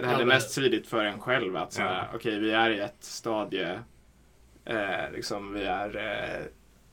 Det 0.00 0.06
hade 0.06 0.24
mest 0.24 0.50
svidit 0.50 0.86
för 0.86 1.04
en 1.04 1.20
själv 1.20 1.56
att 1.56 1.72
så 1.72 1.82
här, 1.82 2.08
Ja. 2.12 2.16
okej 2.16 2.38
vi 2.38 2.50
är 2.50 2.70
i 2.70 2.80
ett 2.80 2.96
stadie, 3.04 3.80
eh, 4.64 5.12
liksom 5.12 5.52
vi 5.52 5.64
är 5.64 5.96
eh, 5.96 6.46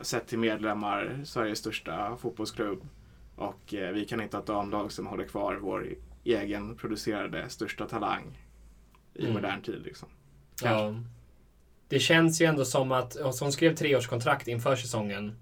sett 0.03 0.27
till 0.27 0.39
medlemmar 0.39 1.21
Sveriges 1.25 1.59
största 1.59 2.17
fotbollsklubb 2.21 2.87
och 3.35 3.73
eh, 3.73 3.91
vi 3.91 4.05
kan 4.05 4.21
inte 4.21 4.37
ha 4.37 4.41
ett 4.41 4.47
damlag 4.47 4.91
som 4.91 5.07
håller 5.07 5.23
kvar 5.27 5.55
vår 5.55 5.87
egen 6.23 6.75
producerade 6.75 7.49
största 7.49 7.85
talang 7.87 8.39
i 9.13 9.21
Mm. 9.21 9.33
modern 9.33 9.61
tid. 9.61 9.81
Liksom. 9.85 10.09
Ja. 10.63 10.93
Det 11.89 11.99
känns 11.99 12.41
ju 12.41 12.45
ändå 12.45 12.65
som 12.65 12.91
att 12.91 13.17
hon 13.39 13.51
skrev 13.51 13.75
treårskontrakt 13.75 14.47
inför 14.47 14.75
säsongen. 14.75 15.35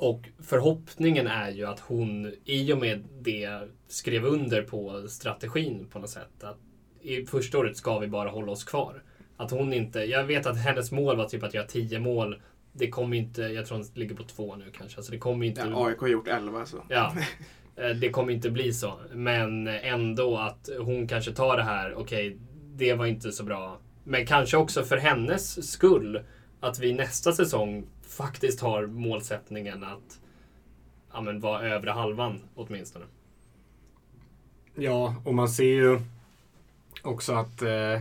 Och 0.00 0.28
förhoppningen 0.38 1.26
är 1.26 1.50
ju 1.50 1.66
att 1.66 1.80
hon 1.80 2.32
i 2.44 2.72
och 2.72 2.78
med 2.78 3.04
det 3.20 3.48
skrev 3.88 4.24
under 4.24 4.62
på 4.62 5.08
strategin 5.08 5.86
på 5.92 5.98
något 5.98 6.10
sätt. 6.10 6.44
Att 6.44 6.58
I 7.00 7.26
första 7.26 7.58
året 7.58 7.76
ska 7.76 7.98
vi 7.98 8.06
bara 8.06 8.30
hålla 8.30 8.52
oss 8.52 8.64
kvar. 8.64 9.02
Att 9.36 9.50
hon 9.50 9.72
inte, 9.72 9.98
jag 9.98 10.24
vet 10.24 10.46
att 10.46 10.56
hennes 10.56 10.92
mål 10.92 11.16
var 11.16 11.24
typ 11.24 11.42
att 11.42 11.54
göra 11.54 11.66
10 11.66 11.98
mål. 11.98 12.42
Det 12.72 12.90
kommer 12.90 13.16
inte, 13.16 13.42
jag 13.42 13.66
tror 13.66 13.78
hon 13.78 13.86
ligger 13.94 14.14
på 14.14 14.22
två 14.22 14.56
nu 14.56 14.64
kanske. 14.72 14.96
Alltså 14.96 15.12
det 15.12 15.18
kommer 15.18 15.46
inte... 15.46 15.60
Ja, 15.70 15.86
AIK 15.86 15.98
har 15.98 16.08
gjort 16.08 16.28
11 16.28 16.66
så. 16.66 16.84
Ja, 16.88 17.14
eh, 17.76 17.90
det 17.90 18.10
kommer 18.10 18.32
inte 18.32 18.50
bli 18.50 18.72
så. 18.72 19.00
Men 19.12 19.68
ändå 19.68 20.36
att 20.36 20.68
hon 20.80 21.08
kanske 21.08 21.32
tar 21.32 21.56
det 21.56 21.62
här, 21.62 21.94
okej, 21.94 22.36
det 22.74 22.94
var 22.94 23.06
inte 23.06 23.32
så 23.32 23.44
bra. 23.44 23.78
Men 24.04 24.26
kanske 24.26 24.56
också 24.56 24.82
för 24.82 24.96
hennes 24.96 25.70
skull, 25.70 26.20
att 26.60 26.78
vi 26.78 26.92
nästa 26.92 27.32
säsong 27.32 27.86
faktiskt 28.10 28.60
har 28.60 28.86
målsättningen 28.86 29.84
att 29.84 30.20
ja, 31.12 31.20
men 31.20 31.40
vara 31.40 31.62
övre 31.68 31.90
halvan 31.90 32.40
åtminstone. 32.54 33.04
Ja, 34.74 35.14
och 35.24 35.34
man 35.34 35.48
ser 35.48 35.64
ju 35.74 36.00
också 37.02 37.32
att 37.32 37.62
eh, 37.62 38.00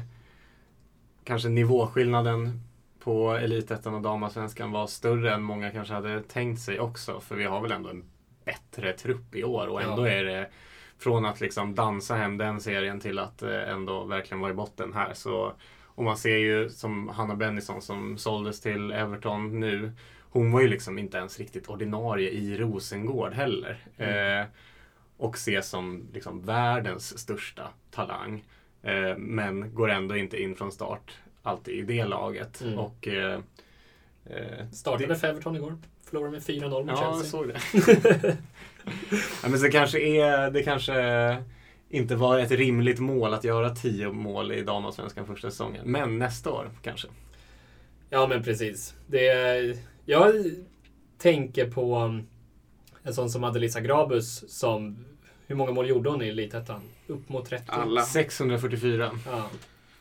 kanske 1.24 1.49
nivåskillnaden 1.49 2.62
på 2.99 3.32
Elitettan 3.32 3.93
och 3.93 4.01
Damallsvenskan 4.01 4.72
var 4.72 4.88
större 4.88 5.34
än 5.34 5.41
många 5.41 5.72
kanske 5.72 5.93
hade 5.93 6.22
tänkt 6.22 6.62
sig 6.62 6.80
också. 6.80 7.20
För 7.20 7.36
vi 7.36 7.43
har 7.43 7.62
väl 7.62 7.72
ändå 7.72 7.89
en 7.89 8.03
bättre 8.45 8.93
trupp 8.93 9.36
i 9.36 9.43
år 9.43 9.68
och 9.68 9.82
ändå 9.82 10.07
Ja. 10.07 10.14
är 10.14 10.24
det 10.24 10.49
från 10.97 11.26
att 11.26 11.41
liksom 11.41 11.76
dansa 11.76 12.16
hem 12.16 12.38
den 12.38 12.62
serien 12.62 12.99
till 12.99 13.20
att 13.20 13.41
eh, 13.41 13.70
ändå 13.70 14.03
verkligen 14.03 14.39
vara 14.41 14.51
i 14.51 14.55
botten 14.55 14.93
här. 14.93 15.14
Så, 15.14 15.53
och 16.00 16.06
man 16.06 16.18
ser 16.18 16.38
ju 16.38 16.70
som 16.70 17.10
Hanna 17.10 17.36
Bennison 17.36 17.82
som 17.82 18.18
såldes 18.18 18.62
till 18.62 18.91
Everton 18.91 19.60
nu. 19.60 19.91
Hon 20.30 20.52
var 20.52 20.62
ju 20.62 20.68
liksom 20.68 21.00
inte 21.00 21.18
ens 21.18 21.39
riktigt 21.39 21.68
ordinarie 21.70 22.30
i 22.30 22.58
Rosengård 22.58 23.34
heller. 23.34 23.78
Eh, 23.97 24.45
och 25.18 25.36
ses 25.36 25.70
som 25.70 26.08
liksom 26.14 26.41
världens 26.45 27.20
största 27.20 27.68
talang. 27.91 28.43
Eh, 28.84 29.18
men 29.18 29.76
går 29.76 29.89
ändå 29.89 30.18
inte 30.18 30.41
in 30.41 30.56
från 30.56 30.72
start 30.72 31.18
alltid 31.43 31.76
i 31.76 31.82
det 31.82 32.06
laget. 32.06 32.62
Mm. 32.62 32.80
Och, 32.80 33.08
eh, 33.08 33.39
eh, 34.26 34.70
Startade 34.72 35.08
det- 35.08 35.16
för 35.16 35.28
Everton 35.28 35.56
igår. 35.56 35.78
Förlorade 36.06 36.32
med 36.32 36.43
4-0 36.43 36.86
mot 36.86 36.88
Ja, 37.00 37.04
jag 37.04 37.14
Chelsea. 37.14 37.30
såg 37.32 37.47
det. 37.47 38.38
ja, 39.43 39.50
men 39.50 39.60
så 39.60 39.70
kanske 39.72 40.00
är, 40.00 40.52
det 40.52 40.64
kanske 40.64 40.93
inte 41.90 42.16
var 42.16 42.40
ett 42.40 42.52
rimligt 42.52 43.00
mål 43.00 43.34
att 43.34 43.44
göra 43.44 43.70
tio 43.70 44.12
mål 44.12 44.52
i 44.52 44.62
damallsvenskan 44.62 45.26
första 45.26 45.52
säsongen. 45.52 45.92
Men 45.92 46.20
nästa 46.20 46.52
år 46.52 46.72
kanske. 46.82 47.08
Ja, 48.10 48.28
men 48.28 48.44
precis. 48.44 48.96
Det, 49.08 49.78
jag 50.06 50.34
tänker 51.18 51.72
på 51.72 52.00
um, 52.00 52.28
en 53.04 53.14
sån 53.14 53.30
som 53.30 53.44
Adelisa 53.44 53.82
Grabus 53.82 54.60
som... 54.60 55.06
Hur 55.48 55.56
många 55.56 55.72
mål 55.72 55.90
gjorde 55.90 56.10
hon 56.10 56.22
i 56.22 56.28
Elitettan? 56.28 56.82
Upp 57.08 57.30
mot 57.30 57.46
30? 57.46 57.66
Alla. 57.68 58.02
644. 58.02 59.12
Ja. 59.26 59.50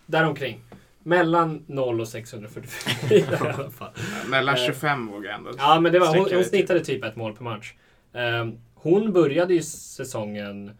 Däromkring. 0.06 0.60
Mellan 1.02 1.64
0 1.66 2.00
och 2.00 2.08
644 2.08 3.18
i 3.18 3.24
alla 3.40 3.70
fall. 3.70 3.90
Mellan 4.30 4.54
Eh, 4.54 4.66
25 4.66 5.06
vågar 5.06 5.30
jag 5.30 5.38
ändå 5.38 5.50
Ja, 5.58 5.80
men 5.80 5.92
det 5.92 5.98
var, 5.98 6.16
hon, 6.18 6.34
hon 6.34 6.44
snittade 6.44 6.80
typ 6.80 7.04
ett 7.04 7.16
mål 7.16 7.36
per 7.36 7.44
match. 7.44 7.74
Ehm, 8.12 8.58
hon 8.74 9.12
började 9.12 9.54
ju 9.54 9.62
säsongen 9.62 10.78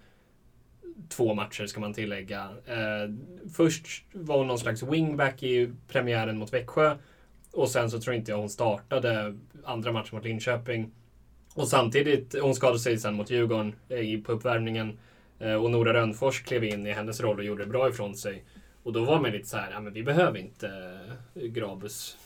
två 1.08 1.34
matcher 1.34 1.66
ska 1.66 1.80
man 1.80 1.94
tillägga. 1.94 2.48
Eh, 2.66 3.14
först 3.52 4.04
var 4.12 4.38
hon 4.38 4.46
någon 4.46 4.58
slags 4.58 4.82
wingback 4.82 5.42
i 5.42 5.70
premiären 5.88 6.38
mot 6.38 6.52
Växjö. 6.52 6.96
Och 7.52 7.68
sen 7.68 7.90
så 7.90 8.00
tror 8.00 8.16
inte 8.16 8.30
jag 8.30 8.38
hon 8.38 8.50
startade 8.50 9.34
andra 9.64 9.92
matchen 9.92 10.16
mot 10.16 10.24
Linköping. 10.24 10.90
Och 11.54 11.68
samtidigt, 11.68 12.34
hon 12.42 12.54
skadade 12.54 12.78
sig 12.78 12.98
sen 12.98 13.14
mot 13.14 13.30
Djurgården 13.30 13.74
eh, 13.88 14.20
på 14.20 14.32
uppvärmningen. 14.32 14.98
Eh, 15.38 15.54
och 15.54 15.70
Nora 15.70 15.94
Rönnfors 15.94 16.42
klev 16.42 16.64
in 16.64 16.86
i 16.86 16.92
hennes 16.92 17.20
roll 17.20 17.38
och 17.38 17.44
gjorde 17.44 17.64
det 17.64 17.70
bra 17.70 17.88
ifrån 17.88 18.14
sig. 18.14 18.44
Och 18.88 18.94
då 18.94 19.04
var 19.04 19.20
man 19.20 19.30
lite 19.30 19.48
så 19.48 19.56
här, 19.56 19.70
ja 19.70 19.80
men 19.80 19.92
vi 19.92 20.02
behöver 20.02 20.38
inte 20.38 20.68
eh, 21.34 21.42
Grabus. 21.42 22.16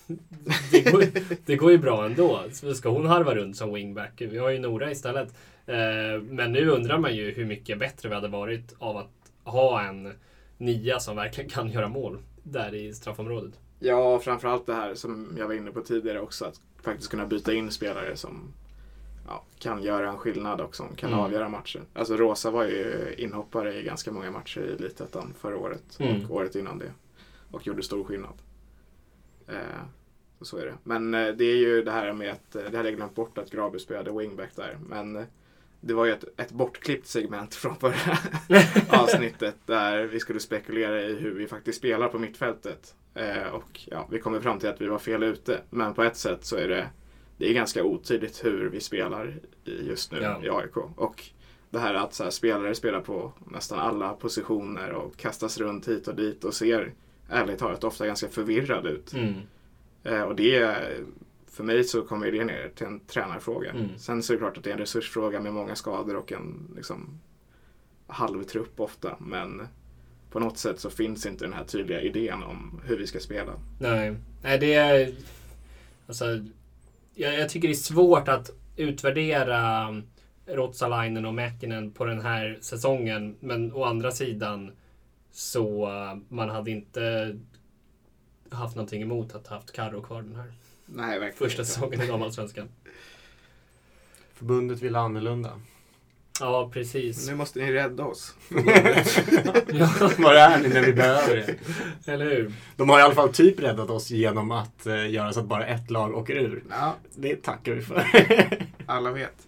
Det 0.70 0.92
går, 0.92 1.04
det 1.46 1.56
går 1.56 1.70
ju 1.70 1.78
bra 1.78 2.06
ändå. 2.06 2.42
Ska 2.74 2.88
hon 2.88 3.06
harva 3.06 3.34
runt 3.34 3.56
som 3.56 3.74
wingback? 3.74 4.12
Vi 4.16 4.38
har 4.38 4.50
ju 4.50 4.58
Nora 4.58 4.90
istället. 4.90 5.34
Eh, 5.66 6.22
men 6.22 6.52
nu 6.52 6.68
undrar 6.68 6.98
man 6.98 7.16
ju 7.16 7.30
hur 7.30 7.44
mycket 7.44 7.78
bättre 7.78 8.08
vi 8.08 8.14
hade 8.14 8.28
varit 8.28 8.74
av 8.78 8.96
att 8.96 9.10
ha 9.44 9.82
en 9.82 10.12
nia 10.58 11.00
som 11.00 11.16
verkligen 11.16 11.50
kan 11.50 11.70
göra 11.70 11.88
mål 11.88 12.18
där 12.42 12.74
i 12.74 12.94
straffområdet. 12.94 13.52
Ja, 13.78 14.18
framförallt 14.18 14.66
det 14.66 14.74
här 14.74 14.94
som 14.94 15.36
jag 15.38 15.46
var 15.46 15.54
inne 15.54 15.70
på 15.70 15.80
tidigare 15.80 16.20
också. 16.20 16.44
Att 16.44 16.60
faktiskt 16.82 17.10
kunna 17.10 17.26
byta 17.26 17.52
in 17.52 17.70
spelare 17.70 18.16
som 18.16 18.52
ja, 19.26 19.44
kan 19.58 19.82
göra 19.82 20.10
en 20.10 20.18
skillnad 20.18 20.60
och 20.60 20.76
som 20.76 20.94
kan 20.96 21.08
Mm. 21.12 21.20
avgöra 21.24 21.48
matchen. 21.48 21.82
Alltså 21.92 22.16
Rosa 22.16 22.50
var 22.50 22.64
ju 22.64 23.14
inhoppare 23.18 23.74
i 23.74 23.82
ganska 23.82 24.12
många 24.12 24.30
matcher 24.30 24.60
i 24.60 24.72
Elitettan 24.72 25.34
förra 25.38 25.56
året 25.56 25.96
Mm. 26.00 26.24
och 26.30 26.36
året 26.36 26.54
innan 26.54 26.78
det. 26.78 26.92
Och 27.50 27.66
gjorde 27.66 27.82
stor 27.82 28.04
skillnad. 28.04 28.34
Eh, 29.48 29.54
så, 30.38 30.44
så 30.44 30.56
är 30.56 30.66
det. 30.66 30.74
Men 30.84 31.14
eh, 31.14 31.28
det 31.28 31.44
är 31.44 31.56
ju 31.56 31.82
det 31.82 31.90
här 31.90 32.12
med 32.12 32.30
att, 32.32 32.56
eh, 32.56 32.62
det 32.70 32.76
hade 32.76 32.88
jag 32.88 32.96
glömt 32.96 33.14
bort 33.14 33.38
att 33.38 33.50
Graby 33.50 33.78
spelade 33.78 34.12
wingback 34.18 34.56
där. 34.56 34.78
Men 34.88 35.16
eh, 35.16 35.24
det 35.80 35.94
var 35.94 36.04
ju 36.04 36.12
ett, 36.12 36.24
ett 36.36 36.52
bortklippt 36.52 37.06
segment 37.06 37.54
från 37.62 37.76
förra 37.76 38.18
avsnittet 39.02 39.56
där 39.66 40.04
vi 40.04 40.20
skulle 40.20 40.40
spekulera 40.40 41.02
i 41.02 41.14
hur 41.14 41.34
vi 41.34 41.46
faktiskt 41.46 41.78
spelar 41.78 42.08
på 42.08 42.18
mittfältet. 42.18 42.94
Eh, 43.14 43.46
och 43.52 43.80
ja, 43.90 44.08
vi 44.10 44.18
kommer 44.18 44.40
fram 44.40 44.58
till 44.58 44.68
att 44.68 44.80
vi 44.80 44.86
var 44.86 44.98
fel 44.98 45.22
ute. 45.22 45.60
Men 45.70 45.94
på 45.94 46.02
ett 46.02 46.16
sätt 46.16 46.44
så 46.44 46.56
är 46.56 46.68
det, 46.68 46.88
det 47.36 47.48
är 47.50 47.54
ganska 47.54 47.84
otydligt 47.84 48.44
hur 48.44 48.68
vi 48.68 48.80
spelar 48.80 49.34
just 49.64 50.12
nu 50.12 50.18
Ja. 50.22 50.44
i 50.44 50.48
AIK. 50.50 50.76
Och 50.96 51.24
det 51.70 51.78
här 51.78 51.94
att 51.94 52.14
så 52.14 52.24
här, 52.24 52.30
spelare 52.30 52.74
spelar 52.74 53.00
på 53.00 53.32
nästan 53.52 53.78
alla 53.78 54.12
positioner 54.12 54.92
och 54.92 55.16
kastas 55.16 55.58
runt 55.58 55.88
hit 55.88 56.08
och 56.08 56.14
dit 56.14 56.44
och 56.44 56.54
ser 56.54 56.92
ärligt 57.28 57.58
talat 57.58 57.84
ofta 57.84 58.06
ganska 58.06 58.28
förvirrad 58.28 58.86
ut. 58.86 59.12
Mm. 59.12 59.34
Eh, 60.04 60.22
och 60.22 60.36
det, 60.36 60.76
för 61.50 61.64
mig 61.64 61.84
så 61.84 62.02
kommer 62.02 62.30
det 62.32 62.44
ner 62.44 62.70
till 62.74 62.86
en 62.86 63.00
tränarfråga. 63.00 63.70
Mm. 63.70 63.98
Sen 63.98 64.22
så 64.22 64.32
är 64.32 64.34
det 64.34 64.40
klart 64.40 64.58
att 64.58 64.64
det 64.64 64.70
är 64.70 64.74
en 64.74 64.80
resursfråga 64.80 65.40
med 65.40 65.52
många 65.52 65.74
skador 65.74 66.16
och 66.16 66.32
en 66.32 66.72
liksom, 66.76 67.20
halvtrupp 68.06 68.80
ofta. 68.80 69.16
Men 69.20 69.68
på 70.30 70.40
något 70.40 70.58
sätt 70.58 70.80
så 70.80 70.90
finns 70.90 71.26
inte 71.26 71.44
den 71.44 71.52
här 71.52 71.64
tydliga 71.64 72.00
idén 72.00 72.42
om 72.42 72.80
hur 72.84 72.96
vi 72.96 73.06
ska 73.06 73.20
spela. 73.20 73.52
Nej, 73.80 74.16
Nej 74.42 74.58
det 74.58 74.74
är... 74.74 75.14
Alltså, 76.06 76.24
jag, 77.14 77.34
jag 77.34 77.48
tycker 77.48 77.68
det 77.68 77.74
är 77.74 77.76
svårt 77.76 78.28
att 78.28 78.50
utvärdera 78.76 79.88
Rotsalainen 80.46 81.26
och 81.26 81.34
Mäkinen 81.34 81.90
på 81.90 82.04
den 82.04 82.20
här 82.20 82.58
säsongen. 82.60 83.36
Men 83.40 83.72
å 83.72 83.84
andra 83.84 84.10
sidan 84.10 84.72
så 85.32 85.88
uh, 85.88 86.18
man 86.28 86.50
hade 86.50 86.70
inte 86.70 87.36
haft 88.50 88.76
någonting 88.76 89.02
emot 89.02 89.34
att 89.34 89.46
haft 89.46 89.72
Karo 89.72 90.02
kvar 90.02 90.22
den 90.22 90.36
här 90.36 90.52
Nej, 90.86 91.18
verkligen 91.18 91.38
första 91.48 91.62
inte. 91.62 91.72
säsongen 91.72 92.02
i 92.02 92.06
damallsvenskan. 92.06 92.68
Förbundet 94.34 94.80
ville 94.80 94.98
annorlunda. 94.98 95.60
Ja, 96.40 96.70
precis. 96.72 97.28
Nu 97.28 97.34
måste 97.34 97.58
ni 97.58 97.72
rädda 97.72 98.04
oss. 98.04 98.34
Ja, 99.72 100.10
Var 100.18 100.34
är 100.34 100.58
ni 100.58 100.68
när 100.68 100.82
vi 100.82 100.92
behöver 100.92 101.36
det? 101.36 102.12
eller 102.12 102.24
hur? 102.24 102.52
De 102.76 102.88
har 102.88 102.98
i 102.98 103.02
alla 103.02 103.14
fall 103.14 103.32
typ 103.32 103.60
räddat 103.60 103.90
oss 103.90 104.10
genom 104.10 104.50
att 104.50 104.86
eh, 104.86 105.10
göra 105.10 105.32
så 105.32 105.40
att 105.40 105.46
bara 105.46 105.66
ett 105.66 105.90
lag 105.90 106.14
åker 106.16 106.34
ur. 106.34 106.62
Ja, 106.70 106.94
Det 107.14 107.36
tackar 107.42 107.72
vi 107.72 107.82
för. 107.82 108.04
alla 108.86 109.10
vet. 109.10 109.46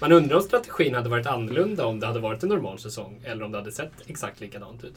Man 0.00 0.12
undrar 0.12 0.36
om 0.36 0.42
strategin 0.42 0.94
hade 0.94 1.08
varit 1.08 1.26
annorlunda 1.26 1.86
om 1.86 2.00
det 2.00 2.06
hade 2.06 2.20
varit 2.20 2.42
en 2.42 2.48
normal 2.48 2.78
säsong 2.78 3.20
eller 3.24 3.44
om 3.44 3.52
det 3.52 3.58
hade 3.58 3.72
sett 3.72 3.92
exakt 4.06 4.40
likadant 4.40 4.84
ut. 4.84 4.94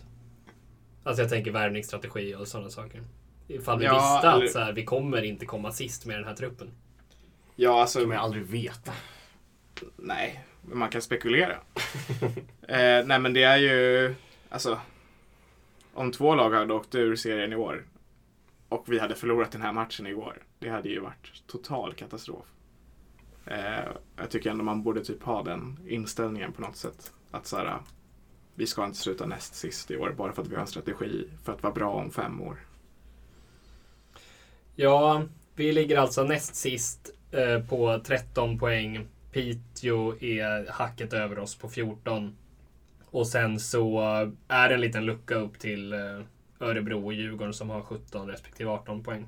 Alltså 1.03 1.21
jag 1.23 1.29
tänker 1.31 1.51
värvningsstrategi 1.51 2.35
och 2.35 2.47
sådana 2.47 2.69
saker. 2.69 3.01
Ifall 3.47 3.79
vi 3.79 3.85
Ja, 3.85 3.93
visste 3.93 4.27
eller- 4.29 4.45
att 4.45 4.51
så 4.51 4.59
här, 4.59 4.73
vi 4.73 4.85
kommer 4.85 5.21
inte 5.23 5.45
komma 5.45 5.71
sist 5.71 6.05
med 6.05 6.17
den 6.17 6.25
här 6.27 6.35
truppen. 6.35 6.67
Ja, 7.55 7.81
alltså. 7.81 7.99
kommer 7.99 8.15
jag 8.15 8.23
aldrig 8.23 8.43
veta. 8.43 8.91
Nej, 9.97 10.43
men 10.65 10.77
man 10.77 10.89
kan 10.89 11.01
spekulera. 11.01 11.51
eh, 12.67 13.05
nej, 13.05 13.19
men 13.19 13.33
det 13.33 13.43
är 13.43 13.57
ju... 13.57 14.15
Alltså. 14.49 14.79
Om 15.93 16.11
två 16.11 16.35
lag 16.35 16.51
hade 16.51 16.73
åkt 16.73 16.95
ur 16.95 17.15
serien 17.15 17.53
i 17.53 17.55
år 17.55 17.83
och 18.69 18.83
vi 18.87 18.99
hade 18.99 19.15
förlorat 19.15 19.51
den 19.51 19.61
här 19.61 19.73
matchen 19.73 20.07
igår. 20.07 20.43
Det 20.59 20.69
hade 20.69 20.89
ju 20.89 20.99
varit 20.99 21.47
total 21.47 21.93
katastrof. 21.93 22.45
Eh, 23.45 23.85
jag 24.17 24.29
tycker 24.29 24.49
ändå 24.49 24.63
man 24.63 24.83
borde 24.83 25.05
typ 25.05 25.23
ha 25.23 25.43
den 25.43 25.79
inställningen 25.87 26.53
på 26.53 26.61
något 26.61 26.77
sätt. 26.77 27.13
Att 27.31 27.47
så 27.47 27.57
här, 27.57 27.79
vi 28.55 28.67
ska 28.67 28.85
inte 28.85 28.97
sluta 28.97 29.25
näst 29.25 29.55
sist 29.55 29.91
i 29.91 29.97
år 29.97 30.13
bara 30.17 30.33
för 30.33 30.41
att 30.41 30.47
vi 30.47 30.55
har 30.55 30.61
en 30.61 30.67
strategi 30.67 31.29
för 31.43 31.53
att 31.53 31.63
vara 31.63 31.73
bra 31.73 31.89
om 31.89 32.11
fem 32.11 32.41
år. 32.41 32.57
Ja, 34.75 35.23
vi 35.55 35.71
ligger 35.71 35.97
alltså 35.97 36.23
näst 36.23 36.55
sist 36.55 37.09
eh, 37.31 37.59
på 37.59 38.01
13 38.05 38.59
poäng. 38.59 39.07
Piteå 39.33 40.15
är 40.19 40.71
hacket 40.71 41.13
över 41.13 41.39
oss 41.39 41.55
på 41.55 41.69
14. 41.69 42.35
Och 43.05 43.27
sen 43.27 43.59
så 43.59 44.01
är 44.47 44.69
det 44.69 44.75
en 44.75 44.81
liten 44.81 45.05
lucka 45.05 45.35
upp 45.35 45.59
till 45.59 45.93
eh, 45.93 45.99
Örebro 46.59 47.05
och 47.05 47.13
Djurgården 47.13 47.53
som 47.53 47.69
har 47.69 47.81
17 47.81 48.27
respektive 48.27 48.69
18 48.69 49.03
poäng. 49.03 49.27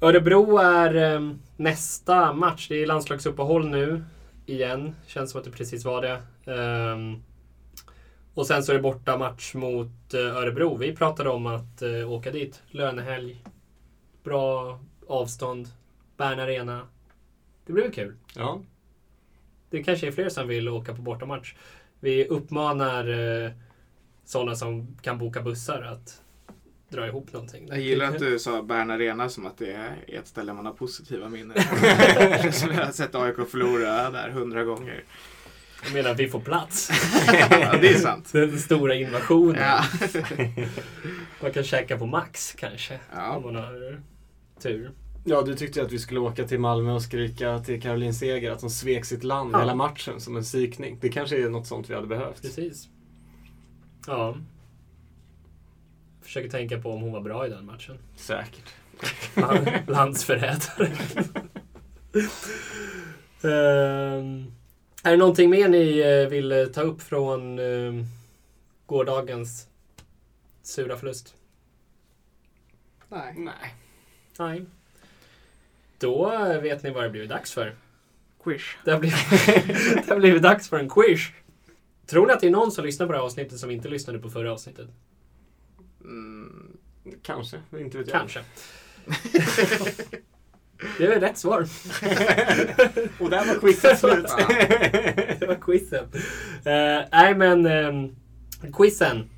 Örebro 0.00 0.58
är 0.58 0.94
ehm, 0.94 1.38
nästa 1.56 2.32
match. 2.32 2.68
Det 2.68 2.82
är 2.82 2.86
landslagsuppehåll 2.86 3.68
nu 3.68 4.04
igen. 4.46 4.94
Känns 5.06 5.30
som 5.30 5.38
att 5.38 5.44
det 5.44 5.50
precis 5.50 5.84
var 5.84 6.02
det. 6.02 6.22
Ehm, 6.52 7.22
och 8.34 8.46
sen 8.46 8.62
så 8.62 8.72
är 8.72 8.76
det 8.76 8.82
borta 8.82 9.18
match 9.18 9.54
mot 9.54 10.14
eh, 10.14 10.36
Örebro. 10.36 10.76
Vi 10.76 10.96
pratade 10.96 11.30
om 11.30 11.46
att 11.46 11.82
eh, 11.82 12.12
åka 12.12 12.30
dit. 12.30 12.62
Lönehelg. 12.70 13.44
Bra 14.24 14.78
avstånd. 15.08 15.68
Bern 16.16 16.40
Arena. 16.40 16.80
Det 17.66 17.72
blir 17.72 17.82
väl 17.82 17.92
kul. 17.92 18.16
Ja, 18.36 18.60
det 19.72 19.82
kanske 19.82 20.06
är 20.06 20.12
fler 20.12 20.28
som 20.28 20.48
vill 20.48 20.68
åka 20.68 20.94
på 20.94 21.02
bortamatch. 21.02 21.54
Vi 22.00 22.24
uppmanar 22.26 23.08
eh, 23.44 23.50
sådana 24.24 24.54
som 24.54 24.96
kan 25.02 25.18
boka 25.18 25.42
bussar 25.42 25.82
att 25.82 26.22
dra 26.88 27.06
ihop 27.06 27.32
någonting. 27.32 27.66
Jag 27.68 27.80
gillar 27.80 28.06
att 28.06 28.18
du 28.18 28.38
sa 28.38 28.62
Bern 28.62 28.90
Arena 28.90 29.28
som 29.28 29.46
att 29.46 29.58
det 29.58 29.72
är 29.72 29.96
ett 30.08 30.26
ställe 30.26 30.52
man 30.52 30.66
har 30.66 30.72
positiva 30.72 31.28
minnen. 31.28 31.56
Som 32.52 32.70
jag 32.74 32.84
har 32.84 32.92
sett 32.92 33.14
AIK 33.14 33.36
förlora 33.50 34.10
där 34.10 34.30
hundra 34.30 34.64
gånger. 34.64 35.04
Jag 35.84 35.92
menar, 35.94 36.14
vi 36.14 36.28
får 36.28 36.40
plats. 36.40 36.90
ja, 37.50 37.76
det 37.80 37.88
är 37.88 37.98
sant. 37.98 38.32
Den 38.32 38.58
stora 38.58 38.94
invasionen. 38.94 39.62
Ja. 39.62 39.84
Man 41.42 41.52
kan 41.52 41.64
käka 41.64 41.98
på 41.98 42.06
Max 42.06 42.54
kanske. 42.58 42.94
Om 42.94 43.00
Ja. 43.16 43.40
man 43.44 43.54
har 43.54 44.00
tur. 44.62 44.90
Ja, 45.24 45.42
du 45.42 45.54
tyckte 45.54 45.82
att 45.82 45.92
vi 45.92 45.98
skulle 45.98 46.20
åka 46.20 46.44
till 46.48 46.60
Malmö 46.60 46.92
och 46.92 47.02
skrika 47.02 47.58
till 47.58 47.82
Caroline 47.82 48.14
Seger 48.14 48.50
att 48.50 48.60
hon 48.60 48.70
svek 48.70 49.04
sitt 49.04 49.24
land 49.24 49.50
Ja. 49.54 49.58
hela 49.60 49.74
matchen 49.74 50.20
som 50.20 50.36
en 50.36 50.42
psykning. 50.42 50.98
Det 51.00 51.08
kanske 51.08 51.42
är 51.44 51.48
något 51.48 51.66
sånt 51.66 51.90
vi 51.90 51.94
hade 51.94 52.06
behövt. 52.06 52.42
Precis. 52.42 52.88
Ja. 54.06 54.36
Försöker 56.22 56.48
tänka 56.50 56.80
på 56.80 56.90
om 56.92 57.00
hon 57.02 57.12
var 57.12 57.20
bra 57.20 57.46
i 57.46 57.50
den 57.50 57.66
matchen. 57.66 57.98
Säkert. 58.16 58.74
Land- 59.34 59.68
Landsförrädare. 59.90 60.86
Ehm, 63.42 64.52
är 65.02 65.10
det 65.10 65.16
någonting 65.16 65.50
mer 65.50 65.68
ni 65.68 65.98
eh, 66.00 66.28
vill 66.30 66.52
eh, 66.52 66.64
ta 66.64 66.80
upp 66.82 67.02
från 67.02 67.58
eh, 67.58 68.04
gårdagens 68.86 69.68
sura 70.62 70.96
förlust? 70.96 71.34
Nej. 73.08 73.34
Nej. 73.36 73.74
Nej. 74.38 74.64
Då 76.02 76.30
vet 76.62 76.82
ni 76.82 76.90
vad 76.90 77.04
det 77.04 77.10
blivit 77.10 77.30
dags 77.30 77.52
för. 77.52 77.74
Quish. 78.44 78.76
Det 78.84 78.90
har 78.90 78.98
blivit, 78.98 79.16
det 80.06 80.08
har 80.08 80.18
blivit 80.18 80.42
dags 80.42 80.68
för 80.68 80.78
en 80.78 80.88
quiz. 80.88 81.20
Tror 82.06 82.26
ni 82.26 82.32
att 82.32 82.40
det 82.40 82.46
är 82.46 82.50
någon 82.50 82.72
som 82.72 82.84
lyssnar 82.84 83.06
på 83.06 83.12
det 83.12 83.18
här 83.18 83.24
avsnittet 83.24 83.58
som 83.58 83.70
inte 83.70 83.88
lyssnade 83.88 84.18
på 84.18 84.30
förra 84.30 84.52
avsnittet? 84.52 84.88
Mm. 86.00 86.76
Kanske, 87.22 87.60
inte 87.78 87.98
vet 87.98 88.08
jag. 88.08 88.18
Kanske. 88.18 88.40
Det 90.98 91.06
är 91.06 91.20
rätt 91.20 91.38
svar. 91.38 91.60
och 93.18 93.30
där 93.30 93.46
var 93.46 93.60
quizet 93.60 93.98
slut. 93.98 94.26
det 95.40 95.46
var 95.46 95.54
quizen. 95.54 96.04
Uh, 96.04 97.08
nej 97.12 97.34
men 97.34 97.66
um, 97.66 98.16
quizen. 98.72 99.30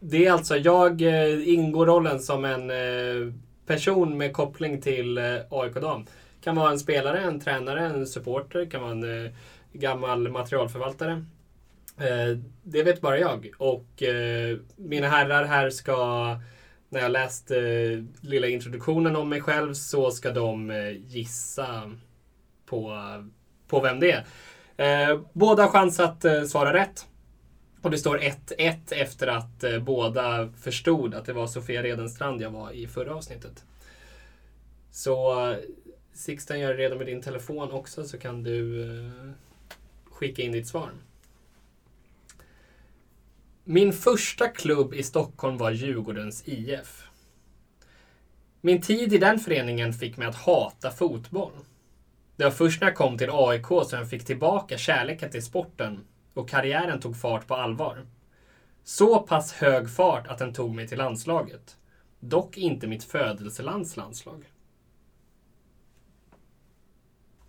Det 0.00 0.26
är 0.26 0.32
alltså, 0.32 0.56
jag 0.56 1.02
uh, 1.02 1.48
ingår 1.48 1.86
rollen 1.86 2.20
som 2.20 2.44
en 2.44 2.70
eh, 2.70 3.32
person 3.70 4.18
med 4.18 4.32
koppling 4.32 4.80
till 4.80 5.18
eh, 5.18 5.36
AIK 5.50 5.74
Dam. 5.74 6.06
Kan 6.40 6.56
vara 6.56 6.70
en 6.70 6.78
spelare, 6.78 7.20
en 7.20 7.40
tränare, 7.40 7.86
en 7.86 8.06
supporter, 8.06 8.70
kan 8.70 8.82
vara 8.82 8.92
en 8.92 9.24
eh, 9.24 9.30
gammal 9.72 10.28
materialförvaltare. 10.28 11.24
Eh, 11.98 12.38
det 12.62 12.82
vet 12.82 13.00
bara 13.00 13.18
jag. 13.18 13.50
Och 13.58 14.02
mina 14.76 15.08
herrar 15.08 15.44
här 15.44 15.70
ska, 15.70 15.96
när 16.88 17.00
jag 17.00 17.10
läst 17.10 17.50
lilla 18.20 18.46
introduktionen 18.46 19.16
om 19.16 19.28
mig 19.28 19.40
själv, 19.40 19.74
så 19.74 20.10
ska 20.10 20.30
de 20.30 20.72
gissa 21.06 21.90
på, 22.66 22.96
på 23.68 23.80
vem 23.80 24.00
det 24.00 24.24
är. 24.76 25.20
Båda 25.32 25.62
har 25.62 25.70
chans 25.70 26.00
att 26.00 26.24
svara 26.48 26.72
rätt. 26.72 27.06
Och 27.82 27.90
det 27.90 27.98
står 27.98 28.18
1-1 28.18 28.76
efter 28.90 29.26
att 29.26 29.64
eh, 29.64 29.78
båda 29.78 30.52
förstod 30.60 31.14
att 31.14 31.24
det 31.24 31.32
var 31.32 31.46
Sofia 31.46 31.82
Redenstrand 31.82 32.42
jag 32.42 32.50
var 32.50 32.70
i 32.70 32.86
förra 32.86 33.14
avsnittet. 33.14 33.64
Så 34.90 35.48
eh, 35.50 35.58
Sixten, 36.12 36.60
gör 36.60 36.74
redo 36.74 36.96
med 36.96 37.06
din 37.06 37.22
telefon 37.22 37.70
också 37.70 38.04
så 38.04 38.18
kan 38.18 38.42
du 38.42 38.82
eh, 38.82 39.30
skicka 40.10 40.42
in 40.42 40.52
ditt 40.52 40.68
svar. 40.68 40.90
Min 43.64 43.92
första 43.92 44.48
klubb 44.48 44.94
i 44.94 45.02
Stockholm 45.02 45.56
var 45.56 45.70
Djurgårdens 45.70 46.48
IF. 46.48 47.06
Min 48.60 48.80
tid 48.80 49.12
i 49.12 49.18
den 49.18 49.38
föreningen 49.38 49.92
fick 49.92 50.16
mig 50.16 50.28
att 50.28 50.34
hata 50.34 50.90
fotboll. 50.90 51.52
Det 52.36 52.44
var 52.44 52.50
först 52.50 52.80
när 52.80 52.88
jag 52.88 52.96
kom 52.96 53.18
till 53.18 53.28
AIK 53.32 53.66
som 53.66 53.98
jag 53.98 54.10
fick 54.10 54.24
tillbaka 54.24 54.78
kärleken 54.78 55.30
till 55.30 55.42
sporten 55.42 56.00
och 56.34 56.48
karriären 56.48 57.00
tog 57.00 57.16
fart 57.16 57.46
på 57.46 57.54
allvar. 57.54 58.06
Så 58.84 59.18
pass 59.18 59.52
hög 59.52 59.90
fart 59.90 60.26
att 60.26 60.38
den 60.38 60.52
tog 60.52 60.74
mig 60.74 60.88
till 60.88 60.98
landslaget. 60.98 61.76
Dock 62.20 62.56
inte 62.56 62.86
mitt 62.86 63.04
födelselands 63.04 63.96
landslag. 63.96 64.44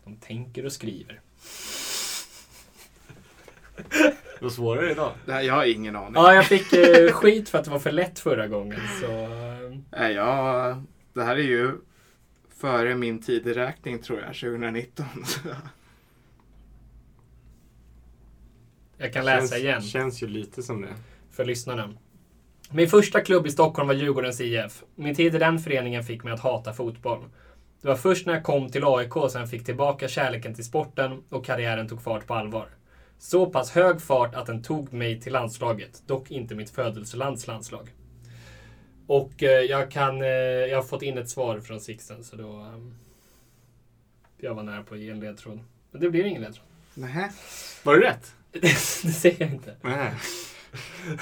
De 0.03 0.15
tänker 0.15 0.65
och 0.65 0.71
skriver. 0.71 1.21
Det 4.39 4.45
var 4.45 4.49
svårare 4.49 4.91
idag. 4.91 5.11
Här, 5.27 5.41
jag 5.41 5.53
har 5.53 5.65
ingen 5.65 5.95
aning. 5.95 6.13
Ja, 6.15 6.33
jag 6.33 6.45
fick 6.45 6.73
eh, 6.73 7.11
skit 7.11 7.49
för 7.49 7.57
att 7.57 7.65
det 7.65 7.71
var 7.71 7.79
för 7.79 7.91
lätt 7.91 8.19
förra 8.19 8.47
gången. 8.47 8.79
Så, 9.01 9.11
eh, 9.11 9.77
Nej, 9.91 10.13
jag, 10.13 10.83
det 11.13 11.23
här 11.23 11.35
är 11.35 11.43
ju 11.43 11.71
före 12.57 12.95
min 12.95 13.21
tideräkning 13.21 14.01
tror 14.01 14.19
jag, 14.19 14.27
2019. 14.27 15.05
jag 19.01 19.13
kan 19.13 19.25
läsa 19.25 19.47
känns, 19.47 19.63
igen. 19.63 19.81
Känns 19.81 20.23
ju 20.23 20.27
lite 20.27 20.63
som 20.63 20.81
det. 20.81 20.95
för 21.31 21.45
lyssnarna. 21.45 21.89
Min 22.71 22.89
första 22.89 23.21
klubb 23.21 23.47
i 23.47 23.51
Stockholm 23.51 23.87
var 23.87 23.95
Djurgårdens 23.95 24.41
IF. 24.41 24.83
Min 24.95 25.15
tid 25.15 25.35
i 25.35 25.37
den 25.37 25.59
föreningen 25.59 26.03
fick 26.03 26.23
mig 26.23 26.33
att 26.33 26.39
hata 26.39 26.73
fotboll. 26.73 27.23
Det 27.81 27.87
var 27.87 27.95
först 27.95 28.25
när 28.25 28.33
jag 28.33 28.43
kom 28.43 28.69
till 28.69 28.83
AIK 28.85 29.13
som 29.13 29.41
jag 29.41 29.49
fick 29.49 29.65
tillbaka 29.65 30.07
kärleken 30.07 30.53
till 30.53 30.65
sporten 30.65 31.23
och 31.29 31.45
karriären 31.45 31.87
tog 31.87 32.01
fart 32.01 32.27
på 32.27 32.33
allvar. 32.33 32.67
Så 33.17 33.45
pass 33.45 33.71
hög 33.71 34.01
fart 34.01 34.35
att 34.35 34.45
den 34.45 34.63
tog 34.63 34.93
mig 34.93 35.21
till 35.21 35.33
landslaget, 35.33 36.03
dock 36.07 36.31
inte 36.31 36.55
mitt 36.55 36.69
födelselands 36.69 37.47
landslag. 37.47 37.89
Och 39.07 39.43
eh, 39.43 39.49
jag 39.49 39.91
kan, 39.91 40.21
eh, 40.21 40.27
jag 40.27 40.77
har 40.77 40.83
fått 40.83 41.01
in 41.01 41.17
ett 41.17 41.29
svar 41.29 41.59
från 41.59 41.79
Sixten 41.79 42.23
så 42.23 42.35
då... 42.35 42.59
Eh, 42.59 42.79
jag 44.37 44.55
var 44.55 44.63
nära 44.63 44.83
på 44.83 44.93
att 44.93 44.99
ge 44.99 45.09
en 45.09 45.19
ledtråd. 45.19 45.59
Men 45.91 46.01
det 46.01 46.09
blir 46.09 46.25
ingen 46.25 46.41
ledtråd. 46.41 46.65
Nähä. 46.93 47.31
Var 47.83 47.95
det 47.95 48.07
rätt? 48.09 48.35
det 48.61 48.67
säger 49.11 49.41
jag 49.41 49.49
inte. 49.51 49.75
Nej. 49.81 50.13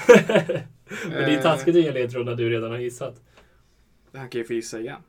Men 1.08 1.24
det 1.24 1.34
är 1.34 1.42
taskigt 1.42 1.76
att 1.76 1.82
ge 1.82 1.92
ledtråd 1.92 2.26
när 2.26 2.34
du 2.34 2.50
redan 2.50 2.70
har 2.70 2.78
gissat. 2.78 3.22
Han 4.14 4.28
kan 4.28 4.38
ju 4.38 4.44
få 4.44 4.52
gissa 4.52 4.80
igen. 4.80 5.00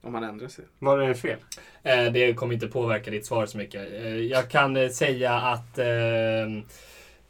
Om 0.00 0.14
han 0.14 0.24
ändrar 0.24 0.48
sig. 0.48 0.64
Var 0.78 0.98
det 0.98 1.14
fel? 1.14 1.38
Eh, 1.82 2.12
Det 2.12 2.34
kommer 2.34 2.54
inte 2.54 2.68
påverka 2.68 3.10
ditt 3.10 3.26
svar 3.26 3.46
så 3.46 3.58
mycket. 3.58 3.92
Eh, 3.92 4.16
Jag 4.16 4.50
kan 4.50 4.76
eh, 4.76 4.88
säga 4.88 5.32
att 5.34 5.78
eh, 5.78 5.86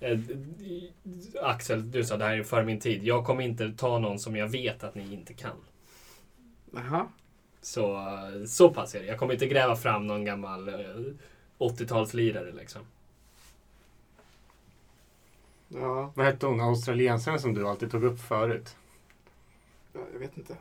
eh, 0.01 0.19
Axel, 1.43 1.91
du 1.91 2.05
sa 2.05 2.17
det 2.17 2.25
här 2.25 2.39
är 2.39 2.43
före 2.43 2.65
min 2.65 2.81
tid. 2.81 3.05
Jag 3.05 3.25
kommer 3.25 3.43
inte 3.45 3.73
ta 3.73 3.99
någon 3.99 4.19
som 4.19 4.37
jag 4.37 4.49
vet 4.49 4.85
att 4.85 4.95
ni 4.95 5.13
inte 5.13 5.35
kan. 5.35 5.57
Jaha. 6.75 7.07
Så, 7.63 7.95
eh, 7.97 8.45
så 8.47 8.71
pass 8.71 8.95
är 8.95 9.01
det. 9.01 9.07
Jag 9.07 9.19
kommer 9.19 9.33
inte 9.33 9.47
gräva 9.47 9.77
fram 9.77 10.07
någon 10.07 10.25
gammal 10.25 10.69
eh, 10.69 10.75
80-talslirare 11.59 12.53
liksom. 12.57 12.83
Ja, 15.69 16.13
Vad 16.15 16.27
hette 16.27 16.47
hon? 16.47 16.61
Australiensaren 16.61 17.41
som 17.41 17.55
du 17.55 17.69
alltid 17.69 17.91
tog 17.91 18.05
upp 18.05 18.21
förut? 18.21 18.77
jag 20.13 20.19
vet 20.19 20.37
inte. 20.39 20.57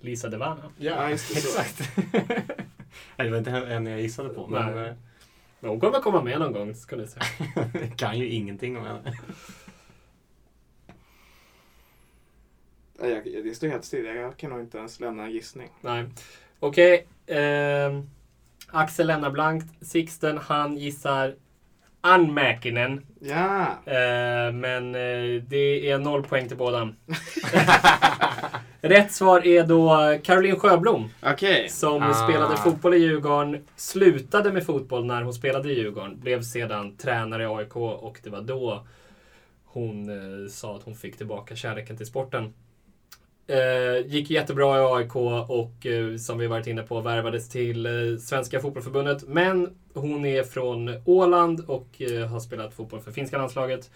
Lisa 0.00 0.28
Devana. 0.28 0.62
Ja, 0.78 1.10
just 1.10 1.28
det, 1.34 1.38
exakt. 1.38 1.90
Nej, 3.16 3.26
det 3.26 3.30
var 3.30 3.38
inte 3.38 3.50
en 3.50 3.86
jag 3.86 4.00
gissade 4.00 4.28
på. 4.28 4.46
Men 4.46 4.74
Nej. 4.74 4.88
eh, 4.88 4.94
Men 5.60 5.70
hon 5.70 5.80
kommer 5.80 6.00
komma 6.00 6.22
med 6.22 6.38
någon 6.40 6.52
gång, 6.52 6.74
ska 6.74 6.96
ni 6.96 7.06
se. 7.06 7.20
jag 7.80 7.96
kan 7.98 8.18
ju 8.18 8.28
ingenting 8.28 8.76
om 8.76 8.84
henne. 8.84 9.12
Nej, 12.98 13.10
jag, 13.34 13.44
det 13.44 13.54
står 13.54 13.68
helt 13.68 13.84
still. 13.84 14.04
Jag 14.04 14.36
kan 14.36 14.50
nog 14.50 14.60
inte 14.60 14.78
ens 14.78 15.00
lämna 15.00 15.22
en 15.24 15.30
gissning. 15.30 15.68
Nej. 15.80 16.06
Okej. 16.60 17.06
ehm, 17.26 18.10
Axel 18.68 19.06
lämnar 19.06 19.30
blankt. 19.30 19.86
Sixten, 19.86 20.38
han 20.38 20.76
gissar 20.76 21.34
Ann 22.06 22.34
Mäkinen. 22.34 23.00
Ja! 23.20 23.66
Eh, 23.86 24.52
men 24.52 24.94
eh, 24.94 25.42
det 25.48 25.90
är 25.90 25.98
noll 25.98 26.22
poäng 26.22 26.48
till 26.48 26.56
båda. 26.56 26.88
Rätt 28.80 29.12
svar 29.12 29.46
är 29.46 29.64
då 29.64 29.98
Caroline 30.24 30.56
Sjöblom. 30.58 31.08
Okej. 31.22 31.68
Som 31.68 32.02
Ah. 32.02 32.14
spelade 32.14 32.56
fotboll 32.56 32.94
i 32.94 32.98
Djurgården. 32.98 33.64
Slutade 33.76 34.52
med 34.52 34.66
fotboll 34.66 35.04
när 35.04 35.22
hon 35.22 35.34
spelade 35.34 35.72
i 35.72 35.78
Djurgården. 35.78 36.20
Blev 36.20 36.42
sedan 36.42 36.96
tränare 36.96 37.42
i 37.42 37.46
AIK 37.46 37.76
och 37.76 38.18
det 38.22 38.30
var 38.30 38.40
då 38.40 38.86
hon 39.64 40.08
eh, 40.08 40.48
sa 40.50 40.76
att 40.76 40.82
hon 40.82 40.94
fick 40.94 41.16
tillbaka 41.16 41.56
kärleken 41.56 41.96
till 41.96 42.06
sporten. 42.06 42.54
Eh, 43.46 44.06
gick 44.06 44.30
jättebra 44.30 44.78
i 44.78 44.84
AIK 45.02 45.16
och 45.48 45.86
eh, 45.86 46.16
som 46.16 46.38
vi 46.38 46.46
varit 46.46 46.66
inne 46.66 46.82
på 46.82 47.00
värvades 47.00 47.48
till 47.48 47.86
eh, 47.86 47.92
Svenska 48.20 48.60
Fotbollförbundet. 48.60 49.28
Men 49.28 49.74
hon 49.94 50.26
är 50.26 50.42
från 50.42 51.02
Åland 51.04 51.60
och 51.60 52.02
eh, 52.02 52.26
har 52.28 52.40
spelat 52.40 52.74
fotboll 52.74 53.00
för 53.00 53.12
finska 53.12 53.38
landslaget. 53.38 53.90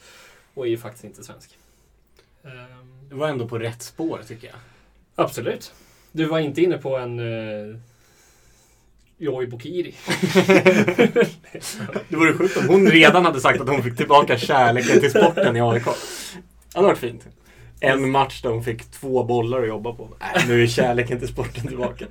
Och 0.55 0.69
är 0.69 0.77
faktiskt 0.77 1.05
inte 1.05 1.25
svensk. 1.25 1.59
Ehm, 2.45 3.09
Du 3.09 3.17
var 3.17 3.29
ändå 3.29 3.49
på 3.49 3.59
rätt 3.59 3.83
spår 3.83 4.21
tycker 4.29 4.47
jag. 4.47 4.57
Absolut. 5.15 5.73
Du 6.13 6.25
var 6.25 6.39
inte 6.39 6.63
inne 6.63 6.79
på 6.79 6.97
en 6.97 7.19
uh, 7.19 7.77
Joy 9.19 9.47
Bokiri. 9.47 9.95
Det 12.09 12.17
vore 12.17 12.35
sjukt 12.35 12.57
om 12.57 12.69
hon 12.69 12.91
redan 12.91 13.25
hade 13.25 13.41
sagt 13.41 13.61
att 13.61 13.69
hon 13.69 13.83
fick 13.83 13.97
tillbaka 13.97 14.39
kärleken 14.39 15.01
till 15.01 15.11
sporten 15.11 15.57
i 15.57 15.61
AIK. 15.61 15.85
Det 15.85 15.91
hade 16.75 16.87
varit 16.87 16.99
fint. 16.99 17.27
En 17.81 18.11
match 18.11 18.43
där 18.43 18.51
hon 18.51 18.65
fick 18.65 18.91
två 18.91 19.25
bollar 19.25 19.63
att 19.63 19.69
jobba 19.69 19.93
på. 19.93 20.09
Nej, 20.21 20.45
nu 20.49 20.63
är 20.63 20.67
kärleken 20.67 21.19
till 21.19 21.29
sporten 21.29 21.67
tillbaka. 21.67 22.07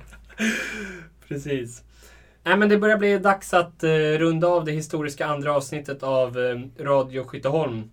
Precis. 1.28 1.82
Nej, 2.48 2.56
men 2.56 2.68
det 2.68 2.78
börjar 2.78 2.98
bli 2.98 3.18
dags 3.18 3.54
att 3.54 3.84
eh, 3.84 3.90
runda 3.90 4.46
av 4.46 4.64
det 4.64 4.72
historiska 4.72 5.26
andra 5.26 5.52
avsnittet 5.52 6.02
av 6.02 6.38
eh, 6.38 6.84
Radio 6.84 7.24
Skytteholm. 7.24 7.90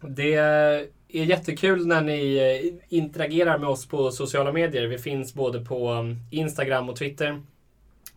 Det 0.00 0.34
är 0.34 0.86
jättekul 1.08 1.86
när 1.86 2.00
ni 2.00 2.36
eh, 2.36 2.96
interagerar 2.98 3.58
med 3.58 3.68
oss 3.68 3.88
på 3.88 4.10
sociala 4.10 4.52
medier. 4.52 4.86
Vi 4.86 4.98
finns 4.98 5.34
både 5.34 5.64
på 5.64 5.92
um, 5.92 6.16
Instagram 6.30 6.88
och 6.88 6.96
Twitter. 6.96 7.42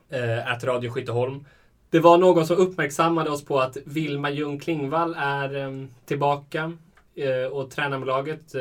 Eh, 0.09 0.53
att 0.53 0.63
Radio 0.63 0.89
Skytteholm. 0.89 1.45
Det 1.89 1.99
var 1.99 2.17
någon 2.17 2.45
som 2.47 2.57
uppmärksammade 2.57 3.29
oss 3.29 3.45
på 3.45 3.59
att 3.59 3.77
Vilma 3.85 4.29
Ljung 4.29 4.59
Klingvall 4.59 5.15
är 5.17 5.55
eh, 5.55 5.85
tillbaka 6.05 6.73
och 7.51 7.71
tränar 7.71 7.97
med 7.97 8.07
laget. 8.07 8.53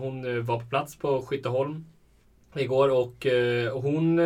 Hon 0.00 0.44
var 0.44 0.60
på 0.60 0.66
plats 0.66 0.96
på 0.96 1.22
Skytteholm 1.22 1.84
igår 2.54 2.88
och 2.88 3.26
hon 3.82 4.20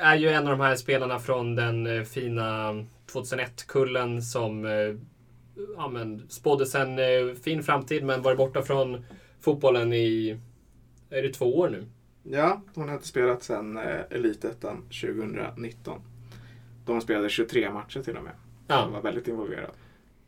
är 0.00 0.16
ju 0.16 0.28
en 0.28 0.46
av 0.46 0.58
de 0.58 0.60
här 0.60 0.76
spelarna 0.76 1.18
från 1.18 1.56
den 1.56 1.86
eh, 1.86 2.02
fina 2.02 2.72
2001-kullen 3.12 4.22
som 4.22 4.64
eh, 4.64 4.94
ja, 5.76 5.88
men, 5.88 6.28
spåddes 6.28 6.74
en 6.74 6.98
eh, 6.98 7.34
fin 7.42 7.62
framtid 7.62 8.04
men 8.04 8.22
varit 8.22 8.38
borta 8.38 8.62
från 8.62 9.04
fotbollen 9.40 9.92
i 9.92 10.38
är 11.10 11.22
det 11.22 11.32
två 11.32 11.58
år 11.58 11.70
nu. 11.70 11.86
Ja, 12.22 12.62
hon 12.74 12.88
har 12.88 12.94
inte 12.94 13.06
spelat 13.06 13.42
sedan 13.42 13.78
Elitettan 14.10 14.76
2019. 14.76 16.00
De 16.86 17.00
spelade 17.00 17.28
23 17.28 17.70
matcher 17.70 18.02
till 18.02 18.16
och 18.16 18.22
med. 18.22 18.32
Ja. 18.66 18.82
Hon 18.84 18.92
var 18.92 19.02
väldigt 19.02 19.28
involverad. 19.28 19.70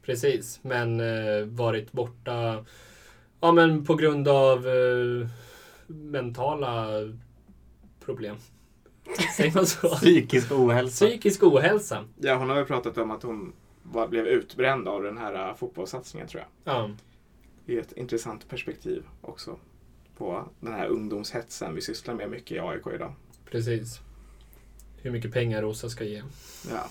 Precis, 0.03 0.61
men 0.63 1.03
varit 1.57 1.93
borta 1.93 2.65
ja, 3.41 3.53
men 3.53 3.85
på 3.85 3.95
grund 3.95 4.29
av 4.29 4.67
mentala 5.87 6.89
problem. 8.05 8.37
Säger 9.37 9.55
man 9.55 9.67
så? 9.67 9.89
Psykisk 9.89 10.53
ohälsa. 10.53 11.07
Psykisk 11.07 11.43
ohälsa. 11.43 12.05
Ja, 12.21 12.35
hon 12.35 12.49
har 12.49 12.57
väl 12.57 12.65
pratat 12.65 12.99
om 12.99 13.11
att 13.11 13.23
hon 13.23 13.53
var, 13.83 14.09
blev 14.09 14.27
utbränd 14.27 14.89
av 14.89 15.03
den 15.03 15.19
här 15.19 15.49
uh, 15.49 15.57
fotbollssatsningen 15.57 16.29
tror 16.29 16.43
jag. 16.43 16.75
Ja, 16.75 16.91
Det 17.67 17.77
är 17.77 17.81
ett 17.81 17.93
intressant 17.93 18.49
perspektiv 18.49 19.03
också 19.21 19.59
på 20.17 20.49
den 20.61 20.73
här 20.73 20.87
ungdomshetsen 20.87 21.75
vi 21.75 21.81
sysslar 21.81 22.15
med 22.15 22.31
mycket 22.31 22.53
i 22.53 22.59
AIK 22.61 22.87
idag. 22.95 23.13
precis. 23.51 24.01
Hur 25.03 25.11
mycket 25.11 25.33
pengar 25.33 25.63
Rosa 25.63 25.89
ska 25.89 26.05
ge. 26.05 26.23
Ja, 26.71 26.89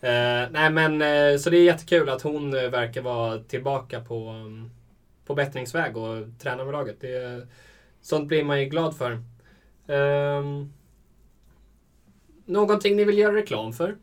Eh, 0.00 0.50
nej 0.50 0.70
men 0.70 1.02
eh, 1.02 1.38
så 1.38 1.50
det 1.50 1.56
är 1.58 1.64
jättekul 1.64 2.08
att 2.08 2.22
hon 2.22 2.54
eh, 2.54 2.70
verkar 2.70 3.02
vara 3.02 3.38
tillbaka 3.38 4.00
på, 4.00 4.30
um, 4.30 4.70
på 5.26 5.34
bättringsväg 5.34 5.96
och 5.96 6.24
tränar 6.38 6.64
med 6.64 6.72
laget. 6.72 7.00
Det, 7.00 7.46
sånt 8.00 8.28
blir 8.28 8.44
man 8.44 8.60
ju 8.60 8.66
glad 8.68 8.96
för. 8.96 9.12
Um, 9.86 10.72
någonting 12.48 12.96
ni 12.96 13.04
vill 13.04 13.18
göra 13.18 13.34
reklam 13.34 13.72
för? 13.72 13.96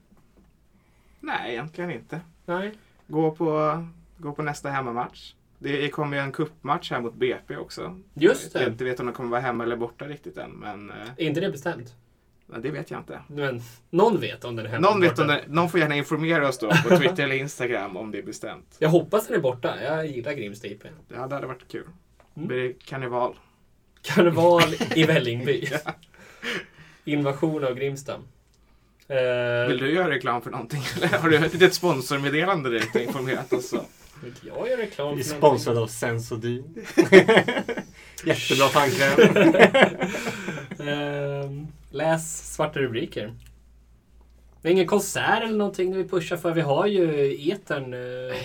nej, 1.20 1.52
egentligen 1.52 1.92
inte. 1.92 2.22
Nej? 2.46 2.72
gå 3.08 3.32
på, 3.32 3.84
gå 4.18 4.32
på 4.34 4.42
nästa 4.44 4.70
hemmamatch. 4.70 5.34
Det 5.60 5.90
kommer 5.90 6.18
ju 6.18 6.24
en 6.24 6.32
kuppmatch 6.32 6.92
här 6.92 7.02
mot 7.02 7.14
BP 7.16 7.58
också. 7.58 8.00
Just 8.14 8.54
Jag 8.54 8.64
det. 8.64 8.68
inte 8.72 8.84
vet 8.84 9.00
om 9.00 9.06
de 9.06 9.16
kommer 9.16 9.30
vara 9.30 9.42
hemma 9.42 9.64
eller 9.64 9.76
borta 9.76 10.06
riktigt 10.08 10.38
än, 10.38 10.52
men 10.52 10.90
eh, 10.90 10.96
Är 11.18 11.22
inte 11.28 11.40
det 11.42 11.50
bestämt? 11.52 11.96
men 12.48 12.62
det 12.62 12.72
vet 12.72 12.92
jag 12.92 13.00
inte. 13.00 13.20
Men 13.28 13.62
någon 13.90 14.20
vet 14.20 14.46
om 14.46 14.56
den 14.56 14.66
är 14.66 14.70
hemma 14.70 14.90
Någon, 14.90 15.02
vet 15.02 15.20
om 15.20 15.28
det, 15.28 15.44
någon 15.48 15.70
får 15.70 15.80
gärna 15.80 15.96
informera 15.96 16.48
oss 16.48 16.58
då 16.60 16.70
på 16.70 16.98
Twitter 16.98 17.24
eller 17.24 17.36
Instagram 17.36 17.98
om 17.98 18.12
det 18.12 18.18
är 18.18 18.24
bestämt. 18.24 18.76
Jag 18.80 18.90
hoppas 18.90 19.28
den 19.28 19.36
är 19.38 19.42
borta. 19.42 19.84
Jag 19.84 20.08
gillar 20.08 20.34
Grimsta 20.34 20.68
IP. 20.68 20.84
Ja, 21.16 21.28
det 21.28 21.36
hade 21.36 21.48
varit 21.48 21.68
kul. 21.68 21.88
Mm. 22.36 22.48
Blir 22.48 22.58
det 22.64 22.74
karneval? 22.86 23.36
Karneval 24.02 24.62
i 24.96 25.04
Vällingby. 25.08 25.68
Invasion 27.06 27.64
av 27.66 27.74
Grimsta. 27.76 28.20
Eh, 29.08 29.68
Vill 29.68 29.78
du 29.78 29.94
göra 29.94 30.10
reklam 30.10 30.42
för 30.42 30.52
någonting? 30.52 30.82
Eller 30.96 31.18
har 31.18 31.30
du 31.30 31.36
ett 31.36 31.54
litet 31.54 31.74
sponsormeddelande 31.74 32.70
direkt 32.70 32.96
och 32.96 33.02
informerat 33.02 33.54
oss? 33.54 33.74
Jag 34.42 34.70
gör 34.70 34.78
reklam 34.78 35.16
Vi 35.16 35.22
är 35.22 35.26
för 35.26 35.38
sponsrade 35.38 35.80
av 35.80 35.88
Sensodyne. 35.88 36.64
Jättebra 38.26 38.68
tandkräm. 38.68 39.36
Eh, 40.88 41.52
läs 41.92 42.54
svarta 42.54 42.80
rubriker. 42.80 43.34
Det 44.62 44.68
är 44.68 44.72
ingen 44.72 44.88
konsert 44.88 45.44
eller 45.44 45.58
någonting 45.58 45.96
vi 45.96 46.08
pushar 46.08 46.38
för. 46.38 46.54
Vi 46.54 46.62
har 46.62 46.86
ju 46.86 47.34
etern. 47.52 47.94
Eh, 47.94 48.36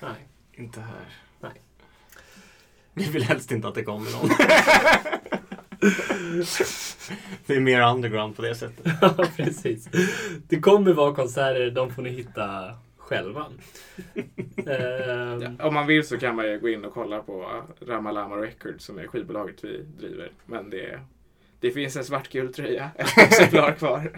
nej. 0.00 0.10
Inte 0.52 0.80
här. 0.80 1.08
Nej. 1.40 1.52
Vi 2.94 3.04
vill 3.10 3.22
helst 3.22 3.50
inte 3.50 3.68
att 3.68 3.74
det 3.74 3.82
kommer 3.82 4.10
någon. 4.10 4.30
Det 7.46 7.54
är 7.56 7.60
mer 7.60 7.80
underground 7.92 8.36
på 8.36 8.42
det 8.42 8.54
sättet. 8.54 8.92
Ja, 9.00 9.26
precis. 9.36 9.88
Det 10.48 10.60
kommer 10.60 10.92
vara 10.92 11.14
konserter, 11.14 11.70
de 11.70 11.90
får 11.94 12.02
ni 12.02 12.10
hitta 12.10 12.74
själva. 12.96 13.46
Ehm, 14.66 15.56
Ja, 15.58 15.66
om 15.66 15.74
man 15.74 15.86
vill 15.86 16.06
så 16.06 16.18
kan 16.18 16.36
man 16.36 16.46
ju 16.46 16.58
gå 16.58 16.68
in 16.68 16.84
och 16.84 16.94
kolla 16.94 17.18
på 17.22 17.62
Ramalama 17.86 18.36
Records 18.36 18.84
som 18.84 18.98
är 18.98 19.06
skivbolaget 19.06 19.64
vi 19.64 19.82
driver. 19.98 20.30
Men 20.46 20.70
det, 20.70 21.00
det 21.60 21.70
finns 21.70 21.96
en 21.96 22.04
svartgul 22.04 22.54
tröja, 22.54 22.90
ett 22.96 23.18
exemplar 23.18 23.72
kvar. 23.72 24.10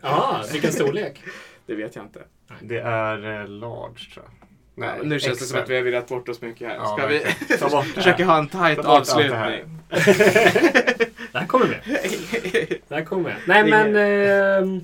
Ja, 0.00 0.44
vilken 0.52 0.72
storlek. 0.72 1.20
Det 1.66 1.74
vet 1.74 1.96
jag 1.96 2.04
inte. 2.04 2.22
Det 2.62 2.78
är 2.78 3.40
eh, 3.42 3.48
large 3.48 4.10
tror 4.14 4.24
jag. 4.24 4.43
Ja, 4.76 4.94
nu 5.02 5.20
känns 5.20 5.38
det 5.38 5.44
som 5.44 5.58
att 5.58 5.70
vi 5.70 5.76
har 5.76 5.82
virrat 5.82 6.08
bort 6.08 6.28
oss 6.28 6.40
mycket 6.42 6.68
här. 6.68 6.74
Ja, 6.76 6.96
Ska 6.98 7.06
vi 7.06 7.18
verkligen. 7.18 7.60
Ta 7.60 7.68
bort 7.68 7.84
det 7.84 7.90
här. 7.94 8.02
försöka 8.02 8.24
ha 8.24 8.38
en 8.38 8.48
tight 8.48 8.76
Ta 8.76 8.82
bort 8.82 8.86
allt 8.86 9.16
det 9.16 9.34
här. 9.36 9.64
avslutning? 9.90 11.04
Det 11.32 11.38
här 11.38 11.46
kommer 11.46 11.66
med. 11.66 11.80
Det 12.88 12.94
här 12.94 13.04
kommer 13.04 13.22
med. 13.22 13.36
Nej 13.46 13.64
men... 13.70 13.96
ehm, 13.96 14.80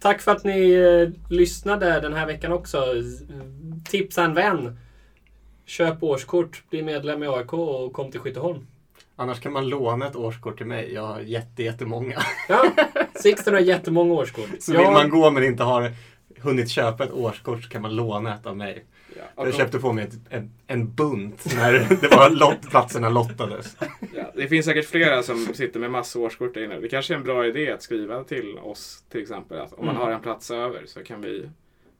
tack 0.00 0.20
för 0.20 0.32
att 0.32 0.44
ni 0.44 0.70
eh, 0.72 1.32
lyssnade 1.32 2.00
den 2.00 2.12
här 2.14 2.26
veckan 2.26 2.52
också. 2.52 2.84
Tipsa 3.90 4.24
en 4.24 4.34
vän. 4.34 4.78
Köp 5.66 6.02
årskort, 6.02 6.62
bli 6.70 6.82
medlem 6.82 7.22
i 7.22 7.26
AIK 7.26 7.52
och 7.52 7.92
kom 7.92 8.10
till 8.10 8.20
Skytteholm. 8.20 8.66
Annars 9.16 9.40
kan 9.40 9.52
man 9.52 9.68
låna 9.68 10.06
ett 10.06 10.16
årskort 10.16 10.56
till 10.56 10.66
mig. 10.66 10.92
Jag 10.94 11.02
har 11.06 11.20
jätte, 11.20 11.62
jättemånga. 11.62 12.22
Ja, 12.48 12.64
Sixten 13.14 13.54
har 13.54 13.60
jättemånga 13.60 14.14
årskort. 14.14 14.48
Så 14.60 14.72
Jag- 14.74 14.80
vill 14.80 14.90
man 14.90 15.10
gå 15.10 15.30
men 15.30 15.44
inte 15.44 15.62
har 15.62 15.92
hunnit 16.40 16.70
köpa 16.70 17.04
ett 17.04 17.12
årskort 17.12 17.62
så 17.62 17.68
kan 17.70 17.82
man 17.82 17.96
låna 17.96 18.34
ett 18.34 18.46
av 18.46 18.56
mig. 18.56 18.84
Ja, 19.16 19.44
Jag 19.46 19.54
köpte 19.54 19.78
på 19.78 19.92
mig 19.92 20.04
ett, 20.04 20.14
en, 20.30 20.50
en 20.66 20.94
bunt 20.94 21.44
när 21.56 21.72
det 21.72 22.16
var 22.16 22.30
lott, 22.30 22.70
platserna 22.70 23.08
lottades. 23.08 23.76
Ja, 24.14 24.32
det 24.34 24.48
finns 24.48 24.66
säkert 24.66 24.86
flera 24.86 25.22
som 25.22 25.46
sitter 25.54 25.80
med 25.80 25.90
massa 25.90 26.18
årskort 26.18 26.54
där 26.54 26.64
inne. 26.64 26.80
Det 26.80 26.88
kanske 26.88 27.14
är 27.14 27.18
en 27.18 27.24
bra 27.24 27.46
idé 27.46 27.70
att 27.72 27.82
skriva 27.82 28.24
till 28.24 28.58
oss 28.58 29.04
till 29.08 29.22
exempel. 29.22 29.60
Att 29.60 29.72
om 29.72 29.86
man 29.86 29.94
Mm. 29.94 30.06
har 30.06 30.12
en 30.12 30.20
plats 30.20 30.50
över 30.50 30.82
så 30.86 31.02
kan 31.02 31.20
vi 31.20 31.50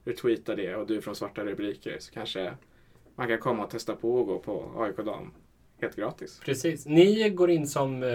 retweeta 0.05 0.55
det 0.55 0.75
och 0.75 0.87
du 0.87 1.01
från 1.01 1.15
Svarta 1.15 1.43
Rubriker 1.43 1.97
så 1.99 2.11
kanske 2.13 2.53
man 3.15 3.27
kan 3.27 3.37
komma 3.37 3.63
och 3.63 3.69
testa 3.69 3.95
på 3.95 4.15
och 4.15 4.25
gå 4.27 4.39
på 4.39 4.71
AIK 4.77 4.97
Dam 5.05 5.31
helt 5.81 5.95
gratis. 5.95 6.41
Precis. 6.45 6.85
Ni 6.85 7.29
går 7.29 7.49
in 7.51 7.67
som 7.67 8.03
eh, 8.03 8.09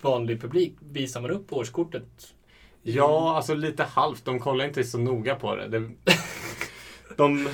vanlig 0.00 0.40
publik. 0.40 0.74
Visar 0.80 1.20
man 1.20 1.30
upp 1.30 1.52
årskortet? 1.52 2.34
Ja, 2.82 3.36
alltså 3.36 3.54
lite 3.54 3.82
halvt. 3.82 4.24
De 4.24 4.38
kollar 4.40 4.64
inte 4.64 4.84
så 4.84 4.98
noga 4.98 5.34
på 5.34 5.56
det. 5.56 5.68
det 5.68 5.90
de, 7.18 7.46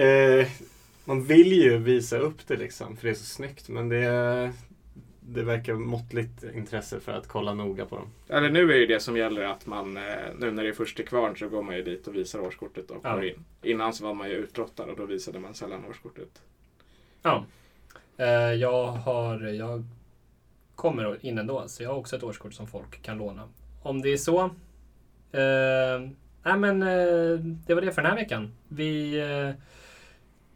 eh, 0.00 0.48
man 1.04 1.24
vill 1.24 1.52
ju 1.52 1.78
visa 1.78 2.18
upp 2.18 2.46
det 2.46 2.56
liksom, 2.56 2.96
för 2.96 3.04
det 3.06 3.10
är 3.12 3.14
så 3.14 3.24
snyggt. 3.24 3.68
Men 3.68 3.88
det, 3.88 4.52
det 5.20 5.42
verkar 5.42 5.74
måttligt 5.74 6.44
intresse 6.54 7.00
för 7.00 7.12
att 7.12 7.28
kolla 7.28 7.54
noga 7.54 7.86
på 7.86 7.96
dem. 7.96 8.10
Eller 8.28 8.50
nu 8.50 8.72
är 8.72 8.76
ju 8.76 8.86
det 8.86 9.00
som 9.00 9.16
gäller 9.16 9.42
att 9.42 9.66
man, 9.66 9.96
eh, 9.96 10.02
nu 10.38 10.50
när 10.50 10.62
det 10.62 10.68
är 10.68 10.72
först 10.72 10.96
till 10.96 11.06
kvarn 11.06 11.36
så 11.36 11.48
går 11.48 11.62
man 11.62 11.76
ju 11.76 11.82
dit 11.82 12.06
och 12.06 12.14
visar 12.14 12.40
årskortet 12.40 12.90
och 12.90 13.00
Ja. 13.02 13.14
går 13.14 13.24
in. 13.24 13.44
Innan 13.62 13.92
så 13.92 14.04
var 14.04 14.14
man 14.14 14.28
ju 14.28 14.34
utlottad 14.34 14.84
och 14.84 14.96
då 14.96 15.06
visade 15.06 15.38
man 15.38 15.54
sällan 15.54 15.84
årskortet. 15.90 16.42
Ja. 17.22 17.44
Eh, 18.16 18.26
jag 18.54 18.86
har... 18.86 19.40
Jag 19.40 19.84
kommer 20.74 21.26
in 21.26 21.38
ändå, 21.38 21.68
så 21.68 21.82
jag 21.82 21.90
har 21.90 21.96
också 21.96 22.16
ett 22.16 22.22
årskort 22.22 22.54
som 22.54 22.66
folk 22.66 23.02
kan 23.02 23.18
låna. 23.18 23.48
Om 23.82 24.02
det 24.02 24.08
är 24.12 24.16
så. 24.16 24.50
Eh, 26.44 26.56
nej 26.56 26.58
men 26.58 26.82
eh, 26.82 27.38
det 27.66 27.74
var 27.74 27.80
det 27.82 27.92
för 27.92 28.02
den 28.02 28.10
här 28.10 28.18
veckan. 28.18 28.52
Vi... 28.68 29.18
Eh, 29.20 29.62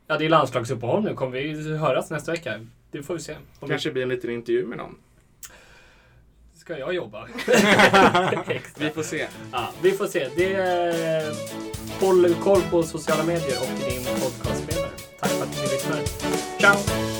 ja, 0.06 0.18
det 0.18 0.24
är 0.24 0.28
landslagsuppehåll 0.28 1.02
nu. 1.04 1.14
Kommer 1.14 1.32
vi 1.32 1.76
höras 1.76 2.10
nästa 2.10 2.32
vecka? 2.32 2.66
Det 2.90 3.02
får 3.02 3.14
vi 3.14 3.20
se. 3.20 3.36
Om 3.60 3.68
Kanske 3.68 3.90
blir 3.90 4.02
en 4.02 4.08
liten 4.08 4.30
intervju 4.30 4.66
med 4.66 4.78
någon. 4.78 4.96
ska 6.54 6.78
jag 6.78 6.94
jobba? 6.94 7.28
Vi 8.78 8.90
får 8.90 9.02
se. 9.02 9.26
Ja, 9.52 9.70
vi 9.82 9.92
får 9.92 10.06
se. 10.06 10.28
Det 10.36 10.54
är, 10.54 11.24
håll 12.00 12.34
koll 12.34 12.62
på 12.70 12.82
sociala 12.82 13.24
medier 13.24 13.56
och 13.60 13.90
din 13.90 14.04
podcastspelare. 14.04 14.90
Tack 15.20 15.30
för 15.30 15.42
att 15.42 15.56
ni 15.56 15.62
lyssnar. 15.62 16.00
Ciao! 16.58 17.13